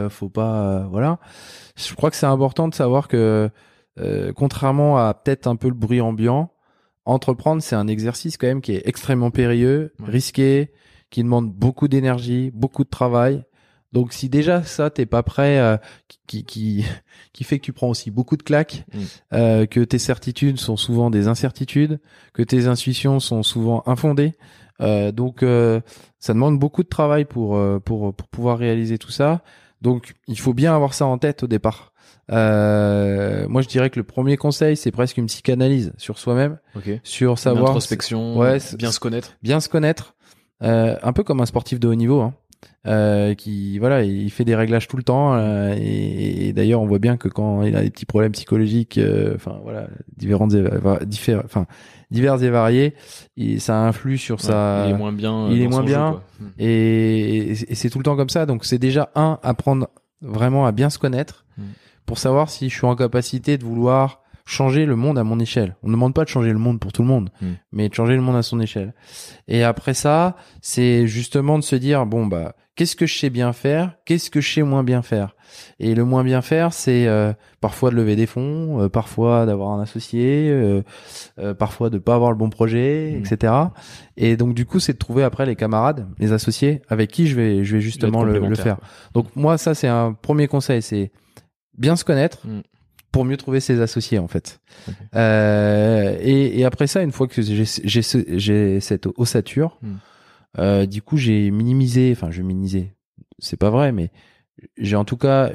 Faut 0.09 0.29
pas 0.29 0.87
voilà. 0.89 1.19
Je 1.75 1.93
crois 1.93 2.09
que 2.09 2.15
c'est 2.15 2.25
important 2.25 2.67
de 2.67 2.73
savoir 2.73 3.07
que 3.07 3.51
euh, 3.99 4.31
contrairement 4.33 4.97
à 4.97 5.13
peut-être 5.13 5.47
un 5.47 5.55
peu 5.55 5.67
le 5.67 5.73
bruit 5.73 6.01
ambiant, 6.01 6.51
entreprendre, 7.05 7.62
c'est 7.62 7.75
un 7.75 7.88
exercice 7.88 8.38
quand 8.38 8.47
même 8.47 8.62
qui 8.62 8.73
est 8.73 8.83
extrêmement 8.85 9.31
périlleux, 9.31 9.93
risqué, 10.01 10.71
qui 11.09 11.23
demande 11.23 11.51
beaucoup 11.51 11.88
d'énergie, 11.88 12.51
beaucoup 12.53 12.83
de 12.83 12.89
travail. 12.89 13.43
Donc 13.91 14.13
si 14.13 14.29
déjà 14.29 14.63
ça 14.63 14.91
t'es 14.91 15.07
pas 15.07 15.23
prêt, 15.23 15.59
euh, 15.59 15.77
qui, 16.27 16.43
qui 16.45 16.85
qui 17.33 17.43
fait 17.43 17.57
que 17.57 17.63
tu 17.63 17.73
prends 17.73 17.89
aussi 17.89 18.12
beaucoup 18.12 18.38
de 18.38 18.43
claques, 18.43 18.85
mm. 18.93 18.99
euh, 19.33 19.65
que 19.65 19.79
tes 19.79 19.97
certitudes 19.97 20.59
sont 20.59 20.77
souvent 20.77 21.09
des 21.09 21.27
incertitudes, 21.27 21.99
que 22.33 22.43
tes 22.43 22.67
intuitions 22.67 23.19
sont 23.19 23.43
souvent 23.43 23.83
infondées. 23.88 24.33
Euh, 24.81 25.12
donc 25.12 25.43
ça 26.19 26.33
demande 26.33 26.59
beaucoup 26.59 26.83
de 26.83 26.88
travail 26.88 27.25
pour 27.25 27.59
pour 27.83 28.13
pour 28.13 28.27
pouvoir 28.27 28.57
réaliser 28.57 28.97
tout 28.97 29.12
ça. 29.12 29.41
Donc 29.81 30.13
il 30.27 30.39
faut 30.39 30.53
bien 30.53 30.75
avoir 30.75 30.93
ça 30.93 31.05
en 31.05 31.17
tête 31.17 31.43
au 31.43 31.47
départ. 31.47 31.93
Euh, 32.31 33.47
moi, 33.47 33.61
je 33.61 33.67
dirais 33.67 33.89
que 33.89 33.99
le 33.99 34.03
premier 34.03 34.37
conseil, 34.37 34.77
c'est 34.77 34.91
presque 34.91 35.17
une 35.17 35.27
psychanalyse 35.27 35.93
sur 35.97 36.19
soi-même, 36.19 36.57
sur 37.03 37.39
savoir, 37.39 37.63
une 37.63 37.69
introspection, 37.69 38.37
ouais, 38.37 38.59
bien 38.77 38.91
se 38.91 38.99
connaître, 38.99 39.37
bien 39.41 39.59
se 39.59 39.69
connaître, 39.69 40.15
euh, 40.63 40.95
un 41.01 41.13
peu 41.13 41.23
comme 41.23 41.41
un 41.41 41.45
sportif 41.45 41.79
de 41.79 41.87
haut 41.87 41.95
niveau. 41.95 42.21
Hein. 42.21 42.33
Euh, 42.87 43.33
qui 43.35 43.77
voilà 43.77 44.03
il 44.03 44.31
fait 44.31 44.45
des 44.45 44.55
réglages 44.55 44.87
tout 44.87 44.95
le 44.95 45.03
temps 45.03 45.33
euh, 45.33 45.75
et, 45.77 46.53
d'ailleurs 46.53 46.81
on 46.81 46.87
voit 46.87 46.99
bien 46.99 47.17
que 47.17 47.27
quand 47.27 47.63
il 47.63 47.75
a 47.75 47.81
des 47.81 47.89
petits 47.89 48.05
problèmes 48.05 48.31
psychologiques 48.31 48.97
euh, 48.97 49.33
enfin 49.35 49.59
voilà 49.63 49.87
différentes 50.15 50.55
enfin 51.43 51.67
divers 52.09 52.41
et 52.41 52.49
variés 52.49 52.95
et 53.35 53.59
ça 53.59 53.77
influe 53.81 54.17
sur 54.17 54.39
sa 54.39 54.85
il 54.87 54.91
est 54.91 54.97
moins 54.97 55.11
bien 55.11 55.49
il 55.49 55.61
est 55.61 55.67
moins 55.67 55.83
bien 55.83 56.21
et, 56.57 57.51
et 57.51 57.75
c'est 57.75 57.89
tout 57.89 57.97
le 57.97 58.05
temps 58.05 58.15
comme 58.15 58.29
ça 58.29 58.45
donc 58.45 58.63
c'est 58.63 58.79
déjà 58.79 59.11
un 59.13 59.39
apprendre 59.43 59.89
vraiment 60.21 60.65
à 60.65 60.71
bien 60.71 60.89
se 60.89 60.99
connaître 60.99 61.45
mm. 61.57 61.63
Pour 62.09 62.17
savoir 62.17 62.49
si 62.49 62.69
je 62.69 62.75
suis 62.75 62.87
en 62.87 62.95
capacité 62.95 63.59
de 63.59 63.63
vouloir 63.63 64.23
changer 64.43 64.87
le 64.87 64.95
monde 64.95 65.19
à 65.19 65.23
mon 65.23 65.39
échelle. 65.39 65.75
On 65.83 65.89
ne 65.89 65.93
demande 65.93 66.15
pas 66.15 66.23
de 66.23 66.29
changer 66.29 66.51
le 66.51 66.57
monde 66.57 66.79
pour 66.79 66.91
tout 66.91 67.03
le 67.03 67.07
monde, 67.07 67.29
mm. 67.39 67.47
mais 67.71 67.87
de 67.87 67.93
changer 67.93 68.15
le 68.15 68.21
monde 68.21 68.35
à 68.35 68.41
son 68.41 68.59
échelle. 68.59 68.95
Et 69.47 69.63
après 69.63 69.93
ça, 69.93 70.35
c'est 70.59 71.05
justement 71.05 71.59
de 71.59 71.63
se 71.63 71.75
dire 71.75 72.07
bon 72.07 72.25
bah 72.25 72.55
qu'est-ce 72.75 72.95
que 72.95 73.05
je 73.05 73.15
sais 73.15 73.29
bien 73.29 73.53
faire, 73.53 73.93
qu'est-ce 74.05 74.31
que 74.31 74.41
je 74.41 74.51
sais 74.51 74.63
moins 74.63 74.83
bien 74.83 75.03
faire? 75.03 75.35
Et 75.79 75.93
le 75.93 76.03
moins 76.03 76.23
bien 76.23 76.41
faire, 76.41 76.73
c'est 76.73 77.05
euh, 77.05 77.31
parfois 77.61 77.91
de 77.91 77.95
lever 77.95 78.15
des 78.15 78.25
fonds, 78.25 78.81
euh, 78.81 78.89
parfois 78.89 79.45
d'avoir 79.45 79.69
un 79.69 79.79
associé, 79.79 80.49
euh, 80.49 80.81
parfois 81.59 81.91
de 81.91 81.99
pas 81.99 82.15
avoir 82.15 82.31
le 82.31 82.37
bon 82.37 82.49
projet, 82.49 83.11
mmh. 83.11 83.19
etc. 83.19 83.53
Et 84.17 84.35
donc 84.35 84.55
du 84.55 84.65
coup, 84.65 84.79
c'est 84.79 84.93
de 84.93 84.97
trouver 84.97 85.21
après 85.21 85.45
les 85.45 85.55
camarades, 85.55 86.07
les 86.17 86.31
associés 86.31 86.81
avec 86.89 87.11
qui 87.11 87.27
je 87.27 87.35
vais, 87.35 87.63
je 87.63 87.75
vais 87.75 87.81
justement 87.81 88.23
le, 88.23 88.55
faire. 88.55 88.77
Donc 89.13 89.27
moi, 89.35 89.59
ça 89.59 89.75
c'est 89.75 89.87
un 89.87 90.13
premier 90.13 90.47
conseil, 90.47 90.81
c'est 90.81 91.11
bien 91.79 91.95
se 91.95 92.03
connaître. 92.03 92.45
Mmh. 92.45 92.61
pour 93.11 93.25
mieux 93.25 93.37
trouver 93.37 93.59
ses 93.59 93.81
associés 93.81 94.19
en 94.19 94.27
fait. 94.27 94.59
et, 95.15 96.63
après 96.63 96.85
ça, 96.85 97.01
une 97.01 97.11
fois 97.11 97.27
que 97.27 97.41
j'ai 97.41 98.79
cette 98.79 99.07
ossature, 99.17 99.79
mmh. 99.81 100.85
du 100.85 101.01
coup 101.01 101.17
j'ai 101.17 101.49
minimisé, 101.49 102.11
enfin 102.11 102.29
je 102.29 102.43
minimisé, 102.43 102.93
c'est 103.39 103.57
pas 103.57 103.71
vrai, 103.71 103.91
mais 103.91 104.11
j'ai 104.77 104.95
en 104.95 105.05
tout 105.05 105.17
cas 105.17 105.51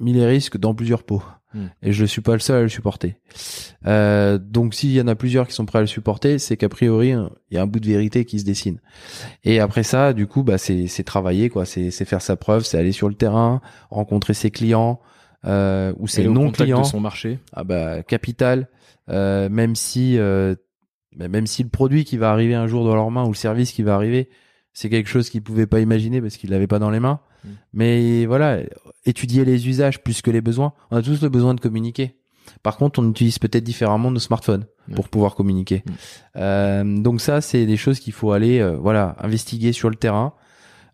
mis 0.00 0.12
les 0.12 0.26
risques 0.26 0.58
dans 0.58 0.74
plusieurs 0.74 1.04
pots. 1.04 1.22
Hmm. 1.54 1.66
Et 1.82 1.92
je 1.92 2.02
ne 2.02 2.06
suis 2.06 2.20
pas 2.20 2.32
le 2.32 2.40
seul 2.40 2.58
à 2.58 2.62
le 2.62 2.68
supporter. 2.68 3.16
Euh, 3.86 4.38
donc 4.38 4.74
s'il 4.74 4.90
y 4.90 5.00
en 5.00 5.06
a 5.06 5.14
plusieurs 5.14 5.46
qui 5.46 5.54
sont 5.54 5.64
prêts 5.64 5.78
à 5.78 5.82
le 5.82 5.86
supporter, 5.86 6.38
c'est 6.38 6.56
qu'a 6.56 6.68
priori 6.68 7.10
il 7.50 7.54
y 7.54 7.58
a 7.58 7.62
un 7.62 7.66
bout 7.66 7.80
de 7.80 7.86
vérité 7.86 8.24
qui 8.24 8.40
se 8.40 8.44
dessine. 8.44 8.80
Et 9.44 9.60
après 9.60 9.84
ça, 9.84 10.12
du 10.12 10.26
coup, 10.26 10.42
bah 10.42 10.58
c'est 10.58 10.88
c'est 10.88 11.04
travailler 11.04 11.48
quoi, 11.48 11.64
c'est 11.64 11.90
c'est 11.90 12.04
faire 12.04 12.22
sa 12.22 12.36
preuve, 12.36 12.64
c'est 12.64 12.76
aller 12.76 12.92
sur 12.92 13.08
le 13.08 13.14
terrain, 13.14 13.60
rencontrer 13.88 14.34
ses 14.34 14.50
clients 14.50 15.00
euh, 15.46 15.92
ou 15.98 16.08
ses 16.08 16.26
non 16.26 16.50
clients. 16.50 16.82
de 16.82 16.86
son 16.86 17.00
marché. 17.00 17.38
Ah 17.52 17.64
bah 17.64 18.02
capital. 18.02 18.68
Euh, 19.10 19.48
même 19.50 19.76
si 19.76 20.18
euh, 20.18 20.54
même 21.16 21.46
si 21.46 21.62
le 21.62 21.68
produit 21.68 22.04
qui 22.04 22.16
va 22.16 22.32
arriver 22.32 22.54
un 22.54 22.66
jour 22.66 22.84
dans 22.84 22.94
leurs 22.94 23.10
mains 23.10 23.24
ou 23.24 23.28
le 23.28 23.36
service 23.36 23.72
qui 23.72 23.82
va 23.82 23.94
arriver, 23.94 24.28
c'est 24.74 24.90
quelque 24.90 25.08
chose 25.08 25.30
qu'ils 25.30 25.42
pouvaient 25.42 25.66
pas 25.66 25.80
imaginer 25.80 26.20
parce 26.20 26.36
qu'ils 26.36 26.50
l'avaient 26.50 26.66
pas 26.66 26.78
dans 26.78 26.90
les 26.90 27.00
mains. 27.00 27.20
Mm. 27.44 27.48
Mais 27.72 28.26
voilà, 28.26 28.58
étudier 29.06 29.44
les 29.44 29.68
usages 29.68 30.02
plus 30.02 30.20
que 30.20 30.30
les 30.30 30.40
besoins. 30.40 30.74
On 30.90 30.96
a 30.96 31.02
tous 31.02 31.22
le 31.22 31.28
besoin 31.28 31.54
de 31.54 31.60
communiquer. 31.60 32.16
Par 32.62 32.76
contre, 32.76 32.98
on 32.98 33.08
utilise 33.08 33.38
peut-être 33.38 33.64
différemment 33.64 34.10
nos 34.10 34.18
smartphones 34.18 34.66
pour 34.94 35.08
pouvoir 35.08 35.34
communiquer. 35.34 35.82
Mm. 35.86 35.92
Euh, 36.36 36.98
donc 37.00 37.20
ça, 37.20 37.40
c'est 37.40 37.64
des 37.64 37.76
choses 37.78 38.00
qu'il 38.00 38.12
faut 38.12 38.32
aller, 38.32 38.60
euh, 38.60 38.76
voilà, 38.76 39.16
investiguer 39.20 39.72
sur 39.72 39.88
le 39.88 39.96
terrain, 39.96 40.34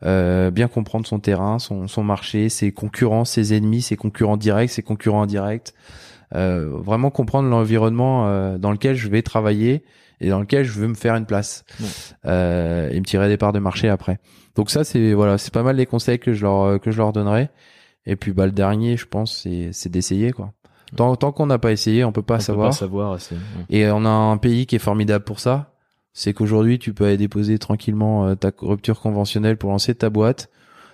euh, 0.04 0.50
bien 0.50 0.68
comprendre 0.68 1.06
son 1.06 1.18
terrain, 1.18 1.58
son, 1.58 1.88
son 1.88 2.04
marché, 2.04 2.48
ses 2.48 2.72
concurrents, 2.72 3.24
ses 3.24 3.54
ennemis, 3.54 3.82
ses 3.82 3.96
concurrents 3.96 4.36
directs, 4.36 4.70
ses 4.70 4.82
concurrents 4.82 5.22
indirects. 5.22 5.74
Euh, 6.34 6.70
vraiment 6.72 7.10
comprendre 7.10 7.48
l'environnement 7.48 8.28
euh, 8.28 8.56
dans 8.56 8.70
lequel 8.70 8.94
je 8.94 9.08
vais 9.08 9.22
travailler 9.22 9.82
et 10.20 10.28
dans 10.28 10.40
lequel 10.40 10.64
je 10.64 10.72
veux 10.72 10.88
me 10.88 10.94
faire 10.94 11.14
une 11.16 11.26
place 11.26 11.64
euh, 12.26 12.90
et 12.90 12.98
me 12.98 13.04
tirer 13.04 13.28
des 13.28 13.36
parts 13.36 13.52
de 13.52 13.58
marché 13.58 13.88
après. 13.88 14.18
Donc 14.54 14.70
ça 14.70 14.84
c'est 14.84 15.12
voilà 15.14 15.38
c'est 15.38 15.52
pas 15.52 15.62
mal 15.62 15.76
les 15.76 15.86
conseils 15.86 16.18
que 16.18 16.32
je 16.32 16.42
leur 16.42 16.80
que 16.80 16.90
je 16.90 16.98
leur 16.98 17.12
donnerai. 17.12 17.50
Et 18.06 18.16
puis 18.16 18.32
bah 18.32 18.46
le 18.46 18.52
dernier 18.52 18.96
je 18.96 19.06
pense 19.06 19.42
c'est 19.42 19.70
c'est 19.72 19.88
d'essayer 19.88 20.32
quoi. 20.32 20.52
Tant, 20.96 21.14
tant 21.14 21.30
qu'on 21.30 21.46
n'a 21.46 21.58
pas 21.58 21.72
essayé 21.72 22.04
on 22.04 22.12
peut 22.12 22.22
pas 22.22 22.40
savoir. 22.40 22.70
Peut 22.70 22.74
pas 22.74 22.78
savoir 22.78 23.18
Et 23.68 23.88
on 23.90 24.04
a 24.04 24.10
un 24.10 24.36
pays 24.36 24.66
qui 24.66 24.76
est 24.76 24.80
formidable 24.80 25.24
pour 25.24 25.40
ça. 25.40 25.72
C'est 26.12 26.34
qu'aujourd'hui 26.34 26.78
tu 26.78 26.92
peux 26.92 27.04
aller 27.04 27.16
déposer 27.16 27.58
tranquillement 27.58 28.26
euh, 28.26 28.34
ta 28.34 28.50
rupture 28.58 29.00
conventionnelle 29.00 29.56
pour 29.56 29.70
lancer 29.70 29.94
ta 29.94 30.10
boîte. 30.10 30.50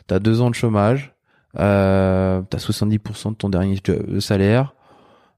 T'as 0.07 0.19
deux 0.19 0.41
ans 0.41 0.51
de 0.51 0.55
chômage. 0.55 1.15
Euh, 1.59 2.43
t'as 2.51 2.59
70% 2.59 3.31
de 3.31 3.35
ton 3.35 3.49
dernier 3.49 3.79
salaire. 4.21 4.75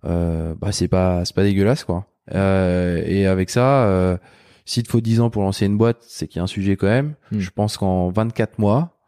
Euh, 0.04 0.54
bah 0.60 0.72
c'est 0.72 0.88
pas 0.88 1.24
c'est 1.24 1.34
pas 1.34 1.42
dégueulasse 1.42 1.84
quoi. 1.84 2.06
Euh, 2.34 3.02
et 3.06 3.26
avec 3.26 3.50
ça, 3.50 3.84
euh, 3.84 4.16
s'il 4.64 4.82
te 4.82 4.90
faut 4.90 5.00
10 5.00 5.20
ans 5.20 5.30
pour 5.30 5.42
lancer 5.42 5.66
une 5.66 5.78
boîte, 5.78 5.98
c'est 6.00 6.28
qu'il 6.28 6.38
y 6.38 6.40
a 6.40 6.44
un 6.44 6.48
sujet 6.48 6.76
quand 6.76 6.86
même. 6.86 7.14
Hmm. 7.32 7.38
Je 7.40 7.50
pense 7.50 7.76
qu'en 7.76 8.10
24 8.10 8.58
mois, 8.58 8.98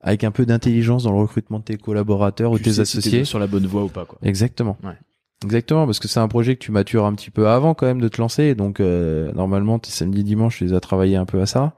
avec 0.00 0.24
un 0.24 0.30
peu 0.30 0.46
d'intelligence 0.46 1.04
dans 1.04 1.12
le 1.12 1.18
recrutement 1.18 1.58
de 1.58 1.64
tes 1.64 1.76
collaborateurs 1.76 2.52
ou 2.52 2.58
tes 2.58 2.80
associés, 2.80 3.24
sur 3.24 3.38
la 3.38 3.46
bonne 3.46 3.66
voie 3.66 3.84
ou 3.84 3.88
pas 3.88 4.04
quoi. 4.04 4.18
Exactement. 4.22 4.76
Ouais. 4.84 4.96
Exactement, 5.44 5.86
parce 5.86 6.00
que 6.00 6.08
c'est 6.08 6.18
un 6.18 6.26
projet 6.26 6.56
que 6.56 6.60
tu 6.60 6.72
matures 6.72 7.04
un 7.04 7.14
petit 7.14 7.30
peu 7.30 7.48
avant 7.48 7.74
quand 7.74 7.86
même 7.86 8.00
de 8.00 8.08
te 8.08 8.20
lancer. 8.20 8.54
Donc 8.56 8.80
euh, 8.80 9.32
normalement, 9.32 9.78
tes 9.78 9.90
samedi, 9.90 10.24
dimanche, 10.24 10.58
tu 10.58 10.64
les 10.64 10.72
as 10.72 10.80
travaillé 10.80 11.16
un 11.16 11.26
peu 11.26 11.40
à 11.40 11.46
ça, 11.46 11.74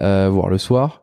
euh, 0.00 0.28
voire 0.30 0.48
le 0.48 0.58
soir. 0.58 1.02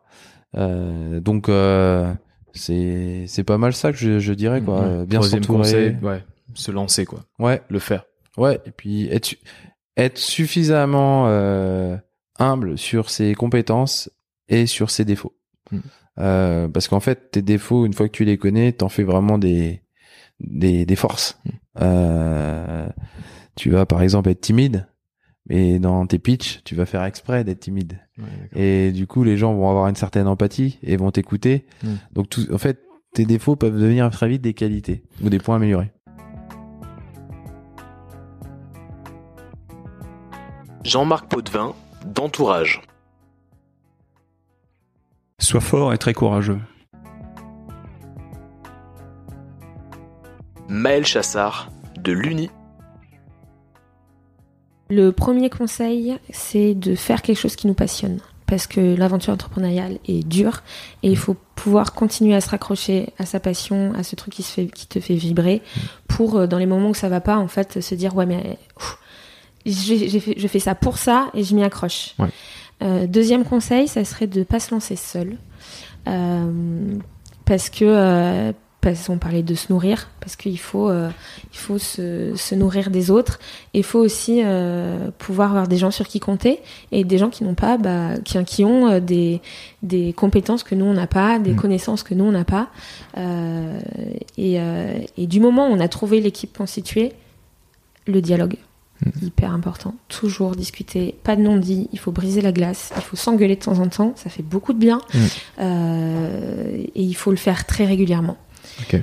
Euh, 0.56 1.18
donc 1.20 1.48
euh, 1.48 2.12
c'est 2.52 3.24
c'est 3.26 3.42
pas 3.42 3.58
mal 3.58 3.72
ça 3.72 3.90
que 3.90 3.98
je, 3.98 4.20
je 4.20 4.32
dirais 4.32 4.60
quoi. 4.60 5.04
Bien 5.06 5.22
s'entourer, 5.22 5.96
ouais, 6.02 6.24
se 6.54 6.70
lancer 6.70 7.04
quoi. 7.04 7.20
Ouais, 7.40 7.62
le 7.68 7.80
faire. 7.80 8.04
Ouais, 8.38 8.60
et 8.64 8.70
puis 8.70 9.08
être, 9.08 9.34
être 9.96 10.18
suffisamment 10.18 11.28
euh, 11.28 11.96
humble 12.38 12.78
sur 12.78 13.10
ses 13.10 13.34
compétences 13.34 14.10
et 14.48 14.66
sur 14.66 14.90
ses 14.90 15.04
défauts. 15.04 15.36
Hmm. 15.70 15.80
Euh, 16.18 16.68
parce 16.68 16.88
qu'en 16.88 17.00
fait, 17.00 17.30
tes 17.30 17.42
défauts, 17.42 17.86
une 17.86 17.94
fois 17.94 18.08
que 18.08 18.12
tu 18.12 18.24
les 18.24 18.38
connais, 18.38 18.72
t'en 18.72 18.88
fais 18.88 19.02
vraiment 19.02 19.38
des, 19.38 19.82
des, 20.40 20.84
des 20.86 20.96
forces. 20.96 21.38
Hmm. 21.44 21.50
Euh, 21.82 22.88
tu 23.54 23.70
vas 23.70 23.86
par 23.86 24.02
exemple 24.02 24.30
être 24.30 24.40
timide, 24.40 24.88
mais 25.46 25.78
dans 25.78 26.06
tes 26.06 26.18
pitchs, 26.18 26.62
tu 26.64 26.74
vas 26.74 26.86
faire 26.86 27.04
exprès 27.04 27.44
d'être 27.44 27.60
timide. 27.60 27.98
et 28.54 28.92
du 28.92 29.06
coup, 29.06 29.24
les 29.24 29.36
gens 29.36 29.54
vont 29.54 29.68
avoir 29.68 29.88
une 29.88 29.96
certaine 29.96 30.26
empathie 30.26 30.78
et 30.82 30.96
vont 30.96 31.10
t'écouter. 31.10 31.66
Hmm. 31.82 31.96
Donc, 32.12 32.30
tout, 32.30 32.46
en 32.52 32.58
fait, 32.58 32.80
tes 33.14 33.26
défauts 33.26 33.56
peuvent 33.56 33.78
devenir 33.78 34.10
très 34.10 34.28
vite 34.28 34.42
des 34.42 34.54
qualités 34.54 35.04
ou 35.22 35.28
des 35.28 35.38
points 35.38 35.56
améliorés. 35.56 35.92
Jean-Marc 40.84 41.28
Potvin, 41.28 41.74
d'Entourage. 42.04 42.82
Sois 45.38 45.60
fort 45.60 45.92
et 45.92 45.98
très 45.98 46.12
courageux. 46.12 46.58
Maël 50.68 51.06
Chassard, 51.06 51.70
de 51.98 52.10
l'Uni. 52.10 52.50
Le 54.90 55.12
premier 55.12 55.50
conseil, 55.50 56.18
c'est 56.30 56.74
de 56.74 56.96
faire 56.96 57.22
quelque 57.22 57.38
chose 57.38 57.54
qui 57.54 57.68
nous 57.68 57.74
passionne. 57.74 58.18
Parce 58.46 58.66
que 58.66 58.96
l'aventure 58.96 59.32
entrepreneuriale 59.32 59.98
est 60.06 60.26
dure 60.26 60.62
et 61.04 61.10
il 61.10 61.16
faut 61.16 61.36
pouvoir 61.54 61.92
continuer 61.94 62.34
à 62.34 62.40
se 62.40 62.50
raccrocher 62.50 63.12
à 63.18 63.24
sa 63.24 63.38
passion, 63.38 63.94
à 63.94 64.02
ce 64.02 64.16
truc 64.16 64.34
qui, 64.34 64.42
se 64.42 64.52
fait, 64.52 64.66
qui 64.66 64.88
te 64.88 64.98
fait 64.98 65.14
vibrer, 65.14 65.62
pour 66.08 66.36
euh, 66.36 66.46
dans 66.48 66.58
les 66.58 66.66
moments 66.66 66.90
où 66.90 66.94
ça 66.94 67.08
va 67.08 67.20
pas, 67.20 67.36
en 67.36 67.48
fait, 67.48 67.80
se 67.80 67.94
dire 67.94 68.16
ouais 68.16 68.26
mais 68.26 68.58
fait, 69.64 70.34
je 70.36 70.48
fais 70.48 70.58
ça 70.58 70.74
pour 70.74 70.98
ça 70.98 71.30
et 71.34 71.44
je 71.44 71.54
m'y 71.54 71.62
accroche. 71.62 72.14
Euh, 72.82 73.06
deuxième 73.06 73.44
conseil, 73.44 73.86
ça 73.88 74.04
serait 74.04 74.26
de 74.26 74.40
ne 74.40 74.44
pas 74.44 74.60
se 74.60 74.74
lancer 74.74 74.96
seul. 74.96 75.36
Euh, 76.08 76.94
parce 77.44 77.70
que, 77.70 77.84
euh, 77.84 78.52
parce 78.80 79.06
qu'on 79.06 79.18
parlait 79.18 79.44
de 79.44 79.54
se 79.54 79.72
nourrir, 79.72 80.10
parce 80.18 80.34
qu'il 80.34 80.58
faut, 80.58 80.90
il 80.92 81.58
faut 81.58 81.78
se, 81.78 82.34
se, 82.34 82.54
nourrir 82.56 82.90
des 82.90 83.12
autres. 83.12 83.38
Et 83.74 83.78
il 83.78 83.84
faut 83.84 84.00
aussi 84.00 84.42
pouvoir 85.18 85.50
avoir 85.50 85.68
des 85.68 85.76
gens 85.76 85.92
sur 85.92 86.08
qui 86.08 86.18
compter 86.18 86.58
et 86.90 87.04
des 87.04 87.16
gens 87.16 87.30
qui 87.30 87.44
n'ont 87.44 87.54
pas, 87.54 87.78
bah, 87.78 88.18
qui, 88.24 88.42
qui 88.44 88.64
ont 88.64 88.98
des, 88.98 89.40
des 89.84 90.12
compétences 90.12 90.64
que 90.64 90.74
nous 90.74 90.86
on 90.86 90.94
n'a 90.94 91.06
pas, 91.06 91.38
des 91.38 91.52
mm. 91.52 91.56
connaissances 91.56 92.02
que 92.02 92.14
nous 92.14 92.24
on 92.24 92.32
n'a 92.32 92.44
pas. 92.44 92.70
Et, 94.36 94.56
et 94.56 95.26
du 95.28 95.38
moment 95.38 95.68
où 95.68 95.70
on 95.70 95.78
a 95.78 95.88
trouvé 95.88 96.20
l'équipe 96.20 96.56
constituée, 96.58 97.12
le 98.08 98.20
dialogue. 98.20 98.56
Hyper 99.20 99.52
important. 99.52 99.94
Toujours 100.08 100.54
discuter, 100.56 101.14
pas 101.22 101.36
de 101.36 101.42
non-dit, 101.42 101.88
il 101.92 101.98
faut 101.98 102.12
briser 102.12 102.40
la 102.40 102.52
glace, 102.52 102.92
il 102.96 103.02
faut 103.02 103.16
s'engueuler 103.16 103.56
de 103.56 103.62
temps 103.62 103.78
en 103.78 103.88
temps, 103.88 104.12
ça 104.16 104.30
fait 104.30 104.42
beaucoup 104.42 104.72
de 104.72 104.78
bien. 104.78 105.00
Mm. 105.12 105.18
Euh, 105.60 106.82
et 106.94 107.02
il 107.02 107.14
faut 107.14 107.30
le 107.30 107.36
faire 107.36 107.66
très 107.66 107.84
régulièrement. 107.84 108.36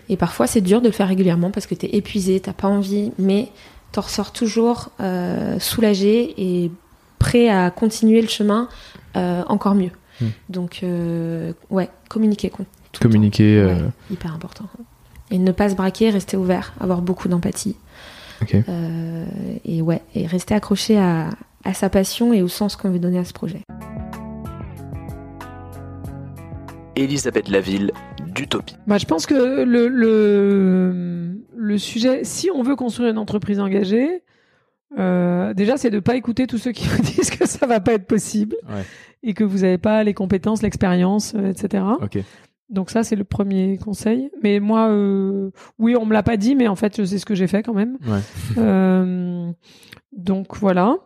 Et 0.10 0.18
parfois, 0.18 0.48
c'est 0.48 0.62
dur 0.62 0.82
de 0.82 0.88
le 0.88 0.92
faire 0.92 1.08
régulièrement 1.08 1.52
parce 1.52 1.66
que 1.66 1.76
tu 1.76 1.86
es 1.86 1.96
épuisé, 1.96 2.40
t'as 2.40 2.54
pas 2.54 2.68
envie, 2.68 3.12
mais 3.18 3.50
t'en 3.92 4.02
ressors 4.02 4.32
toujours 4.32 4.90
euh, 5.00 5.60
soulagé 5.60 6.34
et 6.38 6.72
prêt 7.18 7.50
à 7.50 7.70
continuer 7.72 8.22
le 8.22 8.28
chemin 8.28 8.68
euh, 9.16 9.44
encore 9.48 9.76
mieux. 9.76 9.92
Mm. 10.22 10.26
Donc, 10.50 10.84
ouais, 11.70 11.90
communiquer. 12.10 12.52
Communiquer. 13.00 13.76
hyper 14.12 14.34
important. 14.34 14.66
Et 15.32 15.38
ne 15.38 15.52
pas 15.52 15.70
se 15.70 15.76
braquer, 15.76 16.10
rester 16.10 16.38
ouvert, 16.38 16.74
avoir 16.80 17.02
beaucoup 17.02 17.28
d'empathie. 17.28 17.76
Euh, 18.70 19.26
et 19.66 19.82
ouais, 19.82 20.02
et 20.16 20.26
rester 20.28 20.54
accroché 20.54 20.98
à, 20.98 21.30
sa 21.74 21.90
passion 21.90 22.34
et 22.34 22.42
au 22.42 22.48
sens 22.48 22.76
qu'on 22.76 22.90
veut 22.90 23.00
donner 23.00 23.20
à 23.20 23.26
ce 23.26 23.34
projet. 23.34 23.62
Elisabeth 26.96 27.48
Laville 27.50 27.92
d'Utopie. 28.28 28.76
Bah, 28.88 28.98
je 28.98 29.06
pense 29.06 29.26
que 29.26 29.64
le, 29.64 29.88
le, 29.88 31.36
le, 31.56 31.78
sujet, 31.78 32.24
si 32.24 32.50
on 32.54 32.64
veut 32.64 32.76
construire 32.76 33.12
une 33.12 33.18
entreprise 33.18 33.60
engagée, 33.60 34.24
euh, 34.98 35.54
déjà, 35.54 35.78
c'est 35.78 35.90
de 35.90 35.98
ne 35.98 36.02
pas 36.02 36.16
écouter 36.16 36.48
tous 36.48 36.58
ceux 36.58 36.72
qui 36.72 36.88
vous 36.88 37.02
disent 37.02 37.30
que 37.30 37.48
ça 37.48 37.68
va 37.68 37.80
pas 37.80 37.94
être 37.94 38.08
possible 38.08 38.58
et 39.24 39.34
que 39.34 39.44
vous 39.44 39.60
n'avez 39.60 39.78
pas 39.78 40.04
les 40.04 40.14
compétences, 40.14 40.62
l'expérience, 40.62 41.34
euh, 41.36 41.52
etc. 41.52 41.84
Donc 42.70 42.92
ça, 42.92 43.04
c'est 43.04 43.16
le 43.16 43.24
premier 43.24 43.78
conseil. 43.78 44.30
Mais 44.44 44.60
moi, 44.60 44.90
euh, 44.90 45.52
oui, 45.80 45.96
on 45.96 46.06
me 46.06 46.14
l'a 46.14 46.24
pas 46.24 46.38
dit, 46.38 46.56
mais 46.56 46.68
en 46.68 46.76
fait, 46.76 46.98
je 46.98 47.04
sais 47.04 47.18
ce 47.18 47.26
que 47.26 47.36
j'ai 47.36 47.48
fait 47.48 47.64
quand 47.64 47.74
même. 47.74 47.98
Ouais. 48.06 48.20
Euh, 48.58 49.52
donc 50.12 50.58
voilà. 50.58 50.98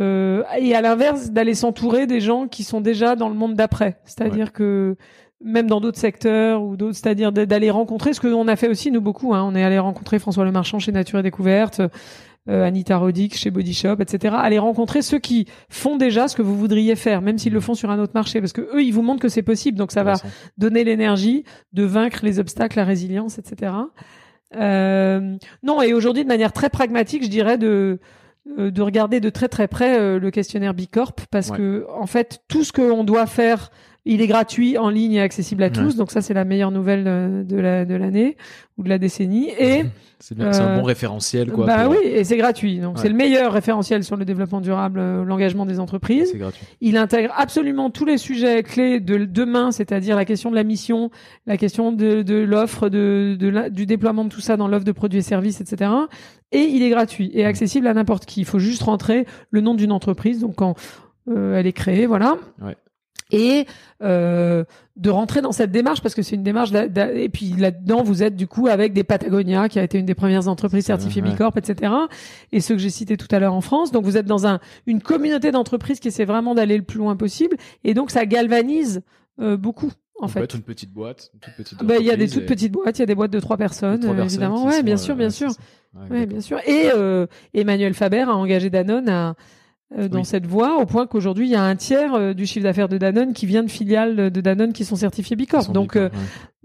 Euh, 0.00 0.42
et 0.58 0.74
à 0.74 0.80
l'inverse, 0.80 1.30
d'aller 1.30 1.54
s'entourer 1.54 2.06
des 2.06 2.20
gens 2.20 2.48
qui 2.48 2.64
sont 2.64 2.80
déjà 2.80 3.16
dans 3.16 3.28
le 3.28 3.34
monde 3.34 3.54
d'après. 3.54 4.00
C'est-à-dire 4.04 4.52
que 4.52 4.96
même 5.42 5.66
dans 5.66 5.80
d'autres 5.80 5.98
secteurs 5.98 6.62
ou 6.62 6.76
d'autres, 6.76 6.96
c'est-à-dire 6.96 7.32
d'aller 7.32 7.70
rencontrer 7.70 8.14
ce 8.14 8.20
que 8.20 8.28
on 8.28 8.48
a 8.48 8.56
fait 8.56 8.68
aussi 8.68 8.90
nous 8.90 9.02
beaucoup. 9.02 9.34
Hein. 9.34 9.44
On 9.46 9.54
est 9.54 9.62
allé 9.62 9.78
rencontrer 9.78 10.18
François 10.18 10.44
Le 10.44 10.52
Marchand 10.52 10.78
chez 10.78 10.90
Nature 10.90 11.18
et 11.18 11.22
Découverte 11.22 11.82
euh, 12.48 12.64
Anita 12.64 12.96
Roddick 12.96 13.36
chez 13.36 13.50
Body 13.50 13.74
Shop, 13.74 13.96
etc. 14.00 14.34
Allez 14.38 14.58
rencontrer 14.58 15.02
ceux 15.02 15.18
qui 15.18 15.46
font 15.68 15.96
déjà 15.96 16.28
ce 16.28 16.36
que 16.36 16.42
vous 16.42 16.56
voudriez 16.56 16.96
faire, 16.96 17.22
même 17.22 17.38
s'ils 17.38 17.52
le 17.52 17.60
font 17.60 17.74
sur 17.74 17.90
un 17.90 17.98
autre 17.98 18.12
marché, 18.14 18.40
parce 18.40 18.52
que 18.52 18.60
eux, 18.60 18.82
ils 18.82 18.92
vous 18.92 19.02
montrent 19.02 19.22
que 19.22 19.28
c'est 19.28 19.42
possible. 19.42 19.78
Donc 19.78 19.92
ça 19.92 20.02
va 20.02 20.14
donner 20.58 20.84
l'énergie 20.84 21.44
de 21.72 21.84
vaincre 21.84 22.20
les 22.22 22.38
obstacles, 22.38 22.78
la 22.78 22.84
résilience, 22.84 23.38
etc. 23.38 23.72
Euh, 24.56 25.36
non, 25.62 25.82
et 25.82 25.92
aujourd'hui, 25.94 26.22
de 26.22 26.28
manière 26.28 26.52
très 26.52 26.70
pragmatique, 26.70 27.24
je 27.24 27.30
dirais 27.30 27.58
de 27.58 27.98
euh, 28.58 28.70
de 28.70 28.82
regarder 28.82 29.20
de 29.20 29.30
très 29.30 29.48
très 29.48 29.68
près 29.68 29.98
euh, 29.98 30.18
le 30.18 30.30
questionnaire 30.30 30.74
Bicorp 30.74 31.14
parce 31.30 31.50
que 31.50 31.86
en 31.88 32.06
fait 32.06 32.42
tout 32.46 32.62
ce 32.62 32.72
qu'on 32.72 33.02
doit 33.02 33.24
faire 33.24 33.70
il 34.06 34.20
est 34.20 34.26
gratuit 34.26 34.76
en 34.76 34.90
ligne 34.90 35.14
et 35.14 35.20
accessible 35.20 35.62
à 35.62 35.70
tous, 35.70 35.96
donc 35.96 36.10
ça 36.10 36.20
c'est 36.20 36.34
la 36.34 36.44
meilleure 36.44 36.70
nouvelle 36.70 37.46
de 37.46 37.56
la 37.56 37.84
de 37.84 37.94
l'année 37.94 38.36
ou 38.76 38.82
de 38.82 38.88
la 38.88 38.98
décennie. 38.98 39.50
Et 39.58 39.84
c'est 40.18 40.38
un 40.40 40.76
bon 40.76 40.82
euh, 40.82 40.82
référentiel, 40.82 41.50
quoi. 41.50 41.66
Bah 41.66 41.88
oui, 41.88 41.96
et 42.02 42.24
c'est 42.24 42.36
gratuit, 42.36 42.80
donc 42.80 42.98
c'est 42.98 43.08
le 43.08 43.14
meilleur 43.14 43.52
référentiel 43.52 44.04
sur 44.04 44.16
le 44.16 44.24
développement 44.24 44.60
durable, 44.60 44.98
euh, 44.98 45.24
l'engagement 45.24 45.64
des 45.64 45.80
entreprises. 45.80 46.30
C'est 46.32 46.38
gratuit. 46.38 46.66
Il 46.80 46.96
intègre 46.96 47.32
absolument 47.36 47.90
tous 47.90 48.04
les 48.04 48.18
sujets 48.18 48.62
clés 48.62 49.00
de 49.00 49.24
demain, 49.24 49.70
c'est-à-dire 49.70 50.16
la 50.16 50.24
question 50.24 50.50
de 50.50 50.56
la 50.56 50.64
mission, 50.64 51.10
la 51.46 51.56
question 51.56 51.92
de, 51.92 52.22
de 52.22 52.36
l'offre, 52.36 52.88
de, 52.88 53.36
de 53.38 53.68
du 53.70 53.86
déploiement 53.86 54.24
de 54.24 54.28
tout 54.28 54.40
ça 54.40 54.56
dans 54.56 54.68
l'offre 54.68 54.84
de 54.84 54.92
produits 54.92 55.20
et 55.20 55.22
services, 55.22 55.60
etc. 55.60 55.90
Et 56.52 56.60
il 56.60 56.82
est 56.82 56.90
gratuit 56.90 57.30
et 57.32 57.44
accessible 57.44 57.86
à 57.86 57.94
n'importe 57.94 58.26
qui. 58.26 58.40
Il 58.40 58.46
faut 58.46 58.58
juste 58.58 58.82
rentrer 58.82 59.26
le 59.50 59.60
nom 59.60 59.74
d'une 59.74 59.92
entreprise, 59.92 60.40
donc 60.40 60.56
quand 60.56 60.74
euh, 61.28 61.56
elle 61.56 61.66
est 61.66 61.72
créée, 61.72 62.06
voilà. 62.06 62.36
Ouais 62.62 62.76
et 63.30 63.66
euh, 64.02 64.64
de 64.96 65.10
rentrer 65.10 65.40
dans 65.40 65.52
cette 65.52 65.70
démarche 65.70 66.02
parce 66.02 66.14
que 66.14 66.22
c'est 66.22 66.36
une 66.36 66.42
démarche 66.42 66.70
et 66.72 67.28
puis 67.28 67.54
là-dedans 67.58 68.02
vous 68.02 68.22
êtes 68.22 68.36
du 68.36 68.46
coup 68.46 68.66
avec 68.66 68.92
des 68.92 69.02
Patagonia 69.02 69.68
qui 69.68 69.78
a 69.78 69.82
été 69.82 69.98
une 69.98 70.06
des 70.06 70.14
premières 70.14 70.46
entreprises 70.46 70.84
certifiées 70.84 71.22
Bicorp 71.22 71.56
etc 71.56 71.92
et 72.52 72.60
ceux 72.60 72.74
que 72.74 72.80
j'ai 72.80 72.90
cités 72.90 73.16
tout 73.16 73.28
à 73.30 73.38
l'heure 73.38 73.54
en 73.54 73.60
France 73.62 73.92
donc 73.92 74.04
vous 74.04 74.16
êtes 74.16 74.26
dans 74.26 74.46
un 74.46 74.60
une 74.86 75.00
communauté 75.00 75.50
d'entreprises 75.52 76.00
qui 76.00 76.08
essaie 76.08 76.26
vraiment 76.26 76.54
d'aller 76.54 76.76
le 76.76 76.84
plus 76.84 76.98
loin 76.98 77.16
possible 77.16 77.56
et 77.82 77.94
donc 77.94 78.10
ça 78.10 78.26
galvanise 78.26 79.02
euh, 79.40 79.56
beaucoup 79.56 79.90
en 80.20 80.28
fait. 80.28 80.54
une 80.54 80.62
petite 80.62 80.92
boîte, 80.92 81.30
une 81.34 81.40
toute 81.40 81.54
petite 81.56 81.82
bah, 81.82 81.96
il 81.98 82.06
y 82.06 82.10
a 82.10 82.16
des 82.16 82.28
toutes 82.28 82.46
petites 82.46 82.72
boîtes, 82.72 82.98
il 82.98 83.02
y 83.02 83.02
a 83.02 83.06
des 83.06 83.14
boîtes 83.14 83.32
de 83.32 83.40
trois 83.40 83.56
personnes, 83.56 84.04
euh, 84.04 84.24
évidemment. 84.24 84.64
Ouais, 84.64 84.82
bien 84.82 84.96
sûr, 84.96 85.16
bien 85.16 85.30
sûr. 85.30 85.50
Ouais, 86.10 86.26
bien 86.26 86.40
sûr. 86.40 86.58
Et 86.66 86.90
euh, 86.94 87.26
Emmanuel 87.52 87.94
Faber 87.94 88.22
a 88.22 88.34
engagé 88.34 88.70
Danone 88.70 89.08
à 89.08 89.34
euh, 89.96 90.08
dans 90.08 90.24
cette 90.24 90.46
voie, 90.46 90.78
au 90.80 90.86
point 90.86 91.06
qu'aujourd'hui 91.06 91.46
il 91.46 91.50
y 91.50 91.56
a 91.56 91.62
un 91.62 91.76
tiers 91.76 92.14
euh, 92.14 92.34
du 92.34 92.46
chiffre 92.46 92.64
d'affaires 92.64 92.88
de 92.88 92.98
Danone 92.98 93.32
qui 93.32 93.46
vient 93.46 93.62
de 93.62 93.70
filiales 93.70 94.30
de 94.30 94.40
Danone 94.40 94.72
qui 94.72 94.84
sont 94.84 94.96
certifiées 94.96 95.36
Bicorp. 95.36 95.70
Donc 95.72 95.96
euh, 95.96 96.08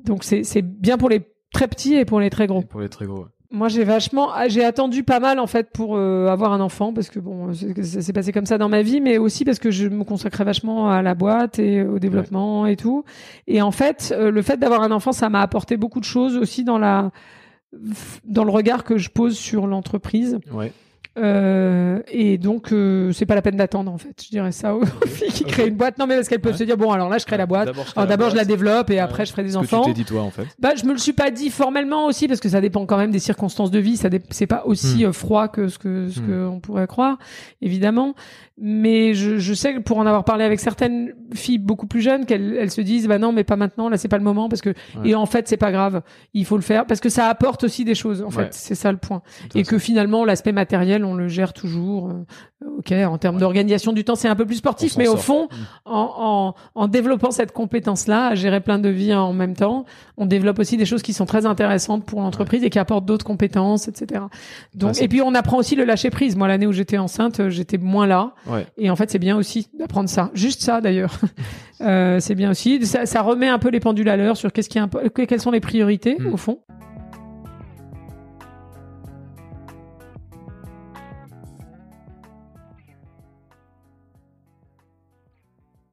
donc 0.03 0.23
c'est 0.23 0.43
c'est 0.43 0.61
bien 0.61 0.97
pour 0.97 1.09
les 1.09 1.21
très 1.53 1.67
petits 1.67 1.95
et 1.95 2.05
pour 2.05 2.19
les 2.19 2.29
très 2.29 2.47
gros. 2.47 2.61
pour 2.61 2.81
les 2.81 2.89
très 2.89 3.05
gros. 3.05 3.25
Moi, 3.51 3.67
j'ai 3.67 3.83
vachement, 3.83 4.29
ah, 4.31 4.47
j'ai 4.47 4.63
attendu 4.63 5.03
pas 5.03 5.19
mal 5.19 5.39
en 5.39 5.47
fait 5.47 5.71
pour 5.71 5.97
avoir 5.97 6.53
un 6.53 6.59
enfant 6.59 6.93
parce 6.93 7.09
que 7.09 7.19
bon, 7.19 7.51
ça 7.51 8.01
s'est 8.03 8.13
passé 8.13 8.31
comme 8.31 8.45
ça 8.45 8.59
dans 8.59 8.69
ma 8.69 8.83
vie, 8.83 9.01
mais 9.01 9.17
aussi 9.17 9.43
parce 9.43 9.57
que 9.57 9.71
je 9.71 9.87
me 9.87 10.03
consacrais 10.03 10.43
vachement 10.43 10.91
à 10.91 11.01
la 11.01 11.15
boîte 11.15 11.57
et 11.57 11.81
au 11.81 11.97
développement 11.97 12.67
et 12.67 12.75
tout. 12.75 13.05
Et 13.47 13.63
en 13.63 13.71
fait, 13.71 14.13
le 14.15 14.41
fait 14.43 14.57
d'avoir 14.57 14.83
un 14.83 14.91
enfant, 14.91 15.13
ça 15.13 15.29
m'a 15.29 15.41
apporté 15.41 15.77
beaucoup 15.77 15.99
de 15.99 16.05
choses 16.05 16.37
aussi 16.37 16.63
dans 16.63 16.77
la, 16.77 17.09
dans 18.23 18.43
le 18.43 18.51
regard 18.51 18.83
que 18.83 18.99
je 18.99 19.09
pose 19.09 19.35
sur 19.35 19.65
l'entreprise. 19.65 20.37
Ouais. 20.53 20.71
Euh, 21.19 21.99
et 22.07 22.37
donc, 22.37 22.71
euh, 22.71 23.11
c'est 23.11 23.25
pas 23.25 23.35
la 23.35 23.41
peine 23.41 23.57
d'attendre 23.57 23.91
en 23.91 23.97
fait. 23.97 24.15
Je 24.23 24.29
dirais 24.29 24.51
ça 24.51 24.75
aux 24.75 24.85
filles 25.07 25.31
qui 25.31 25.43
créent 25.43 25.67
une 25.67 25.75
boîte. 25.75 25.97
Non, 25.97 26.07
mais 26.07 26.15
parce 26.15 26.29
qu'elles 26.29 26.39
peuvent 26.39 26.55
se 26.55 26.63
dire 26.63 26.77
bon, 26.77 26.91
alors 26.91 27.09
là, 27.09 27.17
je 27.17 27.25
crée 27.25 27.37
la 27.37 27.45
boîte. 27.45 27.69
D'abord, 27.95 28.29
je, 28.29 28.35
la 28.35 28.45
développe 28.45 28.89
et 28.89 28.99
après, 28.99 29.25
je 29.25 29.31
ferai 29.31 29.43
des 29.43 29.57
enfants. 29.57 29.81
Que 29.81 29.87
tu 29.87 29.93
t'es 29.93 29.99
dit 30.01 30.05
toi 30.05 30.21
en 30.21 30.31
fait 30.31 30.47
Bah, 30.59 30.71
je 30.75 30.85
me 30.85 30.91
le 30.91 30.97
suis 30.97 31.13
pas 31.13 31.31
dit 31.31 31.49
formellement 31.49 32.05
aussi 32.05 32.27
parce 32.27 32.39
que 32.39 32.49
ça 32.49 32.61
dépend 32.61 32.85
quand 32.85 32.97
même 32.97 33.11
des 33.11 33.19
circonstances 33.19 33.71
de 33.71 33.79
vie. 33.79 33.97
Ça 33.97 34.09
c'est 34.29 34.47
pas 34.47 34.63
aussi 34.65 35.03
hmm. 35.03 35.09
euh, 35.09 35.13
froid 35.13 35.47
que 35.47 35.67
ce 35.67 35.77
que 35.77 36.09
ce 36.09 36.19
hmm. 36.19 36.27
que 36.27 36.47
on 36.47 36.59
pourrait 36.59 36.87
croire, 36.87 37.17
évidemment 37.61 38.15
mais 38.61 39.13
je, 39.13 39.37
je, 39.37 39.53
sais 39.53 39.73
que 39.73 39.79
pour 39.79 39.97
en 39.99 40.05
avoir 40.05 40.25
parlé 40.25 40.43
avec 40.43 40.59
certaines 40.59 41.13
filles 41.33 41.59
beaucoup 41.59 41.87
plus 41.87 42.01
jeunes 42.01 42.25
qu'elles 42.25 42.57
elles 42.59 42.71
se 42.71 42.81
disent 42.81 43.07
bah 43.07 43.17
non 43.17 43.31
mais 43.31 43.45
pas 43.45 43.55
maintenant 43.55 43.87
là 43.87 43.97
c'est 43.97 44.09
pas 44.09 44.17
le 44.17 44.23
moment 44.23 44.49
parce 44.49 44.61
que 44.61 44.73
et 45.05 45.15
en 45.15 45.25
fait 45.25 45.47
c'est 45.47 45.57
pas 45.57 45.71
grave 45.71 46.01
il 46.33 46.45
faut 46.45 46.57
le 46.57 46.61
faire 46.61 46.85
parce 46.85 46.99
que 46.99 47.07
ça 47.07 47.27
apporte 47.27 47.63
aussi 47.63 47.85
des 47.85 47.95
choses 47.95 48.21
en 48.21 48.29
fait 48.29 48.53
c'est 48.53 48.75
ça 48.75 48.91
le 48.91 48.97
point 48.97 49.21
et 49.55 49.63
que 49.63 49.77
finalement 49.79 50.25
l'aspect 50.25 50.51
matériel 50.51 51.05
on 51.09 51.15
le 51.15 51.27
gère 51.27 51.53
toujours 51.53 52.09
euh, 52.09 52.25
Ok, 52.77 52.91
en 52.91 53.17
termes 53.17 53.37
d'organisation 53.37 53.93
du 53.93 54.03
temps, 54.03 54.15
c'est 54.15 54.27
un 54.27 54.35
peu 54.35 54.45
plus 54.45 54.57
sportif, 54.57 54.97
mais 54.97 55.07
au 55.07 55.15
fond, 55.15 55.45
mm. 55.45 55.55
en, 55.85 56.13
en, 56.17 56.55
en, 56.75 56.87
développant 56.87 57.31
cette 57.31 57.53
compétence-là, 57.53 58.27
à 58.27 58.35
gérer 58.35 58.59
plein 58.59 58.79
de 58.79 58.89
vies 58.89 59.13
en 59.13 59.31
même 59.31 59.55
temps, 59.55 59.85
on 60.17 60.25
développe 60.25 60.59
aussi 60.59 60.75
des 60.75 60.85
choses 60.85 61.01
qui 61.01 61.13
sont 61.13 61.25
très 61.25 61.45
intéressantes 61.45 62.05
pour 62.05 62.21
l'entreprise 62.21 62.63
et 62.63 62.69
qui 62.69 62.77
apportent 62.77 63.05
d'autres 63.05 63.25
compétences, 63.25 63.87
etc. 63.87 64.23
Donc, 64.75 65.01
et 65.01 65.07
puis 65.07 65.21
on 65.21 65.33
apprend 65.35 65.57
aussi 65.57 65.75
le 65.75 65.85
lâcher 65.85 66.09
prise. 66.09 66.35
Moi, 66.35 66.49
l'année 66.49 66.67
où 66.67 66.73
j'étais 66.73 66.97
enceinte, 66.97 67.47
j'étais 67.49 67.77
moins 67.77 68.07
là, 68.07 68.33
et 68.77 68.89
en 68.89 68.95
fait, 68.95 69.09
c'est 69.09 69.19
bien 69.19 69.37
aussi 69.37 69.69
d'apprendre 69.77 70.09
ça. 70.09 70.29
Juste 70.33 70.61
ça, 70.61 70.81
d'ailleurs, 70.81 71.17
euh, 71.81 72.19
c'est 72.19 72.35
bien 72.35 72.51
aussi. 72.51 72.85
Ça, 72.85 73.05
ça, 73.05 73.21
remet 73.21 73.47
un 73.47 73.59
peu 73.59 73.69
les 73.69 73.79
pendules 73.79 74.09
à 74.09 74.17
l'heure 74.17 74.35
sur 74.35 74.51
qu'est-ce 74.51 74.69
qui 74.69 74.79
est 74.79 75.27
quelles 75.27 75.41
sont 75.41 75.51
les 75.51 75.61
priorités 75.61 76.17
mm. 76.19 76.33
au 76.33 76.37
fond. 76.37 76.59